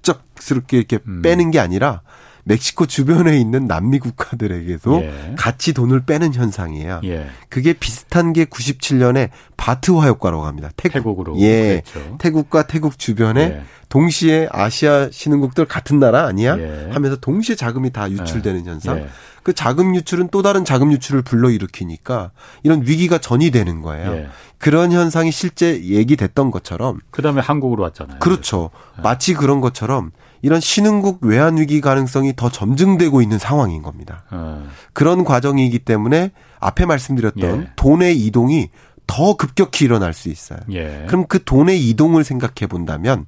급작스럽게 0.00 0.78
이렇게 0.78 0.98
음. 1.06 1.22
빼는 1.22 1.50
게 1.50 1.58
아니라 1.58 2.02
멕시코 2.44 2.86
주변에 2.86 3.38
있는 3.38 3.66
남미 3.66 3.98
국가들에게도 3.98 5.02
예. 5.02 5.34
같이 5.36 5.72
돈을 5.72 6.00
빼는 6.00 6.34
현상이에요. 6.34 7.00
예. 7.04 7.26
그게 7.48 7.72
비슷한 7.72 8.32
게 8.32 8.44
97년에 8.44 9.30
바트화 9.56 10.06
효과라고 10.06 10.46
합니다. 10.46 10.70
태국. 10.76 11.20
으로 11.20 11.38
예. 11.40 11.82
그랬죠. 11.84 12.16
태국과 12.18 12.66
태국 12.66 12.98
주변에 12.98 13.40
예. 13.42 13.62
동시에 13.88 14.48
아시아 14.52 15.08
신흥국들 15.10 15.66
같은 15.66 15.98
나라 15.98 16.26
아니야? 16.26 16.56
예. 16.58 16.88
하면서 16.92 17.16
동시에 17.16 17.56
자금이 17.56 17.90
다 17.92 18.10
유출되는 18.10 18.66
예. 18.66 18.70
현상. 18.70 19.06
그 19.42 19.54
자금 19.54 19.94
유출은 19.94 20.28
또 20.30 20.42
다른 20.42 20.64
자금 20.64 20.92
유출을 20.92 21.22
불러일으키니까 21.22 22.30
이런 22.62 22.82
위기가 22.82 23.18
전이되는 23.18 23.82
거예요. 23.82 24.12
예. 24.12 24.28
그런 24.58 24.92
현상이 24.92 25.32
실제 25.32 25.82
얘기됐던 25.82 26.50
것처럼 26.50 27.00
그다음에 27.10 27.40
한국으로 27.40 27.82
왔잖아요. 27.84 28.18
그렇죠. 28.20 28.70
예. 28.98 29.02
마치 29.02 29.34
그런 29.34 29.60
것처럼 29.60 30.12
이런 30.42 30.60
신흥국 30.60 31.18
외환 31.22 31.58
위기 31.58 31.80
가능성이 31.80 32.34
더 32.34 32.50
점증되고 32.50 33.22
있는 33.22 33.38
상황인 33.38 33.82
겁니다. 33.82 34.24
예. 34.32 34.66
그런 34.92 35.24
과정이기 35.24 35.80
때문에 35.80 36.32
앞에 36.60 36.86
말씀드렸던 36.86 37.62
예. 37.62 37.70
돈의 37.76 38.18
이동이 38.24 38.68
더 39.06 39.36
급격히 39.36 39.84
일어날 39.84 40.14
수 40.14 40.28
있어요. 40.28 40.60
예. 40.72 41.04
그럼 41.08 41.26
그 41.26 41.42
돈의 41.44 41.88
이동을 41.88 42.24
생각해 42.24 42.68
본다면 42.68 43.26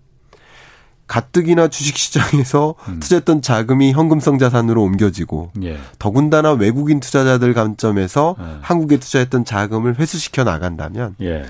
가뜩이나 1.06 1.68
주식시장에서 1.68 2.74
음. 2.88 3.00
투자했던 3.00 3.42
자금이 3.42 3.92
현금성 3.92 4.38
자산으로 4.38 4.82
옮겨지고 4.82 5.50
예. 5.62 5.78
더군다나 5.98 6.52
외국인 6.52 7.00
투자자들 7.00 7.52
관점에서 7.52 8.36
예. 8.38 8.44
한국에 8.62 8.96
투자했던 8.96 9.44
자금을 9.44 9.98
회수시켜 9.98 10.44
나간다면 10.44 11.16
예. 11.20 11.44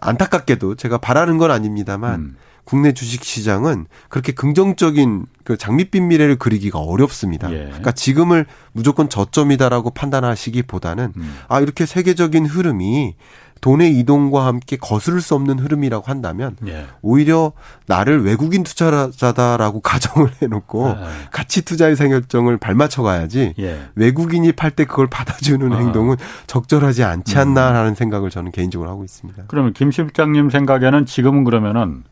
안타깝게도 0.00 0.74
제가 0.74 0.98
바라는 0.98 1.38
건 1.38 1.50
아닙니다만 1.50 2.20
음. 2.20 2.36
국내 2.64 2.92
주식 2.92 3.24
시장은 3.24 3.86
그렇게 4.08 4.32
긍정적인 4.32 5.26
그 5.44 5.56
장밋빛 5.56 6.02
미래를 6.02 6.36
그리기가 6.36 6.78
어렵습니다. 6.78 7.50
예. 7.52 7.64
그러니까 7.64 7.92
지금을 7.92 8.46
무조건 8.72 9.08
저점이다라고 9.08 9.90
판단하시기보다는 9.90 11.12
음. 11.16 11.38
아 11.48 11.60
이렇게 11.60 11.86
세계적인 11.86 12.46
흐름이 12.46 13.14
돈의 13.60 13.98
이동과 13.98 14.46
함께 14.46 14.76
거스를 14.76 15.20
수 15.20 15.34
없는 15.34 15.58
흐름이라고 15.58 16.06
한다면 16.06 16.56
예. 16.66 16.86
오히려 17.02 17.52
나를 17.86 18.24
외국인 18.24 18.62
투자자다라고 18.62 19.80
가정을 19.82 20.30
해놓고 20.40 20.88
아. 20.88 21.08
가치 21.30 21.62
투자 21.62 21.88
의사결정을 21.88 22.56
발맞춰 22.56 23.02
가야지 23.02 23.54
예. 23.58 23.80
외국인이 23.94 24.52
팔 24.52 24.70
때 24.70 24.84
그걸 24.84 25.08
받아주는 25.08 25.72
아. 25.72 25.76
행동은 25.76 26.16
적절하지 26.46 27.02
않지 27.02 27.36
않나라는 27.36 27.90
음. 27.90 27.94
생각을 27.96 28.30
저는 28.30 28.52
개인적으로 28.52 28.88
하고 28.88 29.02
있습니다. 29.02 29.44
그러면 29.48 29.72
김 29.72 29.90
실장님 29.90 30.48
생각에는 30.48 31.06
지금은 31.06 31.42
그러면은 31.42 32.04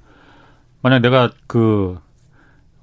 만약 0.82 1.00
내가 1.00 1.30
그 1.46 1.98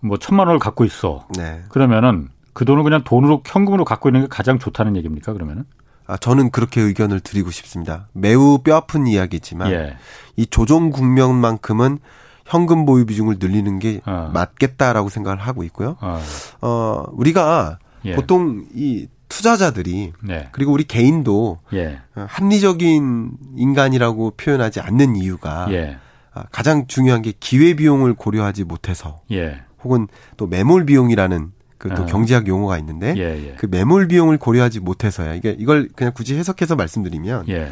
뭐 0.05 0.17
천만 0.17 0.47
원을 0.47 0.59
갖고 0.59 0.85
있어. 0.85 1.27
네. 1.35 1.63
그러면은 1.69 2.29
그 2.53 2.63
돈을 2.63 2.83
그냥 2.83 3.03
돈으로 3.03 3.41
현금으로 3.45 3.83
갖고 3.83 4.09
있는 4.09 4.21
게 4.21 4.27
가장 4.29 4.59
좋다는 4.59 4.95
얘기입니까? 4.97 5.33
그러면은? 5.33 5.65
아, 6.07 6.15
저는 6.17 6.51
그렇게 6.51 6.79
의견을 6.79 7.19
드리고 7.19 7.49
싶습니다. 7.49 8.07
매우 8.13 8.59
뼈아픈 8.59 9.07
이야기지만 9.07 9.71
예. 9.71 9.97
이 10.35 10.45
조정 10.45 10.91
국면만큼은 10.91 11.97
현금 12.45 12.85
보유 12.85 13.07
비중을 13.07 13.37
늘리는 13.39 13.79
게 13.79 14.01
어. 14.05 14.29
맞겠다라고 14.31 15.09
생각을 15.09 15.39
하고 15.39 15.63
있고요. 15.63 15.97
어, 15.99 16.21
어 16.61 17.05
우리가 17.13 17.79
예. 18.05 18.13
보통 18.13 18.65
이 18.75 19.07
투자자들이 19.27 20.13
네. 20.21 20.47
그리고 20.51 20.71
우리 20.71 20.83
개인도 20.83 21.57
예. 21.73 21.99
합리적인 22.13 23.31
인간이라고 23.57 24.35
표현하지 24.37 24.81
않는 24.81 25.15
이유가 25.15 25.65
예. 25.71 25.97
아, 25.97 26.04
가장 26.51 26.87
중요한 26.87 27.21
게 27.21 27.33
기회 27.39 27.73
비용을 27.73 28.13
고려하지 28.13 28.63
못해서 28.63 29.21
예. 29.31 29.61
혹은 29.83 30.07
또 30.37 30.47
매몰 30.47 30.85
비용이라는 30.85 31.51
그또 31.77 32.03
아. 32.03 32.05
경제학 32.05 32.47
용어가 32.47 32.77
있는데 32.79 33.13
예, 33.17 33.49
예. 33.49 33.55
그 33.57 33.67
매몰 33.69 34.07
비용을 34.07 34.37
고려하지 34.37 34.79
못해서야 34.79 35.35
이게 35.35 35.55
이걸 35.57 35.89
그냥 35.95 36.13
굳이 36.13 36.35
해석해서 36.35 36.75
말씀드리면 36.75 37.49
예. 37.49 37.71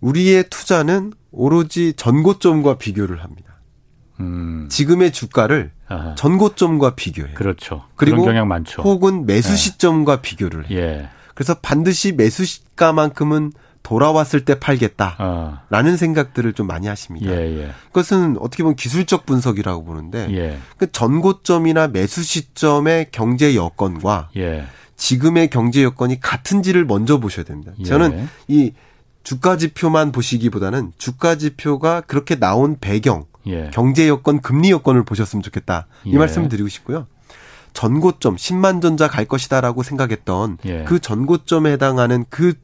우리의 0.00 0.44
투자는 0.50 1.12
오로지 1.30 1.92
전고점과 1.94 2.78
비교를 2.78 3.22
합니다. 3.22 3.50
음. 4.20 4.66
지금의 4.70 5.12
주가를 5.12 5.72
아하. 5.88 6.14
전고점과 6.14 6.94
비교해요. 6.94 7.34
그렇죠. 7.34 7.84
그리고. 7.96 8.26
혹은 8.82 9.26
매수 9.26 9.52
예. 9.52 9.56
시점과 9.56 10.20
비교를 10.20 10.70
해요. 10.70 10.78
예. 10.78 11.08
그래서 11.34 11.54
반드시 11.54 12.12
매수 12.12 12.44
시가만큼은 12.44 13.52
돌아왔을 13.90 14.44
때 14.44 14.60
팔겠다라는 14.60 15.92
어. 15.92 15.96
생각들을 15.96 16.52
좀 16.52 16.68
많이 16.68 16.86
하십니다. 16.86 17.32
예, 17.32 17.62
예. 17.62 17.70
그것은 17.86 18.36
어떻게 18.38 18.62
보면 18.62 18.76
기술적 18.76 19.26
분석이라고 19.26 19.84
보는데 19.84 20.28
예. 20.30 20.58
그 20.76 20.92
전고점이나 20.92 21.88
매수 21.88 22.22
시점의 22.22 23.08
경제 23.10 23.56
여건과 23.56 24.30
예. 24.36 24.64
지금의 24.96 25.50
경제 25.50 25.82
여건이 25.82 26.20
같은지를 26.20 26.84
먼저 26.84 27.18
보셔야 27.18 27.44
됩니다. 27.44 27.72
예. 27.80 27.84
저는 27.84 28.28
이 28.46 28.74
주가 29.24 29.56
지표만 29.56 30.12
보시기보다는 30.12 30.92
주가 30.96 31.34
지표가 31.34 32.02
그렇게 32.02 32.36
나온 32.36 32.76
배경, 32.80 33.24
예. 33.48 33.70
경제 33.72 34.06
여건, 34.06 34.40
금리 34.40 34.70
여건을 34.70 35.04
보셨으면 35.04 35.42
좋겠다. 35.42 35.88
이 36.04 36.16
말씀을 36.16 36.48
드리고 36.48 36.68
싶고요. 36.68 37.08
전고점 37.72 38.36
10만 38.36 38.82
전자 38.82 39.08
갈 39.08 39.24
것이다라고 39.24 39.82
생각했던 39.82 40.58
그 40.86 41.00
전고점에 41.00 41.72
해당하는 41.72 42.24
그 42.30 42.54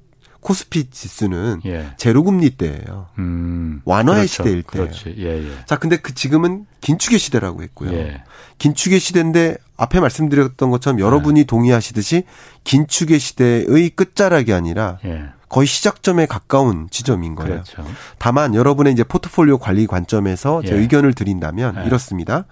코스피 0.47 0.91
지수는 0.91 1.61
예. 1.67 1.91
제로 1.97 2.23
금리 2.23 2.51
때예요. 2.51 3.09
음, 3.19 3.83
완화의 3.85 4.29
그렇죠. 4.29 4.33
시대일 4.33 4.63
때. 4.63 4.91
예, 5.19 5.43
예. 5.45 5.51
자, 5.67 5.75
근데 5.75 5.97
그 5.97 6.15
지금은 6.15 6.67
긴축의 6.83 7.19
시대라고 7.19 7.65
했고요. 7.65 7.93
예. 7.93 8.23
긴축의 8.59 9.01
시대인데 9.01 9.57
앞에 9.77 9.99
말씀드렸던 9.99 10.71
것처럼 10.71 11.01
여러분이 11.01 11.41
예. 11.41 11.45
동의하시듯이 11.45 12.23
긴축의 12.63 13.19
시대의 13.19 13.91
끝자락이 13.91 14.53
아니라 14.53 14.99
예. 15.05 15.25
거의 15.49 15.67
시작점에 15.67 16.27
가까운 16.27 16.87
지점인 16.93 17.35
거예요. 17.35 17.65
그렇죠. 17.65 17.85
다만 18.19 18.55
여러분의 18.55 18.93
이제 18.93 19.03
포트폴리오 19.03 19.59
관리 19.59 19.89
관점에서 19.89 20.63
제 20.63 20.77
의견을 20.77 21.15
드린다면 21.15 21.87
이렇습니다. 21.87 22.47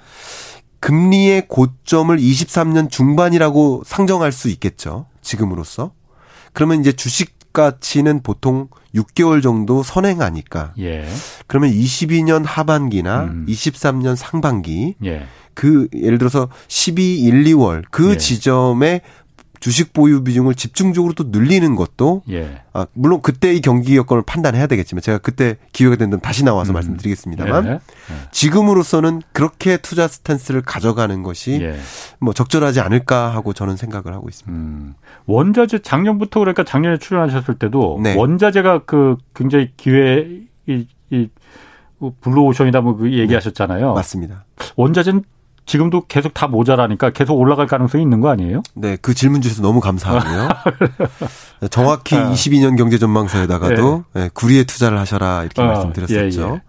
금리의 0.80 1.47
고점을 1.47 2.16
23년 2.16 2.90
중반이라고 2.90 3.84
상정할 3.86 4.32
수 4.32 4.49
있겠죠. 4.49 5.07
지금으로서. 5.22 5.92
그러면 6.53 6.80
이제 6.80 6.92
주식 6.92 7.34
가치는 7.55 8.22
보통 8.22 8.68
6개월 8.94 9.42
정도 9.42 9.82
선행하니까. 9.82 10.74
예. 10.80 11.07
그러면 11.46 11.70
22년 11.70 12.42
하반기나 12.44 13.24
음. 13.24 13.46
23년 13.48 14.16
상반기 14.16 14.96
예. 15.05 15.26
그 15.55 15.88
예를 15.94 16.18
들어서 16.18 16.48
12, 16.68 17.20
1, 17.22 17.44
2월 17.44 17.84
그 17.90 18.12
예. 18.12 18.16
지점에 18.18 19.00
주식 19.64 19.94
보유 19.94 20.22
비중을 20.22 20.56
집중적으로 20.56 21.14
또 21.14 21.24
늘리는 21.28 21.74
것도 21.74 22.20
예. 22.28 22.60
아, 22.74 22.84
물론 22.92 23.22
그때의 23.22 23.62
경기 23.62 23.96
여건을 23.96 24.22
판단해야 24.22 24.66
되겠지만 24.66 25.00
제가 25.00 25.16
그때 25.16 25.56
기회가 25.72 25.96
된다면 25.96 26.20
다시 26.20 26.44
나와서 26.44 26.72
음. 26.72 26.74
말씀드리겠습니다만 26.74 27.66
예. 27.66 27.70
예. 27.70 27.78
지금으로서는 28.30 29.22
그렇게 29.32 29.78
투자 29.78 30.06
스탠스를 30.06 30.60
가져가는 30.60 31.22
것이 31.22 31.62
예. 31.62 31.78
뭐 32.18 32.34
적절하지 32.34 32.80
않을까 32.80 33.32
하고 33.34 33.54
저는 33.54 33.76
생각을 33.76 34.12
하고 34.12 34.28
있습니다. 34.28 34.52
음. 34.54 34.96
원자재 35.24 35.78
작년부터 35.78 36.40
그러니까 36.40 36.62
작년에 36.64 36.98
출연하셨을 36.98 37.54
때도 37.54 38.00
네. 38.02 38.14
원자재가 38.16 38.82
그 38.84 39.16
굉장히 39.34 39.70
기회 39.78 40.28
이, 40.66 40.86
이 41.08 41.30
블루오션이다 42.20 42.82
뭐 42.82 42.96
그 42.98 43.10
얘기하셨잖아요. 43.14 43.88
네. 43.88 43.94
맞습니다. 43.94 44.44
원자재는 44.76 45.24
지금도 45.66 46.06
계속 46.06 46.34
다 46.34 46.46
모자라니까 46.46 47.10
계속 47.10 47.34
올라갈 47.34 47.66
가능성이 47.66 48.02
있는 48.02 48.20
거 48.20 48.28
아니에요? 48.28 48.62
네, 48.74 48.96
그 49.00 49.14
질문 49.14 49.40
주셔서 49.40 49.62
너무 49.62 49.80
감사하고요. 49.80 50.48
정확히 51.70 52.16
아. 52.16 52.30
22년 52.30 52.76
경제 52.76 52.98
전망서에다가도 52.98 54.04
네. 54.12 54.22
네, 54.22 54.30
구리에 54.34 54.64
투자를 54.64 54.98
하셔라 54.98 55.42
이렇게 55.42 55.62
아, 55.62 55.66
말씀드렸었죠. 55.66 56.40
예, 56.40 56.54
예. 56.54 56.62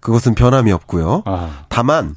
그것은 0.00 0.34
변함이 0.34 0.70
없고요. 0.72 1.22
아. 1.24 1.64
다만 1.68 2.14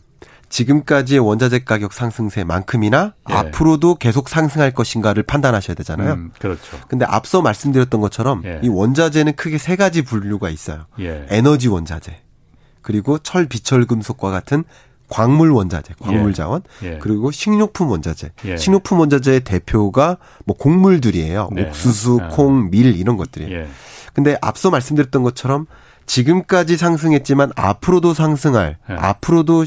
지금까지의 0.49 1.19
원자재 1.19 1.59
가격 1.59 1.93
상승세만큼이나 1.93 3.13
예. 3.29 3.33
앞으로도 3.33 3.95
계속 3.95 4.29
상승할 4.29 4.71
것인가를 4.71 5.23
판단하셔야 5.23 5.75
되잖아요. 5.75 6.13
음, 6.13 6.31
그렇죠. 6.39 6.77
근데 6.87 7.05
앞서 7.05 7.41
말씀드렸던 7.41 8.01
것처럼 8.01 8.43
예. 8.45 8.59
이 8.63 8.67
원자재는 8.67 9.35
크게 9.35 9.57
세 9.57 9.75
가지 9.75 10.01
분류가 10.01 10.49
있어요. 10.49 10.85
예. 10.99 11.25
에너지 11.29 11.67
원자재, 11.67 12.19
그리고 12.81 13.19
철, 13.19 13.45
비철, 13.47 13.85
금속과 13.85 14.31
같은 14.31 14.63
광물 15.09 15.51
원자재, 15.51 15.95
광물 15.99 16.29
예. 16.29 16.33
자원, 16.33 16.61
예. 16.83 16.97
그리고 16.99 17.31
식료품 17.31 17.89
원자재. 17.89 18.29
예. 18.45 18.57
식료품 18.57 18.99
원자재의 18.99 19.41
대표가 19.41 20.17
뭐 20.45 20.55
곡물들이에요. 20.55 21.49
네. 21.51 21.67
옥수수, 21.67 22.19
아. 22.21 22.27
콩, 22.29 22.69
밀 22.69 22.95
이런 22.95 23.17
것들이에요. 23.17 23.53
예. 23.53 23.67
근데 24.13 24.37
앞서 24.41 24.69
말씀드렸던 24.69 25.23
것처럼 25.23 25.65
지금까지 26.05 26.77
상승했지만 26.77 27.51
앞으로도 27.55 28.13
상승할, 28.13 28.77
예. 28.89 28.93
앞으로도 28.93 29.65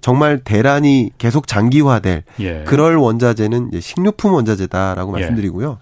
정말 0.00 0.40
대란이 0.40 1.10
계속 1.18 1.46
장기화될 1.46 2.24
예. 2.40 2.64
그럴 2.66 2.96
원자재는 2.96 3.70
식료품 3.80 4.32
원자재다라고 4.34 5.12
말씀드리고요. 5.12 5.78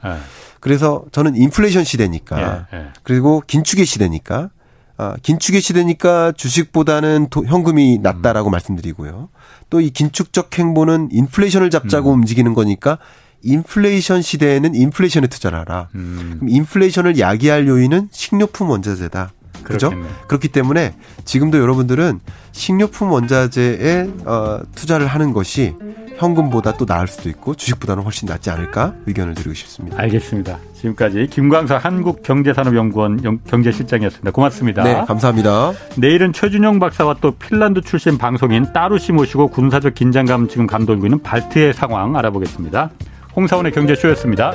그래서 0.61 1.05
저는 1.13 1.37
인플레이션 1.37 1.85
시대니까 1.85 2.67
그리고 3.05 3.43
긴축의 3.47 3.85
시대니까 3.85 4.51
아, 4.99 5.15
긴축의 5.23 5.61
시대니까 5.61 6.33
주식보다는 6.33 7.29
도, 7.31 7.45
현금이 7.47 7.99
낫다라고 8.03 8.51
음. 8.51 8.53
말씀드리고요. 8.53 9.29
또 9.71 9.81
이 9.81 9.91
긴축적 9.91 10.59
행보는 10.59 11.11
인플레이션을 11.13 11.71
잡자고 11.71 12.11
음. 12.11 12.21
움직이는 12.21 12.55
거니까 12.55 12.99
인플레이션 13.43 14.23
시대에는 14.23 14.75
인플레이션에 14.75 15.29
투자를 15.29 15.59
하라. 15.61 15.89
음. 15.95 16.37
그럼 16.41 16.49
인플레이션을 16.49 17.19
야기할 17.19 17.69
요인은 17.69 18.09
식료품 18.11 18.71
원자재다. 18.71 19.33
그죠? 19.63 19.93
그렇기 20.27 20.49
때문에 20.49 20.95
지금도 21.25 21.59
여러분들은 21.59 22.21
식료품 22.53 23.13
원자재에 23.13 24.09
어, 24.25 24.61
투자를 24.75 25.07
하는 25.07 25.33
것이 25.33 25.75
현금보다 26.17 26.77
또 26.77 26.85
나을 26.85 27.07
수도 27.07 27.29
있고 27.29 27.55
주식보다는 27.55 28.03
훨씬 28.03 28.27
낫지 28.27 28.51
않을까 28.51 28.95
의견을 29.07 29.35
드리고 29.35 29.55
싶습니다. 29.55 30.01
알겠습니다. 30.01 30.59
지금까지 30.75 31.29
김광석 31.31 31.85
한국경제산업연구원 31.85 33.41
경제실장이었습니다. 33.47 34.31
고맙습니다. 34.33 34.83
네, 34.83 35.05
감사합니다. 35.07 35.73
내일은 35.97 36.33
최준영 36.33 36.81
박사와 36.81 37.17
또 37.21 37.33
핀란드 37.33 37.83
출신 37.83 38.19
방송인 38.19 38.73
따루시 38.73 39.13
모시고 39.13 39.49
군사적 39.49 39.95
긴장감 39.95 40.49
지금 40.49 40.67
감돌고 40.67 41.07
있는 41.07 41.23
발트의 41.23 41.75
상황 41.75 42.17
알아보겠습니다. 42.17 42.91
홍사원의 43.37 43.73
경제쇼였습니다. 43.73 44.55